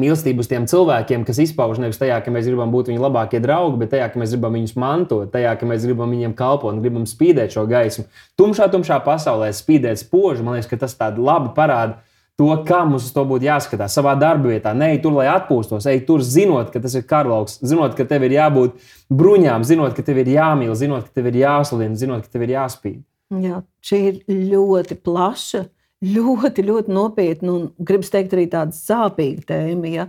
mīlestību 0.00 0.40
uz 0.40 0.48
tiem 0.48 0.66
cilvēkiem, 0.70 1.24
kas 1.28 1.40
izpauž 1.42 1.80
nevis 1.82 2.00
tajā, 2.00 2.16
ka 2.24 2.32
mēs 2.32 2.46
gribam 2.48 2.72
būt 2.72 2.88
viņu 2.88 3.02
labākie 3.02 3.42
draugi, 3.44 3.80
bet 3.82 3.92
tajā, 3.92 4.08
ka 4.12 4.20
mēs 4.22 4.32
gribam 4.32 4.56
viņus 4.56 4.76
mantot, 4.80 5.32
tajā, 5.32 5.52
ka 5.60 5.68
mēs 5.68 5.84
gribam 5.84 6.14
viņiem 6.14 6.36
kalpot 6.38 6.72
un 6.72 6.80
gribam 6.84 7.04
spīdēt 7.08 7.52
šo 7.56 7.66
gaismu. 7.68 8.06
Tumšā, 8.40 8.70
tumšā 8.72 9.02
pasaulē 9.04 9.50
spīdēt 9.56 10.00
spoži, 10.00 10.46
man 10.46 10.56
liekas, 10.56 10.70
ka 10.70 10.80
tas 10.80 10.96
tādi 10.96 11.20
labi 11.24 11.52
parāda. 11.56 12.00
To, 12.40 12.48
kā 12.64 12.78
mums 12.88 13.04
uz 13.04 13.12
to 13.12 13.26
būtu 13.28 13.44
jāskatās 13.44 13.92
savā 13.92 14.14
darba 14.18 14.48
vietā, 14.54 14.72
ne 14.72 14.88
tur, 15.04 15.12
lai 15.18 15.26
atpūstos, 15.30 15.84
ej 15.86 16.00
tur, 16.08 16.24
zinot, 16.24 16.70
ka 16.72 16.80
tas 16.80 16.96
ir 16.96 17.04
karalauks, 17.06 17.58
zinot, 17.60 17.92
ka 17.94 18.06
tev 18.08 18.24
ir 18.24 18.32
jābūt 18.38 18.80
bruņām, 19.12 19.66
zinot, 19.68 19.92
ka 19.94 20.02
tev 20.06 20.22
ir 20.24 20.30
jāmīl, 20.32 20.72
zinot, 20.72 21.04
ka 21.10 21.20
tev 21.20 21.28
ir 21.28 21.36
jāsludina, 21.42 21.98
zinot, 22.00 22.24
ka 22.24 22.32
tev 22.32 22.46
ir 22.46 22.54
jāspīd. 22.56 23.02
Jā, 23.44 23.60
šī 23.84 24.00
ir 24.08 24.18
ļoti 24.48 24.96
plaša. 25.04 25.66
Ļoti, 26.02 26.64
ļoti 26.66 26.92
nopietna 26.92 27.52
un, 27.54 27.68
gribas 27.78 28.10
teikt, 28.10 28.34
arī 28.34 28.48
tāda 28.50 28.74
sāpīga 28.74 29.46
tēma. 29.52 29.92
Ja. 29.92 30.08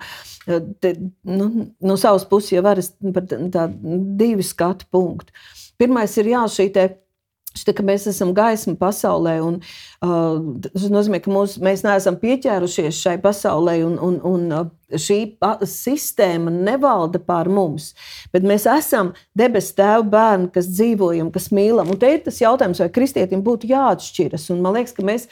Te, 0.82 0.96
nu, 1.30 1.70
no 1.86 1.98
savas 2.02 2.26
puses 2.30 2.56
jau 2.56 2.64
var 2.66 2.82
tādu 2.82 4.00
divu 4.20 4.46
skatu 4.46 4.90
punktu. 4.92 5.36
Pirmais 5.78 6.18
ir 6.18 6.32
jā, 6.34 6.44
šī 6.50 6.70
te 6.74 6.88
Šitā, 7.54 7.76
ka 7.78 7.84
mēs 7.86 8.08
esam 8.10 8.32
gaisma 8.34 8.74
pasaulē, 8.80 9.36
un 9.46 9.60
uh, 9.62 10.38
tas 10.64 10.88
nozīmē, 10.90 11.20
ka 11.22 11.30
mūs, 11.30 11.60
mēs 11.62 11.84
neesam 11.86 12.16
pieķērušies 12.18 13.02
šai 13.06 13.20
pasaulē, 13.22 13.76
un, 13.86 14.00
un, 14.02 14.16
un 14.26 14.48
uh, 14.58 14.64
šī 14.90 15.20
sistēma 15.70 16.50
nevalda 16.54 17.22
pār 17.22 17.52
mums. 17.54 17.92
Bet 18.34 18.48
mēs 18.50 18.66
esam 18.74 19.12
debesu 19.38 19.76
tēva 19.78 20.02
bērni, 20.16 20.50
kas 20.56 20.72
dzīvojam, 20.74 21.30
kas 21.34 21.52
mīlam. 21.54 21.94
Un 21.94 22.02
te 22.02 22.10
ir 22.16 22.24
tas 22.26 22.42
jautājums, 22.42 22.82
vai 22.82 22.90
kristietim 22.96 23.46
būtu 23.46 23.70
jāatšķiras. 23.70 24.50
Un 24.56 24.66
man 24.66 24.80
liekas, 24.80 24.98
ka 24.98 25.06
mēs. 25.06 25.30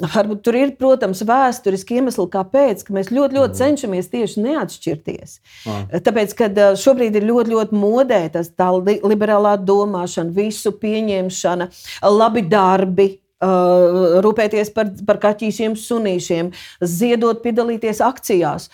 Varbūt 0.00 0.40
tur 0.46 0.56
ir, 0.56 0.70
protams, 0.80 1.20
vēsturiski 1.28 1.98
iemesli, 2.00 2.24
kāpēc 2.32 2.86
mēs 2.96 3.10
ļoti, 3.12 3.36
ļoti 3.36 3.58
cenšamies 3.58 4.08
tieši 4.12 4.44
neatšķirties. 4.46 5.34
Ah. 5.68 5.82
Tāpēc, 6.06 6.32
kad 6.38 6.56
ā, 6.56 6.70
šobrīd 6.80 7.18
ir 7.20 7.26
ļoti, 7.28 7.52
ļoti 7.52 7.76
modē 7.76 8.22
tas 8.32 8.48
tā 8.56 8.70
li- 8.78 9.02
liberālā 9.04 9.58
domāšana, 9.60 10.32
visu 10.32 10.72
pieņemšana, 10.72 11.68
labi 12.08 12.46
darbi. 12.48 13.10
Uh, 13.42 14.20
rūpēties 14.22 14.68
par, 14.70 14.92
par 15.02 15.18
kaķīšiem, 15.18 15.72
sunīšiem, 15.74 16.52
ziedot, 16.86 17.40
piedalīties 17.42 17.98
akcijās. 18.06 18.68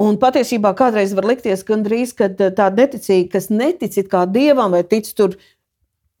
Un 0.00 0.16
patiesībā 0.18 0.72
kādreiz 0.74 1.12
var 1.14 1.28
likties, 1.28 1.60
gandrīz, 1.68 2.14
ka 2.16 2.30
tāda 2.32 2.72
neticīga, 2.80 3.28
kas 3.36 3.50
netic 3.52 3.98
kā 4.08 4.24
dievam 4.26 4.72
vai 4.74 4.80
tic 4.88 5.06
tur, 5.12 5.36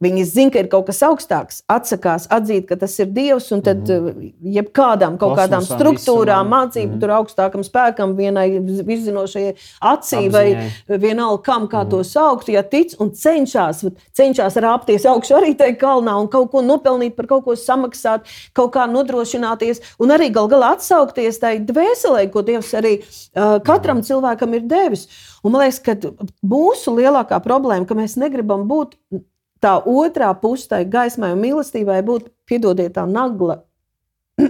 viņi 0.02 0.24
zina, 0.26 0.50
ka 0.52 0.62
ir 0.62 0.68
kaut 0.72 0.88
kas 0.88 1.00
augstāks, 1.06 1.60
atsakās 1.70 2.26
atzīt, 2.34 2.66
ka 2.68 2.76
tas 2.80 2.94
ir 2.98 3.10
dievs, 3.14 3.50
un 3.54 3.62
tad 3.62 3.82
mm 3.86 4.06
-hmm. 4.08 4.32
jebkādām 4.56 5.18
kaut 5.18 5.36
kādām 5.38 5.62
Kosmosam, 5.62 5.78
struktūrām, 5.78 6.48
mācību, 6.50 6.88
mm 6.88 6.94
-hmm. 6.94 7.00
tur 7.00 7.10
augstākam 7.10 7.62
spēkam, 7.62 8.16
vienai 8.16 8.60
viszinošajai 8.60 9.54
acī 9.80 10.30
vai 10.32 10.46
Apziņai. 10.54 10.98
vienalga, 10.98 11.42
kam 11.42 11.68
kā 11.68 11.88
to 11.90 12.04
saukt, 12.04 12.48
ja 12.48 12.62
tic 12.62 12.94
un 13.00 13.10
cenšas, 13.10 13.84
cenšas 14.12 14.56
rāpties 14.56 15.06
augšu 15.06 15.34
arī 15.34 15.54
tajā 15.56 15.76
kalnā 15.78 16.20
un 16.20 16.28
kaut 16.28 16.50
ko 16.50 16.62
nopelnīt, 16.62 17.14
par 17.16 17.26
kaut 17.26 17.44
ko 17.44 17.52
samaksāt, 17.56 18.20
kaut 18.52 18.74
kā 18.74 18.86
nodrošināties 18.86 19.80
un 19.98 20.08
arī 20.08 20.32
gal 20.32 20.48
galā 20.48 20.72
atsaukties 20.72 21.38
tai 21.38 21.58
dvēselē, 21.58 22.30
ko 22.30 22.42
Dievs 22.42 22.74
arī 22.74 22.98
uh, 23.00 23.60
katram 23.64 24.02
cilvēkam 24.02 24.54
ir 24.54 24.60
devis. 24.60 25.08
Un 25.44 25.52
man 25.52 25.60
liekas, 25.60 25.78
ka 25.78 25.92
mūsu 26.42 26.96
lielākā 26.96 27.40
problēma, 27.44 27.86
ka 27.86 27.94
mēs 27.94 28.16
negribam 28.16 28.68
būt 28.68 28.94
tā 29.64 29.78
otrā 29.88 30.32
pusē, 30.40 30.68
tai 30.74 30.82
gaismai 30.90 31.32
un 31.34 31.40
mīlestībai, 31.42 32.02
būt, 32.06 32.28
piedodiet, 32.48 32.94
tā 32.98 33.06
nagla. 33.08 33.62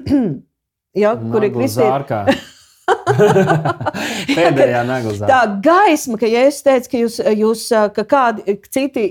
ja, 1.04 1.14
kur 1.14 1.46
ir 1.46 1.54
kristieti. 1.54 2.36
Pēdējā 4.34 4.82
naglazā. 4.88 5.28
Tā 5.28 5.40
gaisma, 5.64 6.18
ka, 6.20 6.28
ja 6.28 6.44
es 6.48 6.60
teicu, 6.64 6.90
ka, 6.90 7.00
jūs, 7.04 7.18
jūs, 7.40 7.64
ka 7.96 8.04
kādi 8.08 8.56
citi 8.72 9.06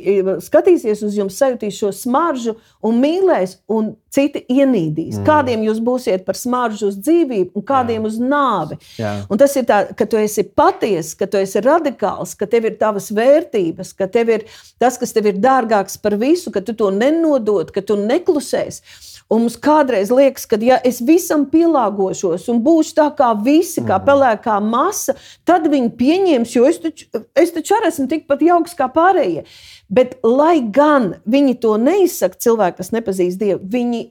skatīsies 0.46 1.04
uz 1.08 1.18
jums, 1.18 1.38
sajutīs 1.40 1.80
šo 1.80 1.94
smaržu 1.96 2.58
un 2.86 3.00
mīlēs, 3.02 3.58
un 3.72 3.94
citi 4.14 4.44
ienīdīs. 4.52 5.18
Mm. 5.20 5.26
Kādiem 5.28 5.64
jūs 5.68 5.80
būsiet 5.84 6.26
par 6.28 6.38
smaržu 6.38 6.92
uz 6.92 7.00
dzīvību, 7.02 7.54
un 7.58 7.66
kādiem 7.66 8.02
Jā. 8.02 8.10
uz 8.10 8.20
nāvi. 8.22 8.80
Jā. 9.00 9.14
Un 9.32 9.42
tas 9.42 9.56
ir 9.60 9.66
tā, 9.70 9.80
ka 9.98 10.08
tu 10.10 10.20
esi 10.22 10.46
patiesa, 10.46 11.18
ka 11.20 11.30
tu 11.30 11.42
esi 11.42 11.64
radikāls, 11.64 12.36
ka 12.38 12.50
tev 12.50 12.70
ir 12.70 12.78
tavas 12.82 13.10
vērtības, 13.16 13.96
ka 13.98 14.10
tev 14.12 14.36
ir 14.36 14.46
tas, 14.82 15.00
kas 15.02 15.16
tev 15.16 15.32
ir 15.32 15.42
dārgāks 15.42 15.98
par 16.02 16.18
visu, 16.22 16.54
ka 16.54 16.62
tu 16.66 16.78
to 16.78 16.92
nenodod, 16.94 17.74
ka 17.74 17.82
tu 17.86 17.98
neklusēsi. 18.00 19.12
Un 19.34 19.46
mums 19.46 19.56
kādreiz 19.58 20.12
liekas, 20.14 20.46
ka, 20.46 20.60
ja 20.62 20.78
es 20.86 21.00
visam 21.02 21.46
pielāgošos 21.50 22.46
un 22.52 22.60
būšu 22.64 22.98
tā 23.00 23.08
kā 23.18 23.32
visi, 23.46 23.82
kā 23.82 23.98
mhm. 23.98 24.06
pelēkā 24.10 24.58
masa, 24.62 25.16
tad 25.48 25.70
viņi 25.72 25.94
pieņems, 25.98 26.58
jo 26.58 26.68
es 26.70 26.82
taču, 26.84 27.08
es 27.40 27.56
taču 27.56 27.78
arī 27.80 27.90
esmu 27.90 28.10
tikpat 28.12 28.44
jauks 28.46 28.78
kā 28.78 28.90
pārējie. 28.94 29.46
Bet, 29.94 30.16
lai 30.26 30.58
gan 30.74 31.16
viņi 31.30 31.58
to 31.62 31.76
neizsaka, 31.82 32.40
cilvēki, 32.46 32.80
kas 32.80 32.94
nepazīst 32.96 33.42
Dievu, 33.42 33.60
viņi 33.74 34.03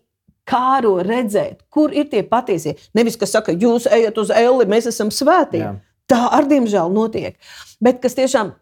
kāro 0.48 0.96
redzēt, 1.06 1.62
kur 1.72 1.94
ir 1.94 2.08
tie 2.10 2.22
patiesie. 2.26 2.76
Nevis, 2.96 3.18
kas 3.20 3.34
saka, 3.34 3.54
jūs 3.54 3.86
ejat 3.90 4.18
uz 4.18 4.32
elli, 4.34 4.66
mēs 4.70 4.88
esam 4.90 5.12
svētī. 5.14 5.62
Jā. 5.62 5.74
Tā 6.10 6.22
ar 6.34 6.48
diemžēl 6.50 6.92
notiek. 6.92 7.38
Bet 7.82 8.02
kas 8.02 8.16
tiešām, 8.18 8.52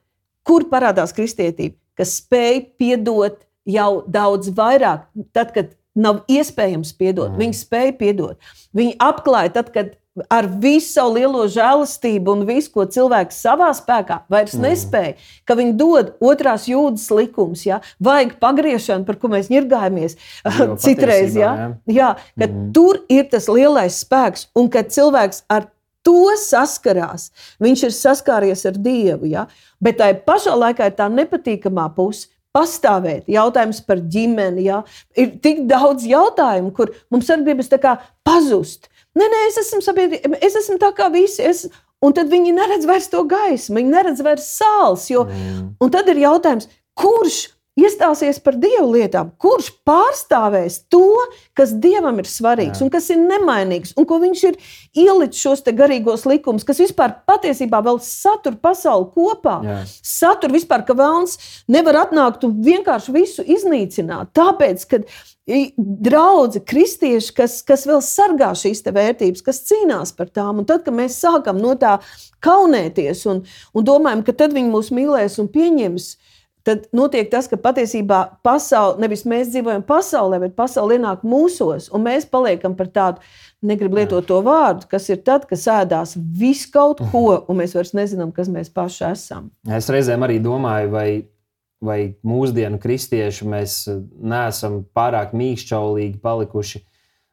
kur 0.47 0.69
parādās 0.71 1.15
kristietība, 1.17 1.77
kas 1.99 2.19
spēj 2.21 2.63
piedot 2.81 3.41
jau 3.69 3.91
daudz 4.09 4.53
vairāk, 4.57 5.09
tad, 5.37 5.53
kad 5.57 5.75
nav 5.97 6.23
iespējams 6.31 6.93
piedot. 6.99 7.33
Mm. 7.33 7.41
Viņi 7.43 7.59
spēja 7.59 7.97
piedot. 7.99 8.53
Viņi 8.77 8.97
apklāja 9.03 9.55
tad, 9.59 9.73
kad 9.75 9.97
ar 10.29 10.47
visu 10.61 10.91
savu 10.97 11.15
lielo 11.15 11.45
žēlastību 11.51 12.35
un 12.35 12.45
visu, 12.49 12.73
ko 12.75 12.85
cilvēks 12.91 13.41
savā 13.45 13.71
spēkā 13.77 14.21
vairs 14.33 14.57
mm. 14.57 14.65
nespēja, 14.67 15.13
ka 15.47 15.57
viņi 15.59 15.75
dod 15.79 16.15
otrās 16.19 16.67
jūdas 16.71 17.07
likums, 17.15 17.63
ja? 17.69 17.81
vajag 18.03 18.35
pagriešanu, 18.43 19.07
par 19.07 19.21
ko 19.23 19.31
mēs 19.33 19.51
ņirgājamies 19.53 20.19
citreiz. 20.83 21.37
Ja? 21.39 21.53
Jā. 21.55 21.69
Jā, 22.01 22.11
ka 22.35 22.49
mm. 22.49 22.73
Tur 22.75 23.05
ir 23.13 23.29
tas 23.31 23.47
lielais 23.51 24.01
spēks, 24.03 24.49
un 24.59 24.71
kad 24.73 24.91
cilvēks 24.91 25.45
ar 25.51 25.71
to 26.07 26.35
saskarās, 26.41 27.29
viņš 27.63 27.87
ir 27.87 27.95
saskāries 27.95 28.67
ar 28.67 28.79
Dievu. 28.83 29.31
Ja? 29.31 29.47
Bet 29.83 30.01
tā 30.01 30.11
pašā 30.27 30.57
laikā 30.59 30.91
ir 30.91 30.99
tā 30.99 31.07
nepatīkamā 31.13 31.87
puse 31.95 32.29
pastāvēt. 32.57 33.29
Jautājums 33.31 33.79
par 33.87 34.01
ģimeni. 34.11 34.67
Jā. 34.67 34.81
Ir 35.19 35.37
tik 35.43 35.65
daudz 35.71 36.07
jautājumu, 36.09 36.73
kur 36.75 36.91
mums 37.13 37.31
arī 37.31 37.53
gribas 37.53 37.71
pazust. 38.27 38.90
Nē, 39.19 39.27
nē, 39.27 39.45
es 39.49 39.59
esmu 39.65 39.81
sabiedrība, 39.83 40.39
es 40.45 40.57
esmu 40.61 40.79
tā 40.83 40.93
kā 40.97 41.09
visi. 41.13 41.43
Es, 41.47 41.65
un 42.05 42.15
tad 42.17 42.31
viņi 42.31 42.55
neredz 42.57 42.87
vairs 42.89 43.09
to 43.13 43.25
gaismu, 43.29 43.81
viņi 43.81 43.95
neredz 43.95 44.23
vairs 44.27 44.47
sāls. 44.61 45.09
Jo, 45.11 45.27
mm. 45.27 45.65
Un 45.83 45.95
tad 45.95 46.09
ir 46.13 46.23
jautājums, 46.23 46.71
kurš 46.99 47.43
iestāsies 47.81 48.41
par 48.45 48.57
dievu 48.61 48.93
lietām, 48.95 49.33
kurš 49.41 49.71
pārstāvēs 49.89 50.83
to, 50.93 51.17
kas 51.57 51.73
dievam 51.83 52.21
ir 52.23 52.29
svarīgs 52.31 52.81
Jā. 52.81 52.87
un 52.87 52.93
kas 52.93 53.09
ir 53.13 53.21
nemainīgs, 53.23 53.95
un 53.99 54.07
ko 54.09 54.21
viņš 54.23 54.45
ir 54.51 54.61
ielicis 55.05 55.43
šos 55.43 55.65
garīgos 55.77 56.27
likumus, 56.29 56.67
kas 56.67 56.83
vispār 56.83 57.17
patiesībā 57.29 57.83
vēl 57.87 58.01
satur 58.05 58.57
pasauli 58.61 59.11
kopā. 59.15 59.59
Jā. 59.67 59.81
Satur 60.07 60.55
vispār, 60.55 60.85
ka 60.87 60.97
vēlns 60.99 61.39
nevar 61.71 62.05
atnākt 62.07 62.47
un 62.47 62.57
vienkārši 62.65 63.15
visu 63.17 63.47
iznīcināt. 63.47 64.35
Tāpēc, 64.37 64.87
kad 64.91 65.11
draugi, 65.77 66.61
kristieši, 66.67 67.33
kas, 67.35 67.61
kas 67.67 67.87
vēl 67.89 68.03
sargā 68.05 68.51
šīs 68.59 68.83
vērtības, 68.87 69.43
kas 69.47 69.63
cīnās 69.69 70.13
par 70.17 70.31
tām. 70.31 70.61
Un 70.63 70.69
tad, 70.69 70.85
kad 70.87 70.95
mēs 70.95 71.19
sākam 71.21 71.59
no 71.61 71.75
tā 71.81 71.99
kaunēties 72.45 73.27
un, 73.31 73.43
un 73.75 73.87
domājam, 73.87 74.25
ka 74.27 74.37
tad 74.37 74.55
viņi 74.57 74.71
mūs 74.71 74.93
mīlēs 74.95 75.39
un 75.43 75.51
pieņems, 75.53 76.11
tad 76.67 76.87
notiek 76.97 77.31
tas, 77.33 77.49
ka 77.51 77.59
patiesībā 77.61 78.21
pasaule, 78.47 78.99
nevis 79.03 79.25
mēs 79.29 79.51
dzīvojam 79.53 79.85
pasaulē, 79.87 80.41
bet 80.45 80.57
pasaule 80.59 80.99
ienāk 80.99 81.25
mūsos, 81.27 81.89
un 81.95 82.05
mēs 82.07 82.29
paliekam 82.31 82.77
par 82.79 82.91
tādu, 82.93 83.25
negribu 83.63 84.01
lietot 84.01 84.27
to 84.29 84.41
vārdu, 84.45 84.89
kas 84.91 85.09
ir 85.13 85.21
tad, 85.25 85.47
kad 85.49 85.61
sēdās 85.61 86.17
visu 86.17 86.71
kaut 86.73 87.03
ko, 87.13 87.25
un 87.49 87.61
mēs 87.61 87.77
vairs 87.77 87.93
nezinām, 87.97 88.33
kas 88.37 88.49
mēs 88.53 88.73
paši 88.73 89.05
esam. 89.11 89.51
Es 89.69 89.91
reizēm 89.93 90.25
arī 90.27 90.39
domāju, 90.43 90.93
vai, 90.95 91.09
vai 91.85 92.01
mūsdienu 92.27 92.81
kristieši 92.81 93.49
mēs 93.49 93.81
neesam 94.21 94.83
pārāk 94.97 95.37
mīkšķaulīgi 95.37 96.21
palikuši 96.25 96.85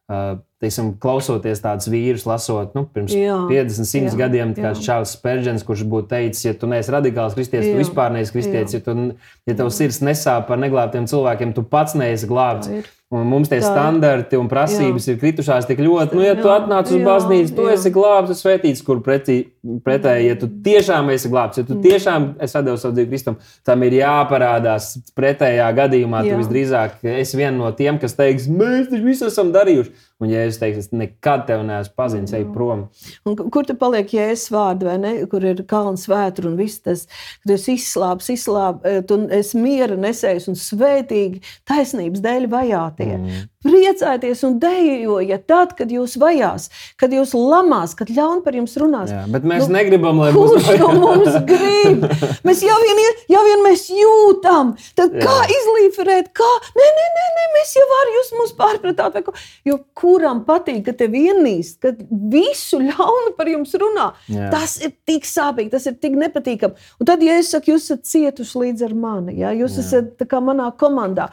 teiksim, 0.08 0.94
klausoties 1.04 1.60
tādus 1.62 1.90
vīrus, 1.92 2.24
lasot, 2.28 2.72
nu, 2.78 2.86
pirms 2.94 3.12
jā, 3.14 3.36
50, 3.50 3.90
100 3.90 4.14
jā, 4.14 4.20
gadiem, 4.22 4.54
kāds 4.58 4.84
Čārlis 4.86 5.16
Spērģents, 5.18 5.66
kurš 5.68 5.84
būtu 5.92 6.10
teicis, 6.14 6.46
ja 6.48 6.54
tu 6.58 6.70
neesi 6.72 6.94
radikāls 6.96 7.36
kristietis, 7.38 7.74
tu 7.74 7.82
vispār 7.82 8.16
neesi 8.16 8.34
kristietis, 8.34 8.78
jā. 8.78 8.82
ja, 8.82 8.86
tu, 8.88 9.28
ja 9.52 9.58
tev 9.60 9.72
sirds 9.76 10.00
nesāp 10.06 10.48
par 10.48 10.62
neglābtiem 10.64 11.10
cilvēkiem, 11.12 11.52
tu 11.58 11.66
pats 11.68 11.98
neesi 12.00 12.30
glābts. 12.30 12.72
Un 13.08 13.24
mums 13.24 13.48
tie 13.48 13.62
tā. 13.62 13.70
standarti 13.70 14.36
un 14.36 14.50
prasības 14.52 15.06
jā. 15.08 15.14
ir 15.14 15.20
kritušās 15.22 15.68
tik 15.70 15.80
ļoti. 15.80 16.18
Nu, 16.18 16.26
ja 16.26 16.34
tu 16.36 16.50
atnāc 16.52 16.90
uz 16.92 17.06
baznīcu, 17.06 17.54
tu 17.56 17.68
jā. 17.70 17.78
esi 17.78 17.92
glābts, 17.96 18.42
svētīts, 18.44 18.82
kur 18.84 19.00
pretī, 19.06 19.38
pretēji, 19.86 20.26
ja 20.28 20.36
tu 20.42 20.50
tiešām 20.66 21.14
esi 21.14 21.32
glābts, 21.32 21.62
ja 21.62 21.64
tu 21.70 21.78
mm. 21.78 21.86
tiešām 21.86 22.26
esi 22.44 22.64
devis 22.68 22.84
savu 22.84 22.98
dzīvi 22.98 23.12
Kristum, 23.14 23.38
tam 23.64 23.86
ir 23.88 23.96
jāparādās 24.02 24.90
pretējā 25.16 25.70
gadījumā. 25.80 26.26
Jā. 26.28 26.36
Tu 26.36 26.42
visdrīzāk 26.44 27.08
esi 27.14 27.40
viens 27.40 27.56
no 27.56 27.72
tiem, 27.80 27.96
kas 28.02 28.18
teiks, 28.20 28.50
mēs 28.52 28.92
taču 28.92 29.06
visu 29.08 29.32
esam 29.32 29.56
darījuši. 29.56 29.96
Un, 30.18 30.32
ja 30.34 30.48
es 30.50 30.58
teiktu, 30.58 30.82
es 30.82 30.88
nekad 30.98 31.44
tevi 31.46 31.66
neesmu 31.68 31.94
pazinis, 32.00 32.32
ej 32.34 32.48
prom. 32.50 32.88
Un, 33.30 33.36
kur 33.54 33.68
tu 33.70 33.76
paliek, 33.78 34.10
ja 34.18 34.24
es 34.34 34.48
vārdu, 34.50 34.88
vai 34.90 34.96
ne? 34.98 35.12
Kur 35.30 35.44
ir 35.46 35.62
kalns 35.70 36.08
vētra 36.10 36.50
un 36.50 36.56
viss 36.58 36.82
tas, 36.82 37.04
kad 37.44 37.54
es 37.54 37.68
izslāpstu, 37.70 38.34
izslāpstu, 38.34 38.90
eh, 38.90 39.04
tu 39.06 39.20
esi 39.38 39.62
miera 39.62 39.94
nesējis 40.00 40.50
un 40.50 40.58
svētīgi 40.58 41.44
taisnības 41.70 42.24
dēļ 42.26 42.50
vajātie. 42.50 43.12
Mm. 43.14 43.46
Priecājieties 43.68 44.42
un 44.48 44.58
dejojiet 44.62 45.46
tad, 45.50 45.76
kad 45.78 45.92
jūs 45.92 46.16
vajās, 46.22 46.68
kad 46.98 47.14
jūs 47.14 47.36
lamās, 47.38 47.94
kad 47.98 48.10
ļauni 48.14 48.44
par 48.46 48.58
jums 48.58 48.74
runās. 48.80 49.14
Jā, 49.14 49.24
bet 49.34 49.46
mēs 49.46 49.68
nu, 49.68 49.76
negribam, 49.76 50.22
lai 50.24 50.32
kurš 50.34 50.70
no 50.82 50.92
mums 50.98 51.38
grib. 51.50 52.06
Mēs 52.48 52.62
jau 52.66 52.78
vien, 52.84 53.02
jau 53.34 53.44
vien 53.48 53.66
mēs 53.66 53.88
jūtam, 53.92 54.74
tad 54.98 55.14
Jā. 55.18 55.26
kā 55.26 55.38
izlīferēt, 55.58 56.32
kā, 56.38 56.50
nē, 56.78 56.90
nē, 57.00 57.08
nē, 57.18 57.26
nē 57.38 57.48
mēs 57.58 57.74
jau 57.78 57.88
varam 57.92 58.18
jūs 58.18 58.34
mums 58.38 58.56
pārpratāt. 58.62 59.34
Jo 59.68 59.80
kuram 60.08 60.42
patīk, 60.48 60.86
ka 60.88 60.96
te 60.96 61.10
vienīst, 61.12 61.82
kad 61.84 62.00
visu 62.32 62.80
ļaunu 62.80 63.36
par 63.38 63.52
jums 63.52 63.76
runā, 63.82 64.08
Jā. 64.32 64.50
tas 64.54 64.78
ir 64.80 64.96
tik 65.08 65.28
sāpīgi, 65.28 65.74
tas 65.74 65.88
ir 65.90 66.00
tik 66.00 66.16
nepatīkami. 66.20 66.90
Un 67.02 67.10
tad, 67.10 67.24
ja 67.26 67.38
es 67.42 67.52
saku, 67.52 67.74
jūs 67.74 67.90
esat 67.90 68.08
cietuši 68.08 68.64
līdz 68.64 68.88
ar 68.88 68.98
mani, 68.98 69.40
ja? 69.42 69.54
jūs 69.58 69.76
Jā. 69.80 69.86
esat 69.86 70.28
manā 70.48 70.72
komandā. 70.80 71.32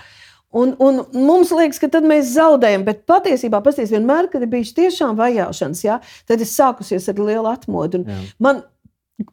Un, 0.55 0.77
un 0.79 1.01
mums 1.19 1.51
liekas, 1.51 1.81
ka 1.83 1.89
tad 1.91 2.05
mēs 2.07 2.35
zaudējam, 2.37 2.85
bet 2.87 3.03
patiesībā, 3.11 3.59
pasties, 3.65 3.91
vienmēr, 3.95 4.29
kad 4.31 4.45
ir 4.45 4.51
bijis 4.53 4.71
tiešām 4.77 5.17
vajāšanas, 5.19 5.83
ja, 5.83 5.99
tad 6.31 6.43
ir 6.43 6.51
sākusies 6.51 7.11
ar 7.11 7.19
lielu 7.19 7.51
atmodu. 7.51 8.05
Man, 8.43 8.63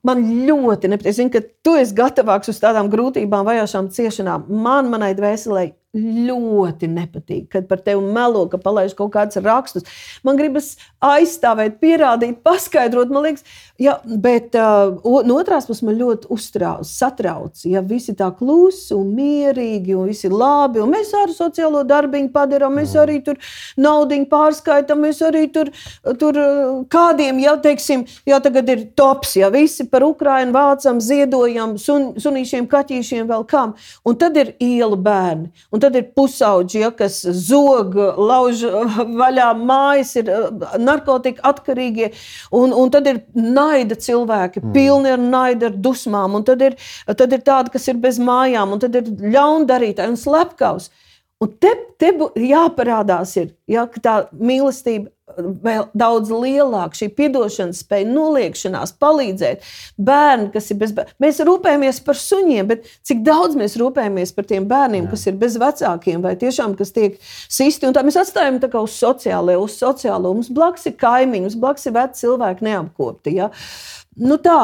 man 0.05 0.23
ļoti 0.47 0.89
nepatīk. 0.89 1.29
Ka 1.35 1.43
tu 1.65 1.75
esi 1.77 1.93
gatavāks 1.97 2.49
uz 2.49 2.61
tādām 2.63 2.89
grūtībām, 2.89 3.45
vajāšanām, 3.45 3.91
ciešanām. 3.93 4.49
Man, 4.65 4.89
manai 4.93 5.13
dvēselē, 5.17 5.67
ļoti 5.91 6.87
nepatīk, 6.87 7.49
kad 7.51 7.65
par 7.67 7.81
tevi 7.83 7.99
melo, 8.15 8.45
ka 8.47 8.55
palaiž 8.61 8.93
kaut 8.95 9.11
kādus 9.11 9.41
rakstus. 9.43 9.83
Man 10.23 10.37
gribas 10.39 10.77
aizstāvēt, 11.03 11.81
pierādīt, 11.81 12.37
paskaidrot. 12.45 13.11
Man 13.11 13.25
liekas, 13.25 13.43
ja, 13.81 13.97
bet 14.05 14.55
uh, 14.55 15.01
no 15.27 15.39
otras 15.41 15.67
puses 15.67 15.83
man 15.83 15.97
ļoti 15.99 16.29
uztrauc, 16.31 16.87
satrauc. 16.87 17.59
Ja 17.67 17.83
visi 17.83 18.15
tā 18.15 18.29
klusi 18.37 18.95
un 18.95 19.09
mierīgi, 19.17 19.97
un 19.99 20.07
viss 20.07 20.23
ir 20.27 20.35
labi, 20.35 20.79
un 20.79 20.93
mēs 20.93 21.11
ar 21.17 21.33
sociālo 21.35 21.83
darbiņu 21.87 22.31
padarām, 22.31 22.79
mēs 22.79 22.95
arī 22.99 23.19
tur 23.25 23.41
naudu 23.75 24.21
pārskaitām, 24.31 25.03
mēs 25.03 25.19
arī 25.27 25.45
tur, 25.51 25.73
tur 26.19 26.39
kādiem, 26.91 27.39
ja 27.43 27.57
teiksim, 27.59 28.05
ja 28.27 28.39
tagad 28.43 28.69
ir 28.71 28.85
tops, 28.95 29.35
ja 29.39 29.51
visi 29.51 29.85
par 29.91 30.05
Ukrainu 30.07 30.55
vācam, 30.55 30.99
ziedojam, 31.03 31.75
sun, 31.81 32.11
sunīšiem, 32.21 32.67
kaķīšiem, 32.71 33.27
vēl 33.27 33.45
kam. 33.49 33.75
Un 34.07 34.17
tad 34.19 34.39
ir 34.39 34.53
iela 34.61 34.99
bērni. 34.99 35.51
Un 35.71 35.80
Un 35.81 35.87
tad 35.87 35.95
ir 35.97 36.11
pusauģi, 36.13 36.81
ja, 36.83 36.89
kas 36.93 37.15
zog, 37.41 37.95
lauž 37.97 38.59
vaļā 39.21 39.47
mājas, 39.57 40.11
ir 40.21 40.27
uh, 40.29 40.75
narkotika 40.77 41.41
atkarīgie. 41.49 42.11
Un, 42.53 42.69
un 42.77 42.91
tad 42.93 43.09
ir 43.09 43.23
naida 43.33 43.97
cilvēki, 43.97 44.61
mm. 44.61 44.75
pilni 44.75 45.09
ar 45.15 45.23
naida, 45.23 45.71
ar 45.71 45.79
dusmām. 45.87 46.37
Un 46.37 46.45
tad 46.45 46.61
ir, 46.67 46.77
tad 47.09 47.33
ir 47.33 47.41
tādi, 47.47 47.73
kas 47.73 47.89
ir 47.89 47.97
bez 48.03 48.21
mājām, 48.21 48.75
un 48.75 48.83
tad 48.83 48.99
ir 48.99 49.09
ļaundarītāji 49.09 50.13
un 50.13 50.21
slepkavs. 50.21 50.91
Un 51.41 51.49
te, 51.57 51.71
te 51.97 52.11
jāparādās, 52.37 53.33
ir, 53.41 53.55
ja, 53.69 53.87
ka 53.89 54.01
tā 54.03 54.15
mīlestība 54.37 55.09
vēl 55.37 55.87
daudz 55.97 56.31
lielāka, 56.33 56.97
šī 56.99 57.09
atdošanas 57.27 57.81
spēja, 57.81 58.07
noliekšanās, 58.11 58.93
palīdzēt. 59.01 59.65
Bērni, 60.01 60.49
kas 60.53 60.69
ir 60.73 60.79
bez 60.81 60.93
bērniem, 60.97 61.17
mēs 61.23 61.41
rūpējamies 61.47 62.01
par 62.05 62.19
suņiem, 62.19 62.69
bet 62.71 62.87
cik 63.07 63.23
daudz 63.25 63.57
mēs 63.59 63.77
rūpējamies 63.81 64.35
par 64.37 64.49
tiem 64.49 64.67
bērniem, 64.69 65.07
Jā. 65.07 65.13
kas 65.15 65.25
ir 65.31 65.41
bez 65.41 65.57
vecākiem, 65.61 66.21
vai 66.21 66.35
tiešām 66.41 66.75
kas 66.79 66.93
tiek 66.95 67.17
sisti. 67.23 67.89
Tā 67.95 68.05
mēs 68.05 68.19
atstājam 68.21 68.61
tā 68.61 68.71
uz 68.77 68.95
sociālo, 68.97 69.57
uz 69.63 69.77
sociālo. 69.81 70.35
Mums 70.37 70.51
blakus 70.53 70.87
ir 70.91 70.97
kaimiņi, 71.01 71.45
mums 71.47 71.59
blakus 71.61 71.87
ir 71.89 71.97
veci 71.97 72.25
cilvēki 72.25 72.67
neapkopti. 72.69 73.37
Ja? 73.39 73.51
Nu 74.21 74.37
tā, 74.43 74.61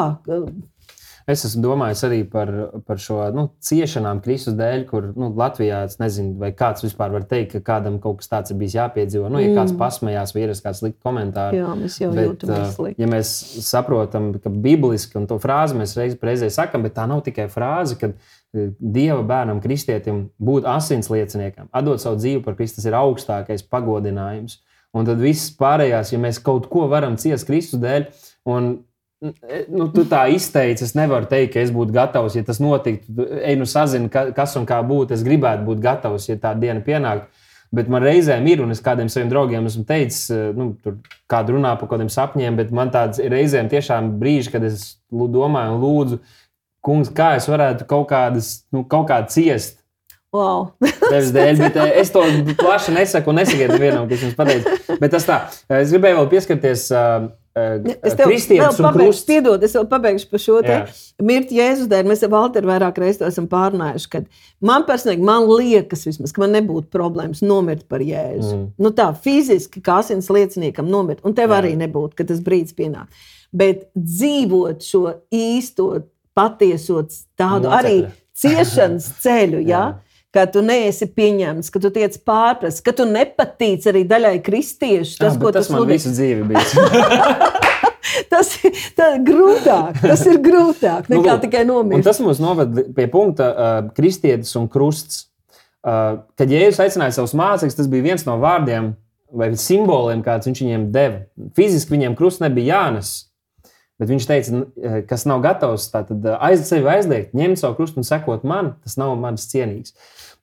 Es 1.28 1.41
esmu 1.43 1.59
domājis 1.65 2.01
arī 2.07 2.21
par, 2.32 2.49
par 2.88 3.01
šo 3.03 3.17
nu, 3.36 3.49
ciešanām 3.67 4.21
Kristus 4.23 4.55
dēļ, 4.55 4.84
kur 4.88 5.09
nu, 5.11 5.28
Latvijā 5.36 5.82
es 5.89 5.97
nezinu, 5.99 6.38
vai 6.39 6.53
kāds 6.55 6.86
vispār 6.86 7.11
var 7.11 7.25
teikt, 7.28 7.57
ka 7.57 7.73
kādam 7.73 7.97
kaut 8.03 8.21
kas 8.21 8.32
tāds 8.32 8.53
ir 8.53 8.59
bijis 8.61 8.78
jāpiedzīvo. 8.78 9.28
Nu, 9.34 9.41
ja 9.43 9.49
mm. 9.49 9.57
kāds 9.59 9.75
pasmējās, 9.82 10.32
vai 10.32 10.45
ir 10.45 10.53
kāds 10.63 10.80
slikts 10.80 11.03
komentārs. 11.03 11.57
Jā, 11.59 11.73
mēs 11.75 11.99
jau 11.99 12.13
bet, 12.15 12.30
jūtamies 12.30 12.71
slikti. 12.78 13.03
Ja 13.03 13.11
mēs 13.11 13.34
saprotam, 13.67 14.32
ka 14.39 14.53
bibliski 14.53 15.19
un 15.19 15.28
to 15.28 15.36
frāzi 15.43 15.75
mēs 15.75 15.97
reiz, 15.99 16.15
reizē 16.15 16.47
sakam, 16.61 16.88
bet 16.88 16.95
tā 16.95 17.09
nav 17.11 17.25
tikai 17.28 17.49
frāze, 17.51 17.99
ka 17.99 18.13
Dieva 18.55 19.19
bērnam, 19.28 19.59
kristietim, 19.61 20.30
būt 20.39 20.65
asins 20.71 21.11
lieciniekam, 21.11 21.67
atdot 21.75 21.99
savu 22.01 22.17
dzīvi 22.21 22.39
par 22.45 22.55
Kristus, 22.55 22.88
ir 22.88 22.95
augstākais 22.95 23.67
pagodinājums. 23.67 24.61
Un 24.95 25.05
tad 25.05 25.19
viss 25.21 25.51
pārējās, 25.59 26.15
ja 26.15 26.19
mēs 26.23 26.39
kaut 26.41 26.71
ko 26.71 26.88
varam 26.89 27.19
ciest 27.19 27.45
Kristus 27.49 27.84
dēļ, 27.84 28.07
un 28.49 28.71
Nu, 29.18 29.88
tu 29.89 30.03
tā 30.05 30.28
izteici, 30.30 30.86
es 30.86 30.93
nevaru 30.93 31.26
teikt, 31.30 31.55
ka 31.55 31.61
es 31.63 31.72
būtu 31.74 31.95
gatavs, 31.95 32.36
ja 32.38 32.45
tas 32.45 32.59
notiktu. 32.61 33.26
Ej, 33.41 33.55
nu, 33.57 33.65
sazini, 33.70 34.11
kas 34.13 34.53
un 34.59 34.68
kā 34.70 34.78
būtu. 34.86 35.15
Es 35.15 35.26
gribētu 35.26 35.65
būt 35.65 35.82
gatavs, 35.82 36.28
ja 36.30 36.38
tā 36.41 36.53
diena 36.59 36.84
pienāktu. 36.86 37.45
Bet 37.74 37.89
man 37.91 38.05
reizēm 38.05 38.45
ir, 38.47 38.61
un 38.63 38.72
es 38.72 38.80
kādiem 38.84 39.09
saviem 39.11 39.32
draugiem 39.32 39.65
esmu 39.68 39.84
teicis, 39.89 40.30
nu, 40.55 40.70
tur 40.84 41.01
kāda 41.28 41.51
runā 41.51 41.74
par 41.80 41.89
kādiem 41.91 42.11
sapņiem, 42.13 42.55
bet 42.61 42.70
man 42.72 42.93
tāds 42.93 43.20
ir 43.20 43.34
reizēm 43.34 43.68
tiešām 43.74 44.13
brīži, 44.22 44.53
kad 44.53 44.63
es 44.63 44.86
domāju 45.11 45.74
un 45.74 45.82
lūdzu, 45.82 46.20
kungs, 46.86 47.11
kā 47.11 47.34
es 47.41 47.49
varētu 47.51 47.89
kaut 47.89 48.07
kādas, 48.13 48.53
nu, 48.72 48.86
kaut 48.88 49.09
kā 49.09 49.20
ciest. 49.34 49.82
Wow. 50.36 50.70
Tevis 51.09 51.34
dēļ, 51.36 51.59
bet 51.65 51.82
eh, 51.82 51.91
es 52.03 52.13
to 52.13 52.24
plaši 52.61 52.95
nesaku 52.95 53.34
un 53.34 53.41
nesaku 53.41 53.68
nevienam, 53.74 54.07
kas 54.07 54.24
jums 54.24 54.38
pateica. 54.38 54.78
Bet 55.01 55.11
tas 55.18 55.28
tā, 55.28 55.41
es 55.82 55.91
gribēju 55.91 56.22
vēl 56.22 56.32
pieskarties. 56.38 56.88
Uh, 56.93 57.30
Es 58.05 58.16
tev 58.18 58.32
pabeigšu, 58.82 59.24
piedod, 59.28 59.64
es 59.64 59.76
vēl 59.78 59.88
pabeigšu 59.89 60.30
par 60.32 60.41
šo 60.43 60.58
te 60.66 60.78
mirti 61.24 61.58
Jēzus 61.58 61.89
dēļ. 61.91 62.10
Mēs 62.12 62.24
ar 62.26 62.32
Valteru 62.34 62.70
vairāk 62.70 62.99
reizes 63.01 63.24
esam 63.30 63.47
pārnājuši, 63.51 64.10
ka 64.14 64.22
man 64.70 64.86
personīgi, 64.88 65.26
man 65.26 65.47
liekas 65.49 66.05
vismaz, 66.08 66.34
ka 66.36 66.43
man 66.43 66.53
nebūtu 66.58 66.91
problēmas 66.93 67.41
nomirt 67.45 67.88
par 67.91 68.03
Jēzu. 68.05 68.53
Mm. 68.53 68.68
Nu 68.84 68.93
tā, 68.95 69.10
fiziski, 69.24 69.82
kā 69.84 69.99
asins 70.03 70.30
lieciniekam 70.34 70.89
nomirt, 70.91 71.24
un 71.28 71.36
tev 71.38 71.53
Jā. 71.53 71.62
arī 71.62 71.74
nebūtu, 71.80 72.18
kad 72.20 72.30
tas 72.32 72.43
brīdis 72.45 72.78
pienāk. 72.78 73.10
Bet 73.55 73.88
dzīvot 73.95 74.84
šo 74.86 75.03
īsto, 75.34 75.91
patieso 76.38 77.01
tādu 77.39 77.72
Nocekļa. 77.72 77.78
arī 77.80 77.95
ciešanas 78.38 79.10
ceļu, 79.24 79.64
ja? 79.66 79.86
ka 80.38 80.46
tu 80.54 80.62
neesi 80.66 81.08
pieņemts, 81.10 81.72
ka 81.74 81.82
tu 81.82 81.90
tiec 81.94 82.18
pārprasts, 82.28 82.84
ka 82.86 82.94
tu 82.96 83.08
nepatīc 83.10 83.86
arī 83.90 84.04
daļai 84.10 84.36
kristiešu. 84.46 85.18
Tas, 85.22 85.38
Jā, 85.38 85.54
tas 85.56 85.72
man 85.74 85.82
sludē... 85.82 85.96
visu 85.96 86.14
dzīvi 86.14 86.46
bija. 86.52 87.64
tas 88.34 88.54
ir 88.62 88.78
grūtāk. 89.26 90.02
Tas 90.04 90.26
ir 90.30 90.38
grūtāk 90.44 91.10
nu, 91.10 91.18
nekā 91.18 91.38
nu, 91.38 91.42
tikai 91.48 91.64
nomirt. 91.68 92.06
Tas 92.06 92.22
mums 92.24 92.42
noved 92.44 92.84
pie 92.98 93.08
punkta 93.12 93.50
uh, 93.50 93.80
kristietis 93.98 94.54
un 94.60 94.70
krusts. 94.72 95.26
Uh, 95.88 96.20
kad 96.38 96.52
Jēzus 96.52 96.82
aicināja 96.84 97.16
savus 97.16 97.36
mācekļus, 97.38 97.78
tas 97.80 97.90
bija 97.90 98.10
viens 98.10 98.26
no 98.28 98.36
vārdiem 98.42 98.92
vai 99.38 99.50
simboliem, 99.60 100.22
kāds 100.26 100.50
viņš 100.50 100.62
viņiem 100.64 100.86
deva. 100.94 101.24
Fiziski 101.58 101.96
viņiem 101.96 102.16
krusts 102.20 102.44
nebija 102.44 102.78
jānes. 102.78 103.16
Bet 103.98 104.12
viņš 104.12 104.26
teica, 104.30 104.60
kas 105.10 105.24
nav 105.26 105.42
gatavs 105.42 105.88
tad 105.90 106.12
aiz 106.38 106.62
sevi 106.68 106.86
aizliegt, 106.92 107.34
ņemt 107.38 107.58
savu 107.58 107.80
krustu 107.80 107.98
un 108.04 108.06
sekot 108.06 108.44
man, 108.46 108.76
tas 108.86 108.94
nav 109.00 109.16
manis 109.18 109.48
cienīgs. 109.50 109.96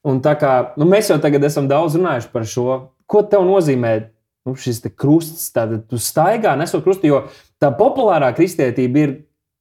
Un 0.05 0.21
tā 0.25 0.35
kā 0.37 0.53
nu, 0.77 0.87
mēs 0.89 1.09
jau 1.09 1.17
tagad 1.21 1.45
esam 1.49 1.69
daudz 1.69 1.97
runājuši 1.97 2.33
par 2.33 2.45
šo, 2.49 2.67
ko 3.09 3.23
tev 3.29 3.47
nozīmē 3.49 3.95
nu, 4.45 4.57
šis 4.61 4.83
krusts, 4.93 5.49
tad 5.55 5.73
tu 5.89 6.01
staigā 6.01 6.53
nesot 6.61 6.85
krustu, 6.85 7.09
jo 7.09 7.23
tā 7.63 7.71
populārā 7.75 8.29
kristietība 8.37 9.01
ir, 9.01 9.15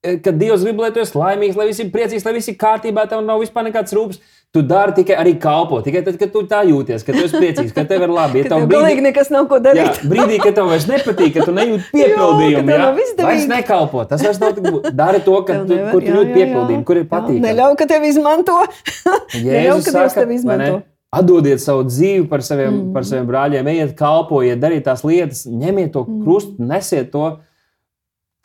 e, 0.03 0.17
ka 0.23 0.33
Dievs 0.35 0.65
grib, 0.65 0.81
lai 0.83 0.91
tu 0.91 0.99
esi 1.03 1.15
laimīgs, 1.17 1.55
lai 1.59 1.69
viss 1.69 1.79
ir 1.79 1.91
priecīgs, 1.93 2.25
lai 2.27 2.35
viss 2.35 2.51
ir 2.51 2.59
kārtībā, 2.59 3.07
tev 3.07 3.23
nav 3.23 3.39
vispār 3.43 3.69
nekāds 3.69 3.95
rūpes. 3.95 4.19
Tu 4.53 4.61
dari 4.61 4.93
tikai 4.93 5.15
arī 5.17 5.31
kalpo, 5.41 5.79
tikai 5.81 6.03
tad, 6.05 6.13
kad 6.21 6.29
tu 6.29 6.43
tā 6.45 6.59
jūties, 6.67 7.01
ka 7.01 7.13
tu 7.15 7.23
esi 7.25 7.39
priecīgs, 7.41 7.71
ka 7.73 7.87
tev 7.89 8.03
ir 8.05 8.11
labi. 8.13 8.43
Ja 8.43 8.51
tev 8.51 8.67
brīdī, 8.69 9.01
nekas 9.01 9.31
nav 9.33 9.47
ko 9.49 9.57
darīt. 9.57 9.97
Jā, 9.97 10.09
brīdī, 10.11 10.35
kad 10.43 10.53
tev 10.59 10.67
vairs 10.69 10.85
nepatīk, 10.91 11.31
ka 11.33 11.47
tu 11.47 11.55
nejūti 11.57 11.89
piepildījumu, 11.95 12.69
jā, 12.69 12.91
vairs 13.25 13.47
nekalpo. 13.49 14.03
Tas 14.11 14.21
vairs 14.21 14.37
nav 14.43 14.53
tik 14.53 14.93
dari 14.93 15.23
to, 15.25 15.39
ka 15.47 15.57
tu, 15.65 15.79
kur 15.89 16.05
tu 16.05 16.13
jūti 16.13 16.37
piepildījumu, 16.37 16.85
kur 16.85 17.01
ir 17.01 17.09
patīk. 17.09 17.41
Neļauj, 17.41 17.73
ka 17.81 17.89
tev 17.95 18.05
izmanto. 18.11 18.59
Neļauj, 19.49 19.83
ka 19.89 19.95
Dievs 19.97 20.19
tev 20.21 20.37
izmanto. 20.37 20.77
Atdodiet 21.17 21.65
savu 21.65 21.89
dzīvi 21.89 22.29
par 22.29 22.45
saviem, 22.45 22.69
mm. 22.69 22.93
par 22.93 23.09
saviem 23.09 23.25
brāļiem, 23.29 23.73
ejiet, 23.73 23.97
kalpojiet, 23.97 24.61
dariet 24.61 24.85
tās 24.85 25.01
lietas, 25.05 25.47
ņemiet 25.49 25.95
to 25.97 26.05
mm. 26.05 26.23
krustu, 26.25 26.61
nesiet 26.61 27.09
to. 27.13 27.35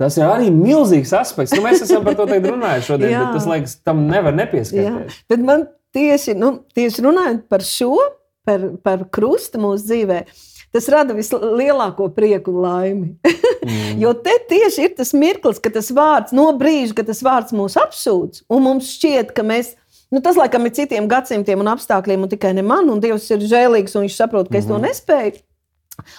Tas 0.00 0.16
ir 0.16 0.28
arī 0.28 0.48
milzīgs 0.54 1.12
aspekts. 1.16 1.52
Nu, 1.56 1.64
mēs 1.64 1.84
esam 1.84 2.04
par 2.06 2.16
to 2.16 2.28
runājuši 2.28 2.92
šodien, 2.92 3.16
bet 3.18 3.34
tas 3.34 3.48
liekas, 3.50 3.80
tam 3.84 4.06
nevar 4.08 4.36
nepieskarties. 4.36 5.24
Jā. 5.26 5.40
Man 5.42 5.64
tieši, 5.96 6.36
nu, 6.38 6.58
tieši 6.76 7.04
runājot 7.04 7.42
par 7.50 7.64
šo, 7.66 7.96
par, 8.46 8.64
par 8.84 9.04
krustu 9.12 9.60
mūsu 9.62 9.88
dzīvē, 9.88 10.20
tas 10.74 10.88
rada 10.92 11.16
vislielāko 11.16 12.10
prieku 12.14 12.54
un 12.54 12.62
laimi. 12.64 13.10
mm. 13.24 13.98
Jo 14.02 14.14
te 14.14 14.36
tieši 14.48 14.86
ir 14.86 14.94
tas 14.98 15.12
mirklis, 15.16 15.60
kad 15.62 15.74
tas 15.76 15.90
vārds, 15.94 16.34
no 16.36 16.48
brīža, 16.56 16.94
kad 17.00 17.10
tas 17.10 17.20
vārds 17.24 17.54
mūs 17.56 17.76
apsūdz, 17.80 18.46
un 18.52 18.64
mums 18.64 18.94
šķiet, 18.96 19.34
ka 19.36 19.44
mēs. 19.46 19.74
Nu, 20.08 20.22
tas, 20.24 20.38
laikam, 20.40 20.64
ir 20.64 20.72
citiem 20.72 21.04
gadsimtiem 21.04 21.60
un 21.60 21.68
apstākļiem, 21.68 22.22
un 22.24 22.30
tikai 22.32 22.54
ne 22.56 22.62
man, 22.64 22.86
un 22.88 23.00
Dievs 23.02 23.26
ir 23.34 23.42
žēlīgs, 23.44 23.92
un 23.92 24.06
viņš 24.06 24.14
saprot, 24.16 24.48
ka 24.48 24.56
es 24.56 24.64
mm 24.64 24.70
-hmm. 24.70 24.72
to 24.72 24.78
mhm. 24.78 24.86
nespēju. 24.88 25.42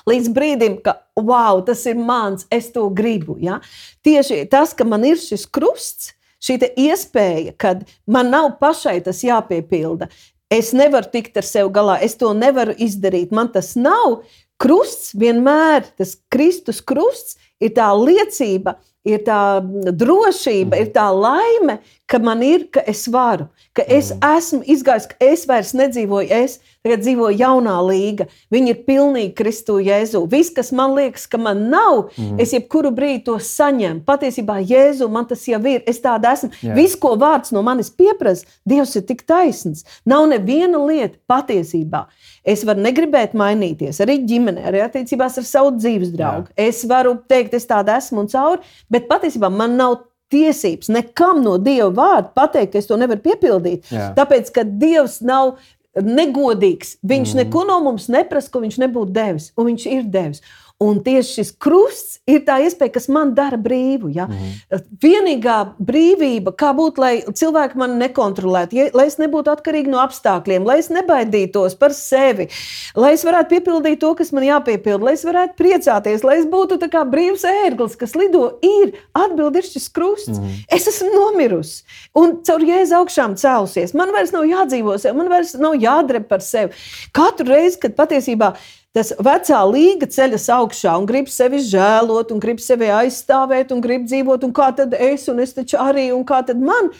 Līdz 0.09 0.29
brīdim, 0.35 0.77
ka, 0.83 0.95
wow, 1.15 1.61
tas 1.65 1.85
ir 1.87 1.95
mans, 1.95 2.45
es 2.51 2.69
to 2.75 2.89
gribu. 2.89 3.37
Ja? 3.39 3.59
Tieši 4.05 4.43
tas, 4.51 4.73
ka 4.73 4.85
man 4.87 5.05
ir 5.07 5.17
šis 5.17 5.45
krusts, 5.47 6.13
šī 6.43 6.59
iespēja, 6.87 7.55
kad 7.57 7.85
man 8.07 8.31
nav 8.33 8.57
pašai 8.61 8.99
tas 9.05 9.23
jāpiepilda. 9.25 10.09
Es 10.49 10.71
nevaru 10.73 11.11
tikt 11.13 11.37
ar 11.37 11.45
sevi 11.45 11.69
galā, 11.73 11.99
es 12.01 12.17
to 12.17 12.31
nevaru 12.33 12.73
izdarīt. 12.73 13.33
Man 13.35 13.51
tas 13.53 13.75
nav. 13.77 14.23
Krusts 14.59 15.13
vienmēr, 15.15 15.85
tas 15.95 16.17
Kristus 16.27 16.81
krusts, 16.83 17.37
ir 17.63 17.71
tā 17.77 17.85
liecība, 17.95 18.73
ir 19.07 19.21
tā 19.23 19.61
drošība, 19.63 20.81
ir 20.81 20.89
tā 20.91 21.05
laime, 21.15 21.77
ka 22.09 22.19
man 22.19 22.41
ir, 22.43 22.65
ka 22.73 22.81
es 22.89 23.05
varu, 23.11 23.47
ka 23.77 23.85
es 23.85 24.09
mm. 24.11 24.25
esmu 24.37 24.63
izgājis, 24.73 25.07
ka 25.11 25.17
es 25.21 25.45
vairs 25.49 25.75
nedzīvoju 25.77 26.33
es, 26.39 26.57
tagad 26.85 27.03
dzīvo 27.03 27.29
jaunā 27.35 27.75
līga. 27.85 28.25
Viņi 28.53 28.73
ir 28.73 28.79
pilnīgi 28.87 29.33
Kristu 29.37 29.77
Jēzu. 29.83 30.23
Viss, 30.31 30.53
kas 30.55 30.71
man 30.75 30.95
liekas, 30.97 31.27
ka 31.29 31.39
man 31.41 31.67
nav, 31.71 32.09
mm. 32.15 32.39
es 32.41 32.55
jebkuru 32.55 32.91
brīdi 32.95 33.25
to 33.27 33.37
saņemu. 33.43 34.01
Patiesībā 34.07 34.57
Jēzu 34.63 35.09
man 35.11 35.27
tas 35.29 35.45
jau 35.49 35.59
ir. 35.69 35.83
Es 35.89 36.01
tāda 36.03 36.33
esmu. 36.37 36.51
Yeah. 36.63 36.77
Viss, 36.79 36.97
ko 36.99 37.13
vārds 37.19 37.53
no 37.55 37.63
manis 37.65 37.91
pieprasa, 37.93 38.47
Dievs 38.69 38.95
ir 38.97 39.05
tik 39.07 39.25
taisns. 39.29 39.85
Nav 40.07 40.25
neviena 40.31 40.81
lieta 40.81 41.17
patiesībā. 41.29 42.05
Es 42.47 42.63
varu 42.67 42.81
negribēt 42.85 43.35
mainīties 43.37 43.99
arī 44.03 44.19
ģimenē, 44.29 44.65
arī 44.71 44.81
attiecībās 44.85 45.37
ar 45.41 45.47
savu 45.47 45.75
dzīves 45.77 46.13
draugu. 46.15 46.49
Yeah. 46.55 46.71
Es 46.71 46.81
varu 46.89 47.17
teikt, 47.29 47.53
es 47.57 47.67
tāda 47.69 47.99
esmu 47.99 48.23
un 48.23 48.31
cauri, 48.31 48.63
bet 48.89 49.09
patiesībā 49.11 49.51
man 49.53 49.77
nav 49.79 49.99
tiesības 50.33 50.91
nekam 50.93 51.41
no 51.43 51.57
Dieva 51.61 51.89
vārda 51.95 52.31
pateikt, 52.37 52.73
ka 52.73 52.81
es 52.81 52.89
to 52.89 52.97
nevaru 52.99 53.21
piepildīt. 53.25 53.89
Jā. 53.93 54.11
Tāpēc, 54.17 54.51
ka 54.55 54.65
Dievs 54.67 55.19
nav 55.25 55.57
negodīgs. 55.97 56.97
Viņš 57.05 57.33
mm. 57.33 57.43
neko 57.43 57.65
no 57.67 57.79
mums 57.87 58.07
neprasa, 58.13 58.51
ko 58.53 58.63
viņš 58.63 58.79
nebūtu 58.85 59.15
devis, 59.15 59.49
un 59.57 59.71
viņš 59.71 59.87
ir 59.89 60.09
devis. 60.11 60.43
Un 60.79 61.01
tieši 61.03 61.41
šis 61.41 61.49
krusts 61.59 62.19
ir 62.29 62.45
tā 62.47 62.55
iespēja, 62.63 62.93
kas 62.95 63.09
man 63.11 63.33
dara 63.35 63.57
brīvu. 63.59 64.13
Ja? 64.15 64.29
Mm. 64.31 64.85
Vienīgā 65.03 65.57
brīvība, 65.75 66.53
kā 66.55 66.69
būt, 66.77 67.01
lai 67.01 67.11
cilvēki 67.27 67.75
mani 67.81 67.97
nekontrolētu, 67.99 68.77
ja, 68.77 68.85
lai 68.95 69.09
es 69.09 69.17
nebūtu 69.19 69.51
atkarīgs 69.51 69.91
no 69.91 69.99
apstākļiem, 69.99 70.63
lai 70.67 70.77
es 70.79 70.87
nebaidītos 70.93 71.75
par 71.81 71.91
sevi, 71.97 72.47
lai 72.95 73.11
es 73.17 73.25
varētu 73.27 73.57
piepildīt 73.57 73.99
to, 73.99 74.13
kas 74.21 74.31
man 74.35 74.47
jāpiepilda, 74.47 75.09
lai 75.09 75.17
es 75.17 75.25
varētu 75.27 75.57
priecāties, 75.59 76.23
lai 76.23 76.39
es 76.39 76.47
būtu 76.47 76.79
kā 76.87 77.03
brīvs 77.11 77.43
ērglis, 77.49 77.99
kas 77.99 78.15
lido, 78.15 78.45
ir 78.63 78.95
atbildi 79.19 79.59
ir 79.59 79.67
šis 79.67 79.91
krusts. 79.91 80.39
Mm. 80.39 80.63
Es 80.79 80.87
esmu 80.87 81.11
nomirusi 81.11 81.83
un 82.15 82.39
caur 82.47 82.63
jēzu 82.63 83.01
augšām 83.01 83.35
cēlusies. 83.39 83.95
Man 83.99 84.15
vairs 84.15 84.31
nav 84.31 84.47
jādzīvo 84.47 84.95
sev, 85.01 85.19
man 85.19 85.27
vairs 85.31 85.57
nav 85.59 85.75
jādreb 85.81 86.31
par 86.31 86.43
sevi. 86.45 86.71
Katru 87.15 87.51
reizi, 87.51 87.81
kad 87.83 87.99
patiesībā 87.99 88.53
tas 88.93 89.11
vecā 89.21 89.59
līga 89.69 90.09
ceļas 90.09 90.47
augšā 90.55 90.95
un 90.97 91.05
grib 91.09 91.29
sevi 91.29 91.61
žēlot, 91.65 92.33
un 92.33 92.41
grib 92.41 92.61
sevi 92.63 92.89
aizstāvēt, 92.93 93.73
un 93.75 93.83
grib 93.85 94.07
dzīvot, 94.09 94.43
un 94.47 94.53
kā 94.55 94.71
tad 94.75 94.95
es, 94.97 95.27
un 95.29 95.39
es 95.43 95.53
taču 95.53 95.77
arī, 95.81 96.09
un 96.15 96.25
kā 96.25 96.41
tad 96.45 96.59
man. 96.59 96.91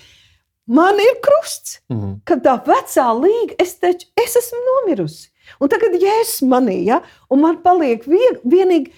man 0.67 0.99
ir 0.99 1.15
krusts, 1.21 1.79
Mm 1.89 1.97
-hmm. 1.97 2.15
ka 2.25 2.35
tā 2.35 2.63
vecā 2.65 3.07
līga, 3.21 3.55
es 3.59 3.79
taču 3.79 4.07
es 4.15 4.35
esmu 4.35 4.59
nomirusi. 4.69 5.29
Un 5.59 5.69
tagad, 5.69 6.01
ja 6.01 6.11
es 6.21 6.41
manī, 6.41 6.85
ja, 6.85 7.01
un 7.29 7.39
man 7.39 7.57
paliek 7.63 8.05
vien, 8.05 8.37
vienīgi, 8.45 8.91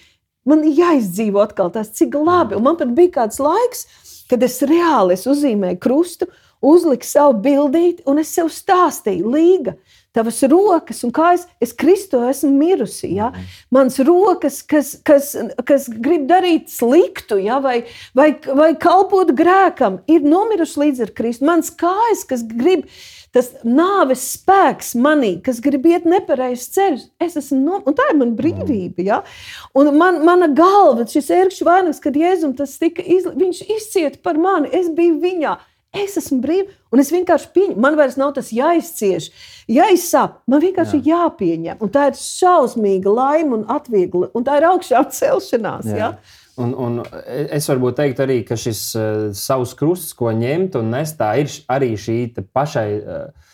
man 0.44 0.62
jāizdzīvo 0.62 1.42
atkal 1.42 1.70
tas, 1.70 1.88
cik 1.96 2.14
labi. 2.14 2.56
Un 2.58 2.62
man 2.62 2.76
pat 2.76 2.88
bija 2.96 3.10
kāds 3.22 3.40
laiks, 3.42 3.86
kad 4.28 4.42
es 4.42 4.60
reāli 4.62 5.16
es 5.16 5.26
uzzīmēju 5.26 5.80
krustu, 5.82 6.28
uzliku 6.62 7.06
savu 7.06 7.40
bildīti, 7.42 8.04
un 8.06 8.18
es 8.22 8.34
sev 8.34 8.50
stāstīju, 8.52 9.32
līga. 9.32 9.76
Tavas 10.12 10.42
rokas 10.44 10.98
un 11.06 11.12
kājas, 11.14 11.46
es 11.62 11.70
Kristu 11.72 12.20
esmu 12.28 12.50
mirusi. 12.52 13.14
Ja? 13.16 13.30
Mans 13.72 13.96
rokas, 14.04 14.60
kas, 14.68 14.94
kas, 15.08 15.32
kas 15.64 15.88
grib 15.88 16.26
darīt 16.28 16.68
sliktu, 16.68 17.38
ja? 17.40 17.56
vai, 17.64 17.78
vai, 18.18 18.34
vai 18.52 18.74
kalpot 18.76 19.32
grēkam, 19.38 20.02
ir 20.12 20.26
nomiruši 20.28 20.84
līdz 20.84 21.02
ar 21.06 21.16
Kristu. 21.16 21.48
Mans 21.48 21.72
kājas, 21.80 22.26
kas 22.28 22.44
grib 22.44 22.84
tas 23.32 23.48
nāves 23.64 24.26
spēks 24.34 24.92
manī, 25.00 25.38
kas 25.44 25.62
grib 25.64 25.86
iet 25.88 26.04
nepareizs 26.08 26.68
ceļš. 26.74 27.08
Es 27.24 27.38
esmu 27.40 27.62
no, 27.62 27.80
un 27.88 27.96
tā 27.96 28.10
ir 28.12 28.18
mana 28.20 28.36
brīvība. 28.36 29.04
Ja? 29.06 29.22
Un 29.72 29.94
man, 29.96 30.20
mana 30.28 30.50
galva, 30.52 31.08
šis 31.08 31.32
ērkšķis 31.40 31.68
vainags, 31.68 32.02
kad 32.04 32.20
Jēzum 32.20 32.52
tas 32.58 32.76
tika, 32.80 33.00
iz, 33.00 33.24
viņš 33.24 33.64
izcieta 33.78 34.20
par 34.20 34.36
mani, 34.40 34.68
es 34.76 34.92
biju 34.92 35.16
viņā. 35.24 35.56
Es 35.92 36.14
esmu 36.16 36.38
brīva, 36.40 36.70
un 36.88 37.02
es 37.02 37.10
vienkārši 37.12 37.50
pieņemu. 37.52 37.80
Man 37.84 37.96
vairs 37.98 38.14
nav 38.16 38.30
tas 38.38 38.48
jāizcieš, 38.56 39.26
jāizsāp. 39.68 40.38
Man 40.48 40.62
vienkārši 40.64 41.02
Jā. 41.04 41.18
jāpieņem. 41.26 41.82
Un 41.84 41.92
tā 41.92 42.06
ir 42.08 42.16
šausmīga 42.16 43.12
laime 43.12 43.58
un 43.58 43.66
atviegla. 43.72 44.30
Un 44.32 44.46
tā 44.46 44.56
ir 44.60 44.68
augšā 44.70 45.02
celšanās. 45.18 45.90
Jā. 45.92 45.98
Ja? 46.00 46.40
Un, 46.60 46.72
un 46.76 46.98
es 47.28 47.68
varu 47.68 47.92
teikt, 47.96 48.20
arī, 48.24 48.40
ka 48.48 48.56
šis 48.60 48.80
uh, 48.96 49.04
savs 49.36 49.72
krusts, 49.76 50.16
ko 50.16 50.32
ņemt 50.36 50.80
un 50.80 50.90
nest, 50.92 51.18
tā 51.20 51.34
ir 51.40 51.52
arī 51.72 51.92
šī 52.00 52.18
pašai 52.56 52.88
uh, 53.00 53.52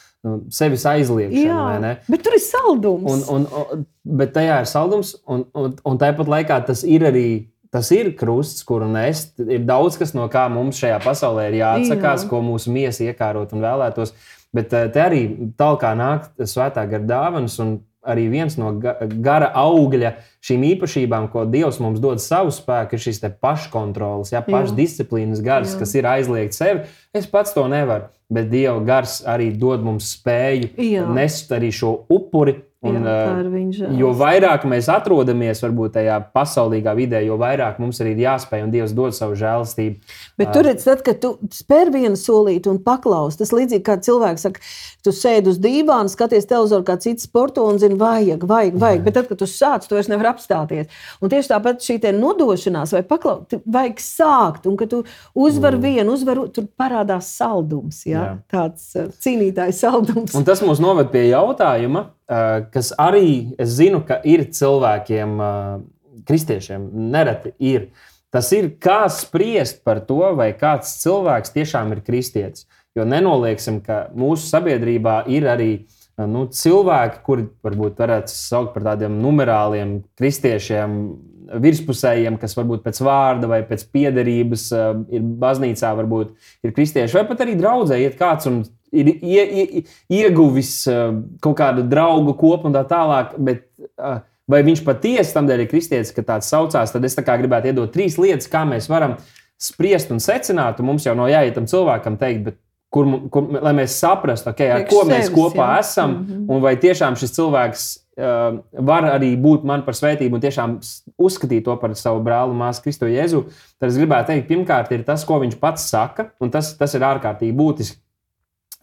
sevis 0.55 0.86
aizliegšana. 0.86 1.93
Jā, 1.95 2.11
bet 2.11 2.24
tur 2.26 2.39
ir 2.39 2.43
saldums. 2.43 3.07
Un, 3.12 3.22
un, 3.34 3.47
un, 3.51 3.86
bet 4.18 4.34
tajā 4.34 4.62
ir 4.62 4.70
saldums, 4.70 5.14
un, 5.26 5.47
un, 5.59 5.74
un 5.86 6.01
tāpat 6.01 6.30
laikā 6.39 6.62
tas 6.70 6.86
ir 6.86 7.07
arī. 7.11 7.28
Tas 7.71 7.91
ir 7.93 8.14
krusts, 8.16 8.62
kuru 8.64 8.87
nest. 8.89 9.35
Ir 9.45 9.66
daudz 9.69 9.99
kas, 10.01 10.14
no 10.16 10.25
kā 10.33 10.47
mums 10.53 10.79
šajā 10.81 11.03
pasaulē 11.05 11.51
ir 11.51 11.59
jāatsakās, 11.61 12.25
Jā. 12.25 12.29
ko 12.31 12.41
mūsu 12.41 12.73
miesa 12.73 13.05
iekārot 13.05 13.53
un 13.53 13.61
vēlētos. 13.61 14.14
Bet 14.57 14.73
eh, 14.73 14.87
te 14.89 15.03
arī 15.05 15.23
tālāk 15.61 15.85
nāk 16.01 16.31
svētā 16.49 16.87
gara 16.89 17.05
dāvanas, 17.05 17.59
un 17.61 17.75
arī 18.09 18.29
viens 18.33 18.55
no 18.57 18.71
ga- 18.81 18.95
gara 19.21 19.51
augļa 19.53 20.14
šīm 20.41 20.62
īpašībām, 20.71 21.27
ko 21.33 21.43
Dievs 21.45 21.77
mums 21.85 22.01
dod 22.01 22.23
savu 22.25 22.49
spēku, 22.55 22.97
ir 22.97 23.03
šis 23.05 23.21
paškontrols, 23.43 24.33
ja, 24.33 24.41
pašdisciplīnas 24.47 25.43
gars, 25.45 25.75
Jā. 25.75 25.79
kas 25.83 25.95
ir 25.99 26.09
aizliegts 26.09 26.57
sevi. 26.62 26.87
Es 27.12 27.27
pats 27.29 27.53
to 27.53 27.66
nevaru, 27.69 28.09
bet 28.33 28.49
Dieva 28.49 28.81
gars 28.87 29.19
arī 29.29 29.51
dod 29.59 29.85
mums 29.85 30.09
spēju 30.16 30.71
Jā. 30.79 31.05
nest 31.12 31.53
arī 31.53 31.69
šo 31.75 32.07
upuri. 32.09 32.62
Un, 32.79 32.95
Jā, 33.03 33.11
eh, 33.11 33.47
žēlastība. 33.74 33.97
Jo 33.99 34.12
vairāk 34.14 34.62
mēs 34.70 34.87
atrodamies 34.93 35.59
varbūt, 35.64 35.97
tajā 35.97 36.18
pasaulīgā 36.31 36.93
vidē, 36.95 37.24
jo 37.26 37.35
vairāk 37.41 37.81
mums 37.83 37.99
arī 37.99 38.12
ir 38.14 38.20
jāspēj 38.22 38.62
un 38.62 38.70
Dievs 38.70 38.93
dod 38.95 39.16
savu 39.16 39.35
žēlastību. 39.35 39.97
Bet 40.39 40.53
tur 40.55 40.62
redz, 40.62 40.85
tad, 40.87 41.03
kad 41.03 41.18
tu 41.18 41.33
spēr 41.51 41.91
vienu 41.91 42.14
solīti 42.14 42.70
un 42.70 42.79
paklaus, 42.79 43.35
tas 43.41 43.51
līdzīgi 43.51 43.83
kā 43.83 43.97
cilvēks 43.99 44.47
saka, 44.47 44.62
tu 45.03 45.11
sēdi 45.11 45.51
uz 45.51 45.59
dīvāna, 45.59 46.12
skaties 46.12 46.47
televizoru, 46.47 46.87
kā 46.87 46.95
cits 47.03 47.26
sporto 47.26 47.64
un 47.66 47.81
zini, 47.83 47.99
vajag, 47.99 48.47
vajag, 48.47 48.76
vajag. 48.79 49.03
Bet 49.09 49.18
tad, 49.18 49.26
kad 49.33 49.41
tu 49.43 49.49
sāc, 49.51 49.89
tu 49.89 49.99
vairs 49.99 50.11
nevari 50.12 50.31
apstāties. 50.31 51.01
Un 51.18 51.33
tieši 51.33 51.51
tāpat 51.51 51.83
šī 51.83 51.99
te 52.05 52.12
nodošanās 52.14 52.95
vai 52.95 53.03
paklaus, 53.11 53.49
tu 53.51 53.59
vajag 53.66 54.05
sākt. 54.05 54.70
Un 54.70 54.79
kad 54.79 54.93
tu 54.93 55.03
uzvar 55.35 55.74
mm. 55.74 55.83
vienu, 55.83 56.14
uzvar, 56.14 56.45
tur 56.55 56.70
parādās 56.79 57.33
saldums, 57.41 58.05
ja? 58.07 58.22
Jā. 58.22 58.39
tāds 58.55 58.95
uh, 58.95 59.11
cīnītājs 59.18 59.83
saldums. 59.83 60.39
Un 60.39 60.47
tas 60.47 60.62
mūs 60.62 60.79
noved 60.79 61.11
pie 61.11 61.26
jautājuma, 61.33 62.07
eh, 62.07 62.18
kas 62.29 62.93
arī 63.01 63.55
es 63.61 63.76
zinu, 63.79 64.03
ka 64.07 64.20
ir 64.24 64.45
cilvēkiem, 64.53 65.39
eh, 65.41 66.22
kristiešiem, 66.29 66.91
nereti 67.12 67.55
ir. 67.59 67.89
Tas 68.31 68.53
ir 68.53 68.76
kā 68.76 69.09
spriest 69.09 69.83
par 69.85 70.01
to, 70.01 70.35
vai 70.37 70.53
kāds 70.53 70.99
cilvēks 71.01 71.55
tiešām 71.55 71.93
ir 71.93 72.03
kristietis. 72.05 72.66
Jo 72.95 73.05
nenolieksim, 73.05 73.81
ka 73.85 74.11
mūsu 74.14 74.51
sabiedrībā 74.51 75.22
ir 75.29 75.49
arī 75.49 75.72
eh, 76.18 76.26
nu, 76.26 76.47
cilvēki, 76.47 77.22
kuri 77.24 77.49
varbūt 77.64 77.97
varētu 77.97 78.29
saukt 78.29 78.74
par 78.74 78.91
tādiem 78.93 79.20
numerāliem 79.22 80.03
kristiešiem, 80.18 81.01
virspusējiem, 81.49 82.37
kas 82.37 82.53
varbūt 82.59 82.83
pēc 82.85 83.01
vārda 83.01 83.49
vai 83.49 83.62
pēc 83.64 83.87
piederības 83.89 84.68
eh, 84.76 84.89
ir 85.16 85.22
baznīcā, 85.41 85.95
varbūt 86.03 86.35
ir 86.66 86.76
kristieši, 86.76 87.16
vai 87.16 87.24
pat 87.31 87.47
arī 87.47 87.57
draudzē 87.57 88.03
iet 88.03 88.18
kāds 88.20 88.51
un 88.51 88.66
ir 88.93 89.12
ie, 89.14 89.45
ie, 89.45 89.84
ieguvis 90.20 90.72
eh, 90.91 91.05
kaut 91.45 91.59
kādu 91.61 91.84
draugu 91.89 92.34
kopu 92.39 92.70
un 92.70 92.76
tā 92.76 92.84
tālāk. 92.89 93.36
Bet, 93.39 93.68
eh, 93.99 94.18
Vai 94.49 94.62
viņš 94.64 94.80
patiesi 94.80 95.34
tam 95.36 95.45
dēļ 95.45 95.61
ir 95.61 95.68
kristietis, 95.68 96.09
ka 96.16 96.22
tāds 96.24 96.49
saucās, 96.49 96.89
tad 96.89 97.05
es 97.05 97.12
tā 97.18 97.20
gribētu 97.26 97.68
iedot 97.68 97.91
trīs 97.93 98.14
lietas, 98.16 98.49
kā 98.49 98.62
mēs 98.64 98.86
varam 98.89 99.18
spriest 99.61 100.09
un 100.14 100.22
secināt. 100.24 100.80
Un 100.80 100.89
mums 100.89 101.05
jau 101.05 101.12
nav 101.18 101.28
jāiet 101.28 101.53
tam 101.59 101.66
cilvēkam 101.68 102.16
teikt, 102.16 102.55
kur, 102.89 103.11
kur, 103.28 103.51
lai 103.61 103.74
mēs 103.76 103.99
saprastu, 104.01 104.49
okay, 104.55 104.70
ar 104.72 104.86
Priekš 104.86 104.95
ko 104.95 105.05
mēs 105.09 105.26
sevis, 105.26 105.34
kopā 105.36 105.66
jā. 105.74 105.80
esam, 105.84 106.11
mm 106.14 106.24
-hmm. 106.24 106.47
un 106.55 106.62
vai 106.64 106.74
tiešām 106.80 107.18
šis 107.20 107.34
cilvēks 107.36 107.84
uh, 107.93 108.59
var 108.72 109.11
arī 109.12 109.34
būt 109.36 109.64
man 109.64 109.84
par 109.84 109.95
svētību 109.95 110.34
un 110.34 110.41
tiešām 110.41 110.78
uzskatīt 111.18 111.64
to 111.64 111.76
par 111.76 111.95
savu 111.95 112.24
brāli 112.24 112.57
māsu 112.57 112.82
Kristu 112.82 113.07
Jēzu. 113.07 113.45
Tad 113.78 113.91
es 113.91 114.01
gribētu 114.01 114.32
teikt, 114.32 114.49
pirmkārt, 114.49 114.93
ir 114.93 115.05
tas, 115.05 115.24
ko 115.24 115.39
viņš 115.39 115.61
pats 115.61 115.91
saka, 115.91 116.30
un 116.41 116.51
tas, 116.51 116.76
tas 116.76 116.95
ir 116.95 117.01
ārkārtīgi 117.01 117.53
būtiski. 117.53 118.01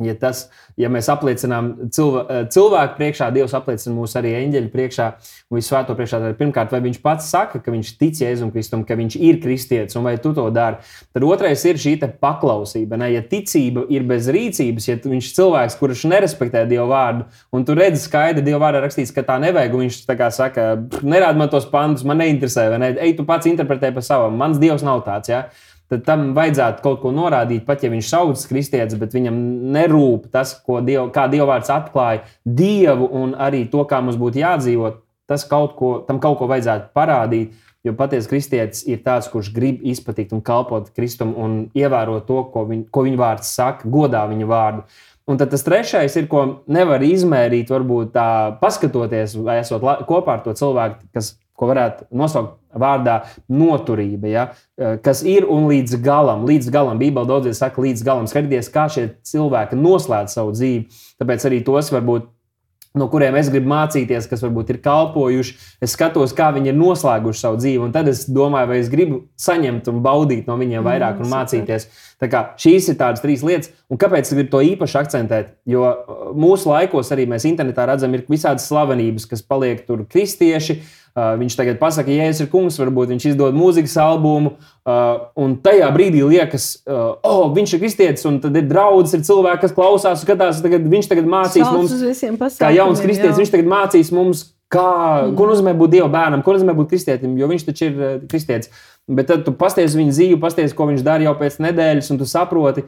Ja, 0.04 0.12
tas, 0.20 0.42
ja 0.76 0.90
mēs 0.92 1.08
apliecinām 1.08 1.70
cilvē, 1.96 2.22
eh, 2.28 2.40
cilvēku 2.52 2.98
priekšā, 2.98 3.30
Dievs 3.32 3.54
apliecina 3.56 3.94
mūs 3.96 4.18
arī 4.20 4.34
eņģeļu 4.42 4.72
priekšā 4.74 5.06
un 5.48 5.56
visu 5.56 5.72
svēto 5.72 5.94
priekšā, 5.96 6.20
tad 6.20 6.36
pirmkārt, 6.36 6.74
vai 6.74 6.82
viņš 6.84 6.98
pats 7.00 7.30
saka, 7.32 7.62
ka 7.64 7.72
viņš 7.72 7.94
tic 8.02 8.20
Jēzum 8.20 8.52
Kristum, 8.52 8.84
ka 8.84 8.98
viņš 9.00 9.16
ir 9.16 9.40
kristietis, 9.40 9.96
un 9.96 10.04
vai 10.04 10.18
tu 10.20 10.34
to 10.36 10.50
dari. 10.52 10.84
Tad 11.16 11.24
otrais 11.24 11.64
ir 11.64 11.80
šī 11.80 11.96
paklausība. 12.20 13.00
Ne? 13.00 13.14
Ja 13.14 13.22
ticība 13.24 13.86
ir 13.88 14.04
bez 14.04 14.28
rīcības, 14.28 14.88
ja 14.90 14.98
viņš 15.00 15.30
ir 15.30 15.38
cilvēks, 15.38 15.78
kurš 15.80 16.04
nerespektē 16.12 16.66
Dievu 16.68 16.90
vārdu, 16.92 17.24
un 17.54 17.64
tu 17.64 17.72
redzi 17.74 18.04
skaidri, 18.04 18.44
Dieva 18.44 18.66
vārdā 18.68 18.82
rakstīts, 18.84 19.16
ka 19.16 19.24
tā 19.24 19.40
nevajag, 19.40 19.78
un 19.78 19.86
viņš 19.86 20.02
tā 20.10 20.18
kā 20.20 20.28
saka, 20.28 20.76
nerāda 21.08 21.40
man 21.40 21.48
tos 21.48 21.70
pantus, 21.72 22.04
man 22.04 22.20
neinteresē, 22.20 22.68
vai 22.74 22.82
ne? 22.84 22.92
Ej, 23.00 23.16
tu 23.16 23.24
pats 23.24 23.48
interpretē 23.48 23.94
pa 23.96 24.04
savam. 24.04 24.36
Mans 24.36 24.60
Dievs 24.60 24.84
nav 24.84 25.06
tāds. 25.08 25.32
Ja? 25.32 25.46
Tad 25.92 26.06
tam 26.08 26.30
vajadzētu 26.38 26.84
kaut 26.86 27.02
ko 27.04 27.12
norādīt, 27.16 27.66
pat 27.68 27.84
ja 27.86 27.92
viņš 27.94 28.10
sauc 28.10 28.46
kristietis, 28.50 28.98
bet 29.00 29.14
viņam 29.16 29.38
nerūp 29.76 30.30
tas, 30.34 30.58
Diev, 30.86 31.10
kā 31.16 31.28
Dievvvārds 31.32 31.72
atklāja 31.74 32.24
Dievu 32.46 33.10
un 33.22 33.36
arī 33.38 33.66
to, 33.72 33.86
kā 33.90 34.02
mums 34.02 34.20
būtu 34.22 34.42
jādzīvot. 34.42 35.02
Tas 35.26 35.42
kaut 35.50 35.74
ko, 35.78 35.96
tam 36.06 36.20
kaut 36.22 36.38
ko 36.38 36.46
vajadzētu 36.50 36.92
parādīt, 36.94 37.56
jo 37.86 37.94
patiesa 37.98 38.30
kristietis 38.30 38.84
ir 38.86 39.02
tāds, 39.06 39.30
kurš 39.32 39.50
grib 39.54 39.82
izpatikt 39.86 40.34
un 40.38 40.44
kalpot 40.46 40.92
Kristum 40.94 41.34
un 41.38 41.58
ievērot 41.78 42.28
to, 42.30 42.44
ko, 42.54 42.66
viņ, 42.70 42.86
ko 42.94 43.06
viņa 43.08 43.22
vārds 43.22 43.54
saka, 43.58 43.90
godā 43.90 44.26
viņa 44.30 44.50
vārdu. 44.50 44.86
Un 45.26 45.40
tad 45.42 45.50
tas 45.50 45.66
trešais 45.66 46.14
ir, 46.20 46.28
ko 46.30 46.44
nevar 46.70 47.02
izmērīt, 47.02 47.72
varbūt 47.74 48.12
tā 48.14 48.28
paskatoties, 48.60 49.34
vai 49.42 49.58
esot 49.64 49.82
kopā 50.06 50.38
ar 50.38 50.44
to 50.46 50.54
cilvēku, 50.58 51.08
kas, 51.18 51.32
ko 51.56 51.70
varētu 51.72 52.10
nosaukt 52.16 52.60
vārdā 52.76 53.22
noturība, 53.52 54.30
ja? 54.30 54.46
Eh, 54.78 54.98
kas 55.04 55.24
ir 55.24 55.48
un 55.50 55.70
līdz 55.72 55.98
galam, 56.04 56.46
līdz 56.48 56.70
galam, 56.74 57.00
Bībelē 57.00 57.28
daudziem 57.30 57.56
saka, 57.56 57.82
līdz 57.82 58.06
galam, 58.06 58.30
skatieties, 58.30 58.72
kā 58.74 58.88
šie 58.92 59.10
cilvēki 59.26 59.80
noslēdz 59.80 60.40
savu 60.40 60.56
dzīvi. 60.56 61.04
Tāpēc 61.22 61.50
arī 61.50 61.64
tos 61.66 61.94
varbūt. 61.96 62.32
No 62.96 63.10
kuriem 63.12 63.36
es 63.36 63.50
gribu 63.52 63.68
mācīties, 63.68 64.24
kas 64.32 64.40
varbūt 64.40 64.70
ir 64.72 64.78
kalpojuši. 64.80 65.58
Es 65.84 65.92
skatos, 65.98 66.32
kā 66.32 66.46
viņi 66.56 66.70
ir 66.72 66.78
noslēguši 66.80 67.42
savu 67.42 67.58
dzīvi, 67.60 67.82
un 67.84 67.92
tad 67.92 68.08
es 68.08 68.22
domāju, 68.24 68.70
vai 68.70 68.78
es 68.80 68.88
gribu 68.88 69.18
saņemt 69.36 69.90
un 69.92 70.00
baudīt 70.00 70.48
no 70.48 70.56
viņiem 70.56 70.86
vairāk 70.86 71.20
un 71.20 71.28
super. 71.28 71.34
mācīties. 71.34 71.90
Tā 72.24 72.30
kā 72.32 72.46
šīs 72.56 72.88
ir 72.94 72.96
tādas 72.96 73.20
trīs 73.20 73.44
lietas, 73.44 73.74
un 73.92 74.00
kāpēc 74.00 74.32
es 74.32 74.38
gribu 74.38 74.54
to 74.54 74.64
īpaši 74.64 75.00
akcentēt? 75.02 75.52
Jo 75.68 75.90
uh, 75.92 76.30
mūsu 76.40 76.72
laikos 76.72 77.12
arī 77.12 77.28
mēs 77.28 77.44
internetā 77.52 77.84
redzam, 77.92 78.16
ir 78.16 78.24
visādas 78.32 78.70
slavenības, 78.72 79.28
kas 79.28 79.44
paliek 79.44 79.84
tur 79.84 80.08
kristieši. 80.08 80.80
Uh, 80.80 81.05
viņš 81.16 81.56
tagad 81.56 81.78
pasakā, 81.80 82.12
Jēzus 82.12 82.44
ir 82.44 82.50
kungs, 82.52 82.76
varbūt 82.80 83.14
viņš 83.14 83.28
izdod 83.30 83.56
mūzikas 83.56 83.94
albumu, 84.04 84.56
uh, 84.60 85.30
un 85.40 85.54
tajā 85.64 85.88
brīdī 85.96 86.26
liekas, 86.28 86.66
uh, 86.84 87.16
oh, 87.24 87.46
viņš 87.56 87.76
ir 87.78 87.82
kristietis, 87.86 88.26
un 88.28 88.42
tad 88.44 88.58
ir 88.60 88.68
draugs, 88.68 89.14
ir 89.16 89.24
cilvēki, 89.24 89.62
kas 89.64 89.76
klausās, 89.78 90.26
skatās, 90.26 90.60
tagad, 90.66 90.84
viņš 90.92 91.08
tagad 91.14 91.30
mācīs 91.32 91.64
Sauc 91.64 91.78
mums, 91.80 92.60
kā 92.60 92.74
jauns 92.76 93.00
kristietis, 93.04 93.40
viņš 93.40 93.54
tagad 93.54 93.72
mācīs 93.72 94.12
mums, 94.16 94.44
kā, 94.76 94.90
ko 95.40 95.48
nozīmē 95.48 95.72
būt 95.80 95.96
Dieva 95.96 96.12
bērnam, 96.12 96.44
ko 96.44 96.58
nozīmē 96.58 96.76
būt 96.76 96.92
kristietim, 96.92 97.40
jo 97.40 97.48
viņš 97.48 97.66
taču 97.70 97.88
ir 97.88 98.28
kristietis. 98.28 98.74
Bet 99.08 99.30
tad 99.32 99.48
tu 99.48 99.56
pasties 99.56 99.96
viņa 99.96 100.18
dzīvi, 100.18 100.42
pasties, 100.42 100.76
ko 100.76 100.90
viņš 100.90 101.06
dara 101.06 101.30
jau 101.30 101.36
pēc 101.40 101.62
nedēļas, 101.64 102.12
un 102.12 102.20
tu 102.20 102.28
saproti, 102.28 102.84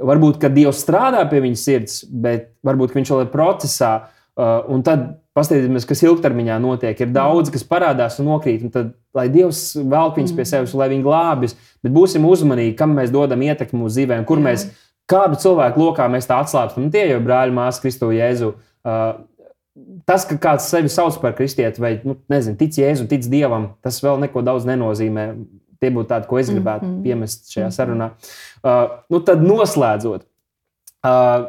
varbūt, 0.00 0.40
ka 0.42 0.50
Dievs 0.50 0.80
strādā 0.82 1.22
pie 1.30 1.42
viņa 1.44 1.60
sirds, 1.60 2.02
bet 2.08 2.50
varbūt 2.66 2.96
viņš 2.96 3.12
vēl 3.12 3.26
ir 3.26 3.34
procesā. 3.34 3.92
Un 4.40 4.80
tad 4.86 5.19
paskatīsimies, 5.36 5.86
kas 5.88 6.02
ilgtermiņā 6.04 6.58
notiek. 6.62 7.00
Ir 7.00 7.10
daudz, 7.14 7.52
kas 7.54 7.64
parādās 7.66 8.18
un 8.20 8.30
nokrīt. 8.32 8.64
Un 8.66 8.74
tad, 8.74 8.92
lai 9.16 9.28
Dievs 9.32 9.62
velk 9.78 10.18
viņus 10.18 10.36
pie 10.36 10.46
sevis, 10.48 10.74
lai 10.76 10.90
viņi 10.92 11.06
glābjas, 11.06 11.56
bet 11.84 11.94
būsim 11.94 12.26
uzmanīgi, 12.28 12.76
kam 12.78 12.96
mēs 12.98 13.12
dodam 13.14 13.42
ietekmi 13.46 13.82
mūsu 13.82 14.00
dzīvēm, 14.00 14.26
kur 14.28 14.42
Jā. 14.42 14.46
mēs 14.48 14.66
kādu 15.10 15.38
cilvēku 15.42 15.82
lokā 15.82 16.06
mēs 16.10 16.28
tā 16.30 16.40
atslābstam. 16.42 16.90
Tie 16.92 17.06
jau 17.06 17.18
ir 17.20 17.26
brāļi, 17.26 17.54
māsas, 17.56 17.82
Kristu 17.82 18.10
Jēzu. 18.14 18.54
Uh, 18.80 19.22
tas, 20.08 20.26
ka 20.28 20.38
kāds 20.40 20.66
sevi 20.70 20.90
sauc 20.92 21.18
par 21.22 21.36
kristieti 21.38 21.82
vai 21.82 21.94
nu, 22.06 22.16
nezinu, 22.32 22.58
tic 22.60 22.78
Jēzu, 22.80 23.06
tic 23.10 23.26
Dievam, 23.30 23.72
tas 23.84 24.00
vēl 24.02 24.20
neko 24.26 24.42
daudz 24.46 24.66
nenozīmē. 24.68 25.30
Tie 25.80 25.88
būtu 25.94 26.10
tādi, 26.10 26.26
ko 26.28 26.36
es 26.36 26.50
gribētu 26.52 26.84
mm 26.84 26.90
-hmm. 26.90 27.02
piemest 27.06 27.54
šajā 27.54 27.70
sarunā. 27.72 28.10
Uh, 28.60 28.98
nu, 29.08 29.22
tad 29.24 29.40
noslēdzot. 29.40 30.26
Uh, 31.00 31.46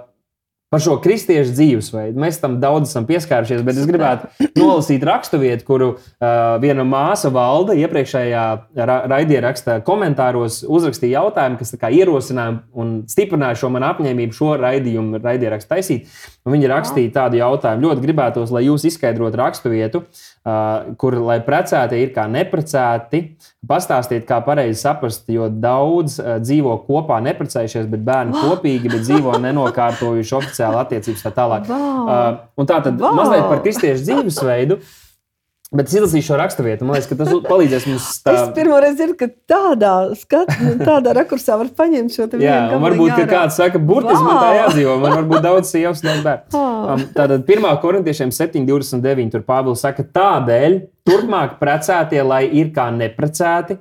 par 0.72 0.80
šo 0.80 0.94
kristiešu 1.04 1.52
dzīvesveidu. 1.52 2.20
Mēs 2.24 2.38
tam 2.40 2.54
daudz 2.64 2.88
esam 2.88 3.04
pieskārušies, 3.10 3.60
bet 3.68 3.76
es 3.76 3.88
gribētu 3.90 4.30
nolasīt 4.56 5.04
raksturvietu, 5.04 5.66
kuru 5.68 5.90
uh, 5.98 6.28
viena 6.64 6.86
māsa 6.88 7.28
valda 7.34 7.76
iepriekšējā 7.76 8.44
ra 8.80 8.98
raidierakstā 9.12 9.82
komentāros 9.84 10.62
uzrakstīja 10.64 11.20
jautājumu, 11.20 11.60
kas 11.60 11.76
ierosināja 11.76 12.62
un 12.72 13.02
stiprināja 13.12 13.60
šo 13.60 13.72
manu 13.76 13.90
apņēmību 13.90 14.38
šo 14.38 14.54
raidījumu 14.62 15.20
raidierakstu 15.20 15.74
taisīt. 15.74 16.14
Un 16.48 16.56
viņi 16.56 16.72
rakstīja 16.72 17.12
tādu 17.20 17.42
jautājumu. 17.42 17.90
Ļoti 17.90 18.06
gribētos, 18.08 18.56
lai 18.56 18.64
jūs 18.66 18.88
izskaidrotu 18.88 19.42
raksturvietu, 19.44 20.06
uh, 20.06 20.96
kur, 21.04 21.20
lai 21.20 21.42
precēti 21.44 22.00
ir 22.00 22.16
kā 22.16 22.30
neprecēti, 22.32 23.22
pastāstiet, 23.68 24.24
kā 24.30 24.40
pareizi 24.48 24.80
saprast, 24.80 25.28
jo 25.36 25.52
daudz 25.52 26.16
uh, 26.24 26.40
dzīvo 26.40 26.80
kopā 26.88 27.20
neprecējušies, 27.28 27.92
bet 27.92 28.08
bērni 28.08 28.40
kopīgi, 28.40 28.88
bet 28.88 29.04
dzīvo 29.04 29.36
nenokārtojuši 29.50 30.40
oficiāli 30.40 30.61
oficiāla 30.62 30.84
attiecības 30.86 31.24
tā 31.26 31.32
tālāk. 31.36 31.70
Wow. 31.70 32.10
Uh, 32.58 32.68
tā 32.68 32.82
tad 32.86 33.00
wow. 33.00 33.16
mazliet 33.18 33.48
par 33.50 33.64
kristiešu 33.64 34.06
dzīvesveidu. 34.06 34.82
Bet 35.72 35.88
es 35.88 35.94
izlasīju 35.96 36.26
šo 36.26 36.36
raksturvietu. 36.36 36.84
Man 36.84 36.98
liekas, 36.98 37.06
ka 37.08 37.16
tas 37.16 37.30
palīdzēs 37.46 37.86
mums. 37.88 38.08
Tā... 38.26 38.32
Es 38.36 38.50
pirmo 38.58 38.76
reizi 38.84 38.98
dzirdu, 38.98 39.14
ka 39.22 39.30
tādā 39.48 39.92
skatā, 40.20 40.58
nu, 40.66 40.74
tādā 40.84 41.14
rakursā 41.16 41.56
var 41.62 41.70
paņemt 41.78 42.12
šo 42.12 42.26
te. 42.28 42.42
Jā, 42.44 42.58
varbūt 42.76 43.14
ka 43.22 43.28
kāds 43.30 43.56
saka, 43.56 43.80
burtiski 43.80 44.20
man 44.20 44.36
tā 44.36 44.50
jādzīvo. 44.58 44.98
Man 45.00 45.16
varbūt 45.22 45.46
daudz 45.48 45.72
sievas 45.72 46.04
nav 46.04 46.20
bērnu. 46.28 46.60
Oh. 46.60 46.92
Um, 46.92 47.06
tātad 47.16 47.48
1. 47.48 47.70
korintiešiem 47.86 48.36
7,29. 48.36 49.32
tur 49.32 49.48
Pāvils 49.48 49.86
saka, 49.88 50.04
tādēļ 50.20 50.78
turpmāk 51.08 51.56
precētie, 51.64 52.20
lai 52.20 52.44
ir 52.52 52.76
kā 52.76 52.90
neprecēti, 52.92 53.80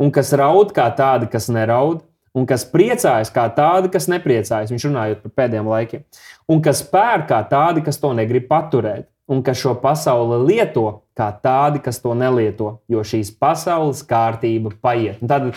un 0.00 0.16
kas 0.16 0.32
raud 0.40 0.72
kā 0.72 0.88
tādi, 0.96 1.28
kas 1.36 1.52
neraud 1.52 2.00
un 2.36 2.46
kas 2.48 2.66
priecājas 2.68 3.32
kā 3.32 3.48
tādi, 3.56 3.90
kas 3.92 4.10
nepriecājas, 4.12 4.72
viņš 4.72 4.88
runājot 4.90 5.24
par 5.24 5.36
pēdējiem 5.42 5.72
laikiem, 5.72 6.06
un 6.52 6.62
kas 6.64 6.84
pērk 6.90 7.30
kā 7.32 7.42
tādi, 7.50 7.84
kas 7.86 8.00
to 8.02 8.12
negrib 8.16 8.48
paturēt, 8.50 9.08
un 9.26 9.40
kas 9.42 9.58
šo 9.58 9.72
pasauli 9.82 10.38
lieto 10.44 10.84
kā 11.16 11.26
tādi, 11.42 11.80
kas 11.82 11.98
to 12.02 12.12
nelieto, 12.14 12.76
jo 12.92 13.02
šīs 13.02 13.32
pasaules 13.40 14.04
kārtība 14.06 14.70
paiet. 14.84 15.18
Un 15.24 15.32
tad, 15.32 15.48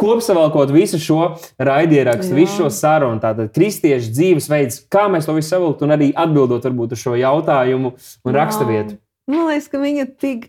kopsavilkot 0.00 0.72
visu 0.72 1.00
šo 1.02 1.20
raidierakstu, 1.60 2.32
visu 2.38 2.62
šo 2.62 2.72
sarunu, 2.72 3.20
tātad 3.20 3.52
kristiešu 3.52 4.14
dzīvesveids, 4.14 4.84
kā 4.92 5.08
mēs 5.12 5.28
to 5.28 5.36
visu 5.36 5.52
savilkt, 5.52 5.84
un 5.84 5.96
arī 5.98 6.12
atbildot 6.16 6.64
varbūt 6.70 6.96
uz 6.96 7.04
šo 7.04 7.18
jautājumu 7.20 7.92
un 7.98 8.38
raksturvietu. 8.38 9.00
Man 9.30 9.50
liekas, 9.50 9.68
ka 9.70 9.82
viņa 9.82 10.06
tik 10.18 10.48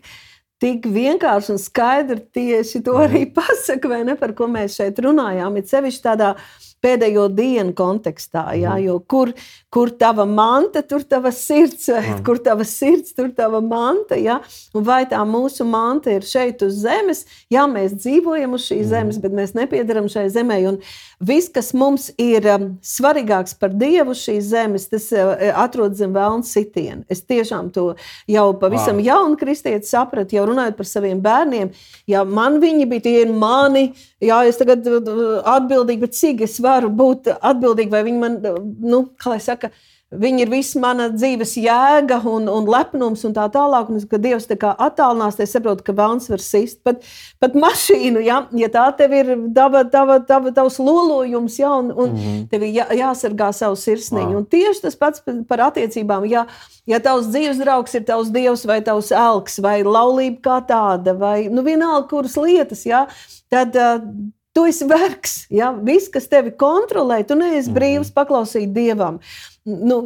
vienkārši 0.92 1.54
un 1.54 1.60
skaidri 1.60 2.20
tieši 2.34 2.82
to 2.86 2.96
arī 3.02 3.26
mhm. 3.26 3.32
pasaka, 3.36 3.90
vai 3.90 4.02
ne, 4.08 4.16
par 4.18 4.34
ko 4.38 4.48
mēs 4.50 4.78
šeit 4.80 5.00
runājām. 5.02 5.58
Ir 5.58 5.68
sevišķi 5.70 6.04
tādā 6.06 6.34
pēdējo 6.82 7.28
dienu 7.32 7.72
kontekstā. 7.78 8.48
Jā, 8.58 8.74
mhm. 8.76 8.84
jo 8.86 8.98
kur, 9.08 9.32
kur 9.72 9.92
tava 9.98 10.26
manta, 10.28 10.82
tur 10.84 11.04
tava 11.08 11.32
sirds, 11.34 11.88
vai 11.92 12.02
mm. 12.02 12.22
kur 12.26 12.40
tava 12.42 12.66
sirds, 12.68 13.14
tur 13.16 13.30
tava 13.36 13.62
manta. 13.64 14.18
Jā? 14.20 14.40
Un 14.76 14.84
vai 14.86 15.02
tā 15.08 15.20
mūsu 15.28 15.64
manta 15.68 16.12
ir 16.12 16.26
šeit 16.26 16.64
uz 16.66 16.82
zemes? 16.82 17.24
Jā, 17.52 17.64
mēs 17.70 17.94
dzīvojam 17.96 18.58
uz 18.58 18.66
šīs 18.66 18.84
mm. 18.84 18.90
zemes, 18.92 19.20
bet 19.22 19.36
mēs 19.36 19.54
nepiedaram 19.56 20.10
šai 20.12 20.26
zemē. 20.34 20.58
Un 20.72 20.80
viss, 21.22 21.50
kas 21.52 21.72
mums 21.78 22.10
ir 22.20 22.46
um, 22.52 22.68
svarīgāks 22.84 23.56
par 23.60 23.72
Dievu 23.78 24.16
šīs 24.18 24.50
zemes, 24.50 24.88
tas 24.92 25.08
uh, 25.16 25.32
atrodas 25.62 26.02
zem 26.02 26.12
vēlna 26.16 26.46
sitiena. 26.46 27.06
Es 27.12 27.24
tiešām 27.24 27.72
to 27.74 27.92
jau 28.30 28.46
pavisam 28.60 29.00
jaunu 29.02 29.38
kristieti 29.40 29.88
sapratu, 29.88 30.36
jau 30.36 30.46
runājot 30.50 30.76
par 30.78 30.88
saviem 30.88 31.22
bērniem. 31.22 31.72
Ja 32.10 32.26
man 32.28 32.60
viņi 32.62 32.88
bija 32.90 33.06
tie 33.06 33.18
mani, 33.32 33.92
jā, 34.22 34.42
es 34.48 34.60
tagad 34.60 34.86
uh, 34.88 35.40
atbildīgi, 35.54 36.02
bet 36.06 36.18
cik 36.18 36.44
es 36.46 36.58
varu 36.62 36.90
būt 36.94 37.32
atbildīgi, 37.34 37.92
vai 37.92 38.04
viņi 38.06 38.22
man, 38.22 38.38
uh, 38.46 38.60
nu, 38.62 39.04
kā 39.20 39.34
lai 39.34 39.40
saka, 39.42 39.72
saka, 39.72 39.91
Viņa 40.12 40.42
ir 40.44 40.50
visa 40.52 40.80
mana 40.82 41.06
dzīves 41.08 41.54
jēga 41.56 42.18
un, 42.28 42.44
un 42.52 42.66
lepnums 42.68 43.22
un 43.24 43.32
tā 43.36 43.46
tālāk. 43.52 43.88
Un, 43.88 44.02
kad 44.10 44.20
Dievs 44.20 44.44
tā 44.50 44.58
kā 44.60 44.74
attālinās, 44.86 45.38
tad 45.38 45.48
saprotu, 45.48 45.84
ka 45.86 45.94
vēlams 45.96 46.28
var 46.28 46.42
sist. 46.44 46.82
Pat, 46.84 47.00
pat 47.40 47.56
mašīnu, 47.56 48.20
ja, 48.26 48.42
ja 48.58 48.68
tā 48.72 48.84
tev 48.98 49.14
ir 49.16 49.30
tava, 49.56 49.84
tava, 49.88 50.18
tava, 50.28 50.52
tavs 50.52 50.76
lolojums, 50.82 51.56
ja, 51.62 51.70
un, 51.80 51.88
un 51.92 52.12
mm 52.12 52.18
-hmm. 52.18 52.42
tev 52.50 52.66
ir 52.66 52.74
jā, 52.76 52.86
jāsargā 53.00 53.52
savu 53.56 53.76
sirsniņu. 53.80 54.34
Wow. 54.34 54.42
Un 54.42 54.46
tieši 54.46 54.82
tas 54.82 54.96
pats 54.96 55.24
par 55.48 55.64
attiecībām. 55.70 56.28
Ja, 56.28 56.46
ja 56.86 57.00
tavs 57.00 57.32
dzīves 57.32 57.58
draugs 57.64 57.94
ir 57.94 58.04
tavs 58.04 58.28
dievs 58.28 58.66
vai 58.66 58.82
tavs 58.82 59.10
elks 59.12 59.58
vai 59.58 59.82
laulība 59.82 60.40
kā 60.40 60.60
tāda, 60.68 61.16
vai 61.18 61.48
nu, 61.48 61.62
vienalga 61.62 62.08
kuras 62.08 62.36
lietas, 62.36 62.86
ja, 62.86 63.06
tad. 63.48 63.76
Uh, 63.76 64.32
Tu 64.52 64.64
esi 64.68 64.88
vergs. 64.88 65.36
Ja? 65.52 65.72
Viss, 65.72 66.10
kas 66.12 66.28
tevi 66.32 66.52
kontrolē, 66.52 67.22
tu 67.26 67.38
neesi 67.38 67.70
mhm. 67.70 67.76
brīvs 67.78 68.12
paklausīt 68.16 68.74
dievam. 68.74 69.22
Nu, 69.64 70.02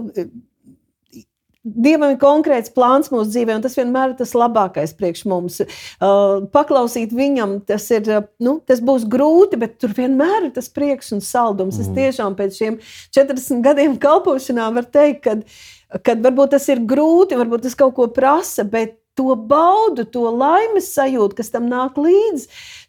Dievam 1.67 2.13
ir 2.13 2.19
konkrēts 2.21 2.71
plāns 2.71 3.09
mūsu 3.11 3.33
dzīvē, 3.33 3.57
un 3.59 3.63
tas 3.65 3.75
vienmēr 3.75 4.13
ir 4.13 4.19
tas 4.21 4.37
labākais 4.39 4.93
priekš 4.95 5.25
mums. 5.27 5.57
Uh, 5.65 6.45
paklausīt 6.55 7.11
viņam, 7.17 7.57
tas, 7.67 7.89
ir, 7.91 8.07
uh, 8.07 8.29
nu, 8.39 8.61
tas 8.63 8.79
būs 8.79 9.03
grūti, 9.11 9.59
bet 9.59 9.75
tur 9.83 9.91
vienmēr 9.97 10.47
ir 10.47 10.53
tas 10.55 10.71
prieks 10.71 11.11
un 11.17 11.25
saldums. 11.27 11.75
Mm. 11.75 11.83
Es 11.83 11.89
mhm. 11.91 11.97
tiešām 11.99 12.37
pēc 12.39 12.61
šiem 12.61 12.79
40 13.19 13.67
gadiem 13.67 13.99
kalpošanā 13.99 14.69
varu 14.77 14.93
teikt, 14.95 15.27
ka, 15.27 15.99
ka 16.07 16.15
varbūt 16.29 16.55
tas 16.55 16.71
ir 16.71 16.85
grūti, 16.87 17.41
varbūt 17.41 17.67
tas 17.67 17.75
kaut 17.83 17.97
ko 17.99 18.07
prasa, 18.15 18.63
bet 18.63 19.01
to 19.17 19.35
baudu, 19.35 20.05
to 20.07 20.29
laimes 20.31 20.93
sajūtu, 20.95 21.39
kas 21.39 21.51
tam 21.51 21.71
nāk 21.73 21.97
līdzi, 21.99 22.47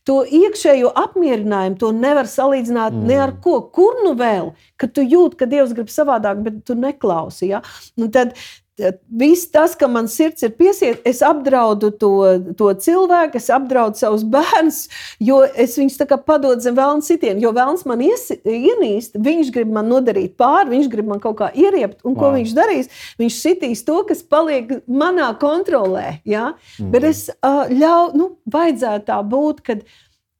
to 0.07 0.21
iekšējo 0.23 0.93
apmierinājumu, 0.95 1.79
to 1.81 1.91
nevar 1.95 2.29
salīdzināt 2.31 2.95
mm. 2.95 3.07
ne 3.09 3.17
ar 3.25 3.33
ko. 3.43 3.59
Kur 3.73 3.99
nu 4.05 4.13
vēl, 4.19 4.53
kad 4.79 4.95
tu 4.95 5.03
jūti, 5.03 5.41
ka 5.41 5.49
Dievs 5.51 5.75
grib 5.75 5.91
savādāk, 5.91 6.39
bet 6.45 6.63
tu 6.67 6.77
neklausi. 6.79 7.51
Ja? 7.51 7.61
Nu 7.99 8.07
tad, 8.13 8.37
Viss 9.09 9.47
tas, 9.49 9.73
ka 9.73 9.87
man 9.89 10.05
sirds 10.05 10.43
ir 10.45 10.51
piesiet, 10.53 10.99
es 11.09 11.23
apdraudu 11.25 11.89
to, 11.97 12.11
to 12.59 12.67
cilvēku, 12.77 13.39
es 13.39 13.49
apdraudu 13.49 13.97
savus 13.97 14.21
bērnus, 14.21 14.83
jo 15.17 15.39
es 15.57 15.73
viņus 15.79 15.97
padodu 16.27 16.61
zem 16.61 16.77
vēlna 16.77 17.01
sitienu. 17.01 17.41
Jo 17.41 17.53
vēlns 17.57 17.87
man 17.89 18.03
ies, 18.05 18.27
ienīst, 18.45 19.17
viņš 19.17 19.49
grib 19.55 19.73
man 19.73 19.89
nodarīt 19.89 20.35
pāri, 20.37 20.75
viņš 20.75 20.91
grib 20.93 21.09
man 21.09 21.23
kaut 21.23 21.39
kā 21.41 21.49
ieriept. 21.57 22.03
Un 22.05 22.13
ko 22.13 22.29
wow. 22.29 22.37
viņš 22.37 22.53
darīs? 22.53 22.93
Viņš 23.17 23.41
sitīs 23.41 23.81
to, 23.87 23.97
kas 24.05 24.21
paliek 24.21 24.77
manā 24.85 25.31
kontrolē. 25.41 26.19
Ja? 26.29 26.51
Mm. 26.77 26.93
Bet 26.93 27.09
es 27.09 27.25
uh, 27.33 27.65
ļauju, 27.73 28.13
nu, 28.21 28.31
vajadzētu 28.53 29.09
tā 29.09 29.17
būt, 29.25 29.65
kad, 29.65 29.85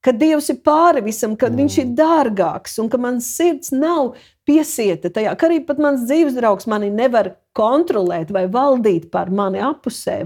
kad 0.05 0.21
Dievs 0.21 0.53
ir 0.53 0.61
pāri 0.61 1.01
visam, 1.09 1.33
kad 1.33 1.55
mm. 1.55 1.63
viņš 1.63 1.81
ir 1.81 1.93
dārgāks 1.97 2.77
un 2.83 2.93
ka 2.93 3.01
mans 3.01 3.33
sirds 3.33 3.73
nav 3.73 4.13
piesieta 4.47 5.11
tajā, 5.13 5.33
ka 5.35 5.49
arī 5.49 5.59
mans 5.81 6.05
dzīves 6.07 6.37
draugs 6.37 6.67
mani 6.71 6.89
nevar 6.93 7.33
kontrolēt 7.57 8.31
vai 8.33 8.45
valdīt 8.51 9.09
par 9.11 9.31
mani 9.33 9.61
apusē. 9.63 10.21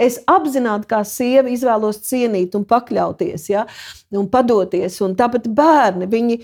Es 0.00 0.20
apzināti 0.30 0.88
kā 0.90 1.02
sieva 1.06 1.50
izvēlos 1.52 2.00
cienīt 2.08 2.56
un 2.58 2.64
pakļauties, 2.68 3.48
ja? 3.52 3.66
un 4.14 4.28
padoties. 4.32 5.00
Un 5.04 5.16
tāpat 5.18 5.50
bērni, 5.52 6.08
viņi, 6.10 6.38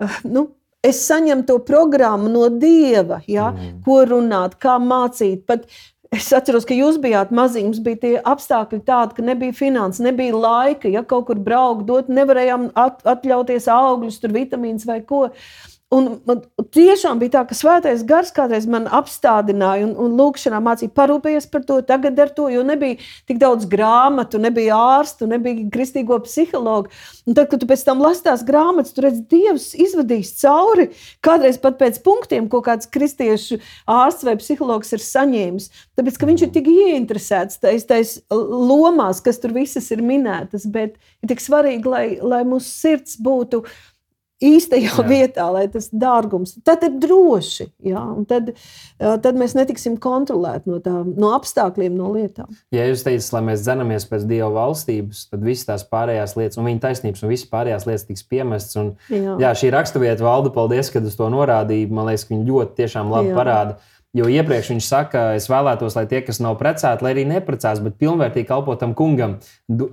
eh, 0.00 0.20
nu, 0.32 0.48
es 0.82 1.02
saņemu 1.06 1.46
to 1.48 1.58
programmu 1.66 2.30
no 2.32 2.48
Dieva, 2.48 3.20
ja? 3.28 3.50
mm. 3.52 3.80
ko 3.84 4.02
runāt, 4.08 4.58
kā 4.62 4.78
mācīt. 4.82 5.46
Pat, 5.48 5.68
Es 6.12 6.26
atceros, 6.36 6.66
ka 6.68 6.76
jūs 6.76 6.98
bijāt 7.00 7.30
maziņi, 7.32 7.70
mums 7.70 7.78
bija 7.80 7.96
tie 8.02 8.10
apstākļi 8.28 8.82
tādi, 8.84 9.14
ka 9.16 9.22
nebija 9.24 9.54
finanses, 9.56 10.02
nebija 10.04 10.36
laika, 10.36 10.90
ja 10.92 11.00
kaut 11.08 11.24
kur 11.30 11.38
braukt, 11.40 11.86
dot, 11.88 12.10
nevarējām 12.12 12.66
at, 12.76 12.98
atļauties 13.08 13.64
augļus, 13.72 14.18
tur 14.20 14.34
vitamīnus 14.36 14.84
vai 14.84 14.98
ko. 15.08 15.22
Uh, 15.30 15.71
Un 15.92 16.06
man 16.24 16.38
tiešām 16.72 17.18
bija 17.20 17.34
tā, 17.34 17.42
ka 17.44 17.56
svētais 17.56 18.00
gars 18.08 18.30
kādreiz 18.32 18.64
man 18.70 18.86
apstādināja 18.88 19.84
un, 19.84 19.90
un 20.00 20.14
lūkšanā 20.16 20.56
mācīja 20.64 20.92
parūpēties 20.96 21.50
par 21.52 21.66
to, 21.68 21.76
tagad 21.84 22.16
ar 22.22 22.32
to, 22.32 22.46
jo 22.48 22.62
nebija 22.64 22.96
tik 23.28 23.36
daudz 23.42 23.66
grāmatu, 23.68 24.40
nebija 24.40 24.78
ārstu, 24.96 25.28
nebija 25.28 25.66
kristīgo 25.74 26.16
psihologu. 26.24 26.88
Un 27.28 27.36
tad, 27.36 27.50
kad 27.52 27.60
tu 27.60 27.68
pēc 27.68 27.84
tam 27.84 28.00
lasi 28.00 28.24
grāmatas, 28.48 28.94
tu 28.96 29.04
redz, 29.04 29.20
Dievs 29.28 29.68
izvadīs 29.76 30.32
cauri 30.40 30.88
kādreiz 31.24 31.60
pat 31.60 31.76
pēc 31.80 32.00
punktiem, 32.04 32.48
ko 32.48 32.62
kāds 32.64 32.88
kristiešu 32.88 33.60
ārsts 33.90 34.24
vai 34.24 34.38
psihologs 34.40 34.96
ir 34.96 35.04
saņēmis. 35.04 35.68
Tāpēc, 35.98 36.16
ka 36.16 36.28
viņš 36.30 36.46
ir 36.46 36.52
tik 36.56 36.72
ieinteresēts 36.72 37.60
tais, 37.60 37.84
tais 37.88 38.16
lomās, 38.32 39.20
kas 39.20 39.44
tur 39.44 39.52
visas 39.52 39.92
ir 39.92 40.00
minētas, 40.00 40.64
bet 40.72 40.96
ir 41.20 41.34
tik 41.34 41.44
svarīgi, 41.44 41.84
lai, 41.84 42.06
lai 42.24 42.42
mūsu 42.48 42.72
sirds 42.72 43.20
būtu 43.20 43.66
īstajā 44.44 44.90
jā. 44.90 45.04
vietā, 45.06 45.46
lai 45.54 45.64
tas 45.72 45.88
dārgums. 45.92 46.56
Tad 46.66 46.84
ir 46.86 46.96
droši. 47.02 47.68
Jā, 47.86 48.02
tad, 48.30 48.52
tad 48.98 49.38
mēs 49.38 49.56
netiksim 49.58 49.96
kontrolēti 50.02 50.70
no, 50.70 50.80
tā, 50.84 50.94
no 51.06 51.32
apstākļiem, 51.36 51.94
no 51.98 52.12
lietām. 52.16 52.50
Ja 52.74 52.86
jūs 52.88 53.04
teicat, 53.06 53.30
lai 53.36 53.44
mēs 53.52 53.64
dzenamies 53.64 54.08
pēc 54.10 54.26
Dieva 54.28 54.50
valstības, 54.56 55.26
tad 55.32 55.46
visas 55.46 55.68
tās 55.70 55.86
pārējās 55.88 56.36
lietas, 56.38 56.60
un 56.60 56.68
viņa 56.70 56.84
taisnības, 56.86 57.24
un 57.24 57.32
visas 57.32 57.50
pārējās 57.52 57.88
lietas 57.88 58.06
tiks 58.10 58.26
piemestas. 58.28 58.78
Un, 58.82 58.92
jā. 59.12 59.38
jā, 59.46 59.54
šī 59.62 59.72
raksturvieta 59.74 60.26
valda, 60.26 60.52
paldies, 60.54 60.92
ka 60.92 61.02
uz 61.02 61.18
to 61.18 61.30
norādīja. 61.32 61.90
Man 61.92 62.10
liekas, 62.10 62.26
ka 62.28 62.36
viņa 62.36 62.48
ļoti 62.50 62.90
labi 63.12 63.32
jā. 63.32 63.38
parāda. 63.38 63.80
Jo 64.12 64.26
iepriekš 64.28 64.74
viņš 64.74 64.86
saka, 64.86 65.20
es 65.38 65.46
vēlētos, 65.48 65.94
lai 65.96 66.04
tie, 66.08 66.18
kas 66.20 66.36
nav 66.44 66.58
precēti, 66.60 67.00
lai 67.04 67.14
arī 67.14 67.22
neprecās, 67.30 67.78
bet 67.80 67.94
pilnvērtīgi 67.96 68.44
kalpo 68.50 68.74
tam 68.76 68.92
kungam, 68.96 69.38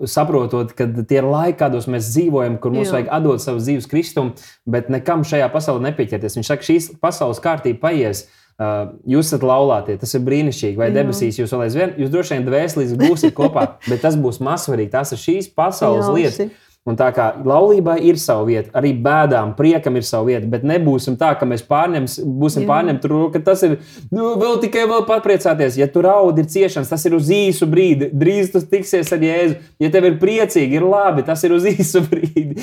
saprotot, 0.04 0.74
ka 0.76 0.90
tie 1.08 1.22
ir 1.22 1.28
laiki, 1.30 1.56
kādos 1.62 1.88
mēs 1.88 2.10
dzīvojam, 2.12 2.58
kur 2.60 2.76
mums 2.76 2.90
Jā. 2.90 2.98
vajag 2.98 3.14
atdot 3.16 3.46
savu 3.46 3.64
dzīves 3.64 3.88
kristumu, 3.88 4.36
bet 4.68 4.92
nekam 4.92 5.24
šajā 5.24 5.48
pasaulē 5.54 5.88
nepieķerties. 5.88 6.36
Viņš 6.36 6.52
saka, 6.52 6.68
šīs 6.68 6.92
pasaules 7.00 7.40
kārtība 7.44 7.80
paies. 7.88 8.26
Uh, 8.60 8.90
jūs 9.08 9.30
esat 9.30 9.46
laulātie, 9.48 9.96
tas 9.96 10.12
ir 10.18 10.26
brīnišķīgi. 10.28 10.76
Vai 10.76 10.90
Jā. 10.90 10.98
debesīs 10.98 11.38
jūs 11.40 11.54
vēl 11.56 11.70
aizvien, 11.70 11.94
jūs 11.96 12.10
droši 12.12 12.36
vien 12.36 12.50
dvēselīgi 12.50 12.98
būsiet 13.00 13.38
kopā, 13.38 13.70
bet 13.92 14.04
tas 14.04 14.20
būs 14.20 14.42
mazsvarīgi. 14.44 14.92
Tās 14.98 15.16
ir 15.16 15.22
šīs 15.22 15.48
pasaules 15.56 16.10
Jā, 16.10 16.16
lietas. 16.18 16.66
Un 16.90 16.98
tā 16.98 17.12
kā 17.14 17.28
laulībai 17.46 18.00
ir 18.10 18.18
sava 18.18 18.48
vieta, 18.48 18.72
arī 18.80 18.96
bēdām, 19.06 19.54
priekam 19.58 20.00
ir 20.00 20.06
sava 20.08 20.26
vieta, 20.32 20.48
bet 20.50 20.64
nebūsim 20.66 21.20
tā, 21.20 21.36
ka 21.38 21.46
mēs 21.50 21.62
pārņems, 21.70 22.18
būsim 22.42 22.66
pārņemti, 22.70 23.12
ka 23.36 23.44
tas 23.46 23.62
ir 23.68 23.76
nu, 24.10 24.32
vēl 24.42 24.58
tikai 24.64 24.88
vēl 24.90 25.06
papriecāties. 25.10 25.78
Ja 25.78 25.90
tu 25.92 26.02
raudi, 26.06 26.42
ir 26.42 26.50
ciešanas, 26.50 26.90
tas 26.90 27.06
ir 27.06 27.18
uz 27.18 27.30
īsu 27.34 27.70
brīdi. 27.70 28.10
Drīz 28.10 28.50
tu 28.56 28.64
tiksies 28.66 29.14
ar 29.14 29.22
Jēzu. 29.24 29.60
Ja 29.84 29.92
tev 29.94 30.10
ir 30.10 30.18
priecīgi, 30.22 30.80
ir 30.80 30.88
labi, 30.90 31.26
tas 31.28 31.46
ir 31.46 31.54
uz 31.54 31.68
īsu 31.70 32.02
brīdi. 32.10 32.58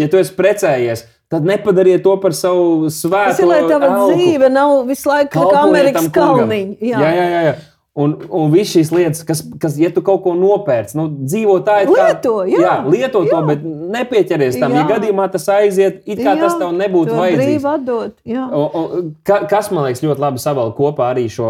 Ja 0.00 0.08
tu 0.08 0.20
esi 0.20 0.36
precējies, 0.38 1.04
tad 1.30 1.44
nepadariet 1.46 2.02
to 2.06 2.16
par 2.22 2.34
savu 2.36 2.88
svēto. 2.88 3.34
Tas 3.34 3.42
ir, 3.44 3.50
lai 3.50 3.60
tava 3.68 3.90
elku. 3.92 4.14
dzīve 4.16 4.48
nav 4.52 4.78
visu 4.88 5.12
laiku 5.12 5.36
kā 5.36 5.66
Amerikas 5.66 6.08
kalniņa. 6.14 6.80
Jā, 6.80 7.02
jā, 7.04 7.12
jā. 7.20 7.44
jā. 7.50 7.58
Un, 7.98 8.12
un 8.30 8.52
viss 8.52 8.70
šīs 8.70 8.92
lietas, 8.94 9.24
kas, 9.26 9.40
kas, 9.58 9.74
ja 9.74 9.88
tu 9.90 9.98
kaut 10.06 10.20
ko 10.22 10.30
nopērci, 10.38 10.94
nu, 10.94 11.08
dzīvo 11.26 11.56
tā, 11.66 11.80
kā 11.88 12.04
lieto, 12.06 12.34
jā, 12.46 12.60
jā, 12.62 12.74
lieto 12.86 13.24
jā. 13.26 13.32
to, 13.32 13.40
bet 13.48 13.64
nepieķeries 13.66 14.58
tam. 14.60 14.76
Jā. 14.76 14.84
Ja 14.84 14.92
gadījumā 14.92 15.24
tas 15.32 15.48
aiziet, 15.50 15.96
it 16.06 16.20
kā 16.22 16.36
jā, 16.36 16.44
tas 16.44 16.54
tev 16.60 16.70
nebūtu 16.76 17.16
vajadzīgs. 17.18 17.66
Atdot, 17.66 18.14
o, 18.46 18.60
o, 18.62 18.82
ka, 19.26 19.40
kas 19.50 19.72
man 19.74 19.88
liekas 19.88 20.04
ļoti 20.04 20.22
labi 20.22 20.42
savalk 20.42 20.76
kopā 20.78 21.08
arī 21.10 21.24
šo 21.34 21.48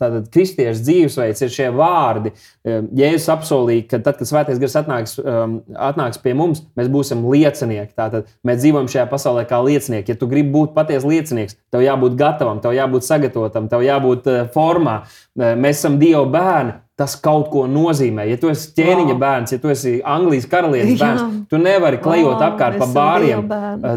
tātad, 0.00 0.30
kristiešu 0.32 0.80
dzīvesveids, 0.80 1.44
ir 1.44 1.52
šie 1.58 1.68
vārdi. 1.76 2.32
Jēzus 2.64 3.28
apsolīja, 3.36 3.84
ka 3.92 4.00
tad, 4.06 4.16
kad 4.22 4.30
svētais 4.32 4.62
gars 4.62 4.78
atnāks, 4.80 5.14
um, 5.20 5.58
atnāks 5.76 6.20
pie 6.24 6.32
mums, 6.38 6.64
mēs 6.78 6.88
būsim 6.92 7.26
liecinieki. 7.28 7.92
Tātad 7.98 8.32
mēs 8.48 8.62
dzīvojam 8.64 8.88
šajā 8.88 9.04
pasaulē 9.12 9.44
kā 9.50 9.60
liecinieki. 9.66 10.14
Ja 10.14 10.16
tu 10.16 10.30
gribi 10.30 10.54
būt 10.56 10.72
patiesa 10.78 11.10
liecinieks, 11.10 11.58
tev 11.74 11.84
jābūt 11.84 12.16
gatavam, 12.16 12.64
tev 12.64 12.72
jābūt 12.78 13.04
sagatavotam, 13.04 13.68
tev 13.68 13.84
jābūt 13.84 14.30
uh, 14.30 14.42
formā. 14.56 15.02
Mēs 15.36 15.81
esam 15.82 15.98
Dieva 16.00 16.22
bērni, 16.30 16.78
tas 17.02 17.14
kaut 17.18 17.48
ko 17.50 17.64
nozīmē. 17.70 18.24
Ja 18.30 18.38
tu 18.40 18.50
esi 18.52 18.70
ķēniņa 18.76 19.14
wow. 19.14 19.20
bērns, 19.22 19.54
ja 19.54 19.60
tu 19.62 19.70
esi 19.72 19.94
Anglijas 20.06 20.46
karalienes 20.50 21.00
bērns, 21.00 21.22
Jā. 21.22 21.44
tu 21.50 21.60
nevari 21.60 21.98
klejot 22.02 22.36
wow, 22.36 22.44
apkārt 22.50 22.78
pa 22.78 22.88
bāriem. 22.94 23.46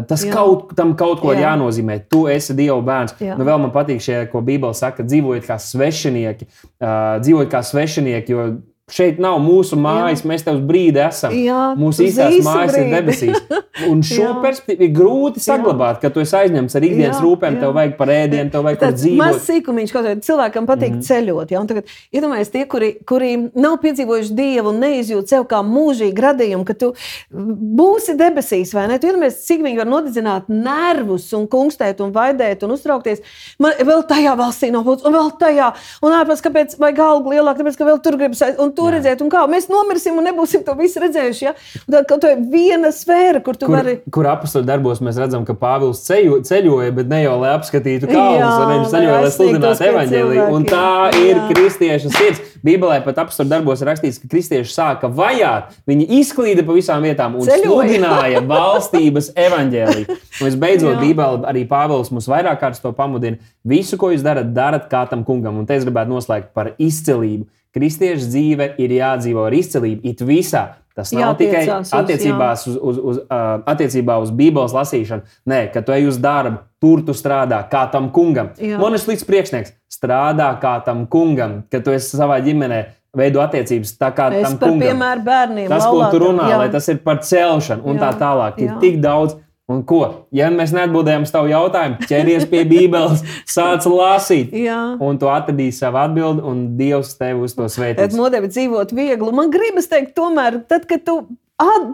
Tas 0.08 0.24
Jā. 0.26 0.32
kaut, 0.34 0.72
tam 0.78 0.96
kaut 0.98 1.20
ko 1.22 1.34
Jā. 1.34 1.44
jānozīmē. 1.50 2.00
Tu 2.10 2.24
esi 2.32 2.56
Dieva 2.58 2.78
bērns. 2.86 3.14
Jā. 3.22 3.36
Nu, 3.38 3.46
vēl 3.48 3.60
man 3.62 3.74
patīk 3.74 4.02
šie, 4.02 4.22
ko 4.32 4.42
Bībele 4.46 4.74
saka, 4.76 5.06
dzīvojiet 5.06 5.46
kā 5.46 5.60
svešinieki. 5.62 6.48
Uh, 6.76 7.18
dzīvojiet 7.22 7.52
kā 7.52 7.62
svešinieki, 7.66 8.34
jo 8.34 8.48
Šeit 8.86 9.16
nav 9.18 9.40
mūsu 9.42 9.74
mājas, 9.74 10.20
Jā. 10.22 10.28
mēs 10.30 10.44
te 10.46 10.52
uz 10.54 10.60
brīdi 10.62 11.00
esam. 11.02 11.32
Jā, 11.34 11.72
mūsu 11.74 12.04
īstās 12.04 12.36
mājas 12.46 12.70
brīdi. 12.70 12.84
ir 12.86 12.92
debesīs. 12.94 13.40
Un 13.90 13.98
šo 14.06 14.28
perspektīvu 14.40 14.86
ir 14.86 14.92
grūti 14.94 15.40
saglabāt, 15.42 15.98
ka 16.00 16.08
tu 16.14 16.22
esi 16.22 16.36
aizņemts 16.38 16.78
ar 16.78 16.84
ikdienas 16.86 17.18
jā, 17.18 17.22
rūpēm, 17.24 17.56
jā. 17.58 17.64
tev 17.64 17.74
vajag 17.76 17.96
par 17.98 18.12
ēdienu, 18.14 18.52
tev 18.54 18.62
vajag 18.64 18.78
par 18.80 18.94
dzīvot. 18.94 19.18
Maz 19.18 19.40
sīkumiņš, 19.44 19.92
kaut 19.92 20.06
kādā 20.06 20.22
cilvēkam 20.28 20.68
patīk 20.70 20.94
mm 20.94 21.02
ceļot. 21.06 21.50
Ja? 21.52 21.62
Tagad, 21.66 21.90
iedomājieties, 22.14 22.52
tie, 22.54 22.62
kuri, 22.70 22.92
kuri 23.10 23.32
nav 23.58 23.74
piedzīvojuši 23.82 24.36
Dievu 24.38 24.70
un 24.70 24.78
neizjūt 24.80 25.34
sev 25.34 25.48
kā 25.50 25.60
mūžīgu 25.66 26.24
radījumu, 26.24 26.64
ka 26.70 26.78
tu 26.78 26.92
būsi 27.34 28.14
debesīs, 28.16 28.72
vai 28.74 28.86
ne? 28.88 29.00
Tu 29.02 29.10
iedomājies, 29.10 29.42
cik 29.44 29.66
viņi 29.66 29.82
var 29.82 29.90
nodedzināt 29.90 30.48
nervus 30.48 31.26
un 31.36 31.44
kungstēt 31.50 32.00
un 32.06 32.14
vaidēt 32.14 32.64
un 32.64 32.72
uztraukties. 32.78 33.20
Man 33.62 33.76
vēl 33.76 34.06
tajā 34.08 34.38
valstī 34.38 34.72
nav 34.72 34.86
būtis, 34.88 35.04
un 35.06 35.18
vēl 35.18 35.30
tajā, 35.42 35.68
un 36.06 36.16
ārpus, 36.16 36.42
kāpēc 36.46 36.78
vajag 36.80 37.04
algu 37.10 37.36
lielāku, 37.36 37.60
tāpēc, 37.60 37.78
ka 37.78 37.90
vēl 37.92 38.02
tur 38.02 38.18
gribas 38.22 38.42
aiziet 38.46 38.75
to 38.76 38.86
Jā. 38.88 38.96
redzēt, 38.96 39.22
un 39.24 39.30
kā 39.32 39.42
mēs 39.50 39.68
nomirsim 39.72 40.18
un 40.20 40.28
nebūsim 40.28 40.64
to 40.66 40.74
visu 40.78 41.02
redzējuši. 41.02 41.46
Ja? 41.46 41.54
Tad 41.86 42.08
kaut 42.10 42.24
kā 42.24 42.34
viena 42.52 42.92
sfēra, 42.94 43.42
kur 43.44 43.58
tu 43.58 43.70
kur, 43.70 43.78
vari. 43.78 43.96
Kur 44.12 44.28
apakstu 44.30 44.62
darbos 44.66 45.02
mēs 45.04 45.20
redzam, 45.20 45.46
ka 45.48 45.56
Pāvils 45.58 46.02
ceļo, 46.06 46.42
ceļoja, 46.46 46.94
bet 46.96 47.10
ne 47.10 47.22
jau 47.24 47.38
lai 47.42 47.54
apskatītu 47.56 48.10
kalnus, 48.10 48.58
un 48.60 48.74
viņš 48.74 48.92
ceļoja, 48.94 49.22
lai 49.24 49.32
sludinātu 49.34 49.88
evaņģēliju. 49.90 50.46
Un 50.56 50.68
tā 50.68 50.90
ir 51.22 51.34
Jā. 51.34 51.48
kristieša 51.52 52.12
sirds. 52.16 52.44
Bībelē 52.66 52.98
pat 53.04 53.20
apakstu 53.22 53.44
darbos 53.46 53.82
rakstīts, 53.86 54.18
ka 54.18 54.30
kristieši 54.30 54.72
sāka 54.72 55.10
vajāt. 55.12 55.74
Viņi 55.86 56.06
izklīda 56.18 56.64
pa 56.66 56.74
visām 56.74 57.04
vietām 57.06 57.36
un 57.38 57.46
ceļoja. 57.46 57.68
sludināja 57.68 58.42
valstības 58.52 59.30
evaņģēliju. 59.38 60.16
Un 60.40 60.48
visbeidzot, 60.50 60.98
Bībelē 61.02 61.46
arī 61.52 61.66
Pāvils 61.70 62.10
mums 62.14 62.26
vairāk 62.30 62.58
kārtas 62.62 62.82
to 62.82 62.90
pamudina. 62.96 63.38
Visu, 63.66 63.98
ko 64.00 64.10
jūs 64.10 64.24
darat, 64.26 64.50
darat 64.56 64.88
kā 64.90 65.04
tam 65.10 65.22
kungam. 65.26 65.60
Un 65.60 65.68
te 65.68 65.78
es 65.78 65.86
gribētu 65.86 66.16
noslēgt 66.16 66.50
par 66.56 66.74
izcelību. 66.82 67.46
Kristiešu 67.76 68.30
dzīve 68.30 68.72
ir 68.80 68.96
jādzīvo 68.96 69.46
ar 69.46 69.54
izcelību, 69.56 70.00
it 70.08 70.24
visā. 70.24 70.66
Tas 70.96 71.10
nav 71.12 71.34
tikai 71.36 71.66
attiecībās 71.68 72.62
uz, 72.70 72.76
uz, 72.80 72.96
uz, 72.96 73.16
uh, 73.26 73.58
attiecībā 73.68 74.14
uz 74.22 74.30
Bībeles 74.32 74.72
lasīšanu. 74.72 75.26
Nē, 75.52 75.66
kad 75.74 75.84
tu 75.84 75.92
ej 75.92 76.08
uz 76.08 76.16
darbu, 76.24 76.62
tur 76.80 77.02
tu 77.04 77.12
strādā 77.16 77.58
kā 77.68 77.84
tam 77.92 78.08
kungam. 78.16 78.54
Ir 78.56 78.80
slikts 79.02 79.26
priekšnieks. 79.28 79.74
Strādā 79.92 80.48
kā 80.62 80.78
tam 80.86 81.04
kungam, 81.12 81.66
kad 81.72 81.84
tu 81.84 81.92
esi 81.92 82.16
savā 82.16 82.40
ģimenē. 82.44 82.86
Veido 83.16 83.40
attiecības 83.40 83.94
tā 83.96 84.10
kā 84.16 84.30
es 84.32 84.44
tam 84.44 84.56
kungam. 84.60 84.88
Piemēram, 84.88 85.24
bērniem. 85.24 85.68
Tas, 85.68 85.84
laulātam, 85.84 86.00
ko 86.00 86.16
tu 86.16 86.24
runā, 86.24 86.48
jā. 86.52 86.56
lai 86.60 86.66
tas 86.72 86.88
ir 86.92 86.98
par 87.04 87.20
celšanu 87.24 87.84
un 87.88 87.96
jā. 87.96 88.02
tā 88.02 88.10
tālāk. 88.20 88.58
Ir 88.60 88.72
jā. 88.72 88.80
tik 88.82 88.98
daudz 89.04 89.36
Un 89.66 89.80
ko? 89.82 90.28
Ja 90.30 90.46
mēs 90.54 90.70
neatbildējām 90.76 91.24
uz 91.26 91.32
tavu 91.34 91.48
jautājumu, 91.50 91.96
ķeries 92.06 92.44
pie 92.50 92.60
Bībeles, 92.70 93.24
sāc 93.50 93.82
lasīt. 93.90 94.52
Jā. 94.54 94.78
Un 95.02 95.18
tu 95.18 95.26
atradīsi 95.26 95.82
savu 95.82 95.98
atbildi, 96.04 96.44
un 96.46 96.60
Dievs 96.78 97.16
tevi 97.18 97.42
uz 97.42 97.56
to 97.56 97.66
sveitīs. 97.66 97.98
Tad 97.98 98.14
nodevi 98.14 98.52
dzīvot 98.52 98.94
viegli. 98.94 99.32
Man 99.34 99.50
gribas 99.50 99.90
teikt, 99.90 100.14
tomēr, 100.14 100.60
tad, 100.70 100.86
kad 100.86 101.02
tu 101.08 101.18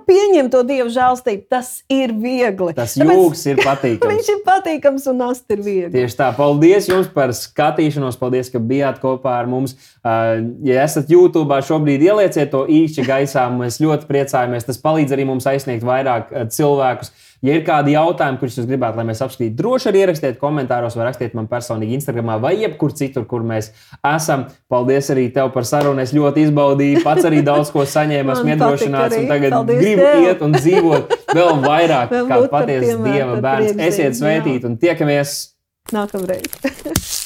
pieņem 0.09 0.51
to 0.51 0.61
dievu 0.67 0.91
žēlstību, 0.93 1.47
tas 1.49 1.71
ir 1.89 2.13
viegli. 2.13 2.75
Tas 2.75 2.97
jūgs 2.99 3.47
ir 3.47 3.63
patīkams. 3.69 4.11
Viņš 4.11 4.31
ir 4.35 4.41
patīkams 4.45 5.09
un 5.13 5.21
nast 5.23 5.55
ir 5.55 5.63
viegli. 5.63 5.93
Tieši 5.95 6.19
tā. 6.19 6.29
Paldies 6.37 6.91
jums 6.91 7.09
par 7.15 7.33
skatīšanos. 7.37 8.19
Paldies, 8.21 8.51
ka 8.53 8.61
bijāt 8.61 9.01
kopā 9.03 9.39
ar 9.39 9.49
mums. 9.51 9.77
Ja 10.03 10.83
esat 10.83 11.09
YouTube, 11.13 11.57
šobrīd 11.65 12.03
ielieciet 12.05 12.51
to 12.53 12.67
īkšķi 12.67 13.07
gaisā. 13.07 13.47
Mēs 13.55 13.79
ļoti 13.83 14.11
priecājamies. 14.11 14.67
Tas 14.67 14.83
palīdz 14.83 15.15
arī 15.15 15.29
mums 15.31 15.47
aizsniegt 15.47 15.87
vairāk 15.87 16.35
cilvēkus. 16.53 17.15
Ja 17.43 17.57
ir 17.59 17.65
kādi 17.67 17.97
jautājumi, 17.97 18.39
kurus 18.39 18.55
jūs 18.61 18.69
gribētu, 18.71 19.01
lai 19.01 19.05
mēs 19.09 19.23
apskatītu, 19.25 19.57
droši 19.59 19.89
arī 19.91 20.03
ierakstiet 20.05 20.37
komentāros, 20.39 20.95
vai 20.95 21.09
rakstiet 21.09 21.33
man 21.35 21.49
personīgi 21.51 21.97
Instagram, 21.99 22.31
vai 22.43 22.53
jebkur 22.61 22.95
citur, 22.95 23.25
kur 23.27 23.43
mēs 23.47 23.73
esam. 23.99 24.45
Paldies 24.71 25.11
arī 25.11 25.27
tev 25.35 25.51
par 25.55 25.67
sarunu. 25.67 25.99
Es 26.05 26.15
ļoti 26.15 26.47
izbaudīju, 26.47 27.03
pats 27.03 27.27
arī 27.27 27.43
daudz 27.47 27.73
ko 27.75 27.83
saņēmu, 27.83 28.37
esmu 28.37 28.55
iedrošināts, 28.55 29.19
un 29.19 29.27
tagad 29.33 29.57
Paldies 29.57 29.83
gribu 29.83 30.07
tev. 30.07 30.29
iet 30.29 30.47
un 30.47 30.55
dzīvot 30.55 31.17
vēl 31.35 31.53
vairāk 31.67 32.15
vēl 32.15 32.31
kā 32.31 32.41
patiesa 32.55 32.97
dieva 33.03 33.41
bērns. 33.43 33.75
Esiet 33.91 34.19
svētīti 34.21 34.71
un 34.71 34.79
tiekamies 34.79 35.37
nākamreiz! 35.91 37.19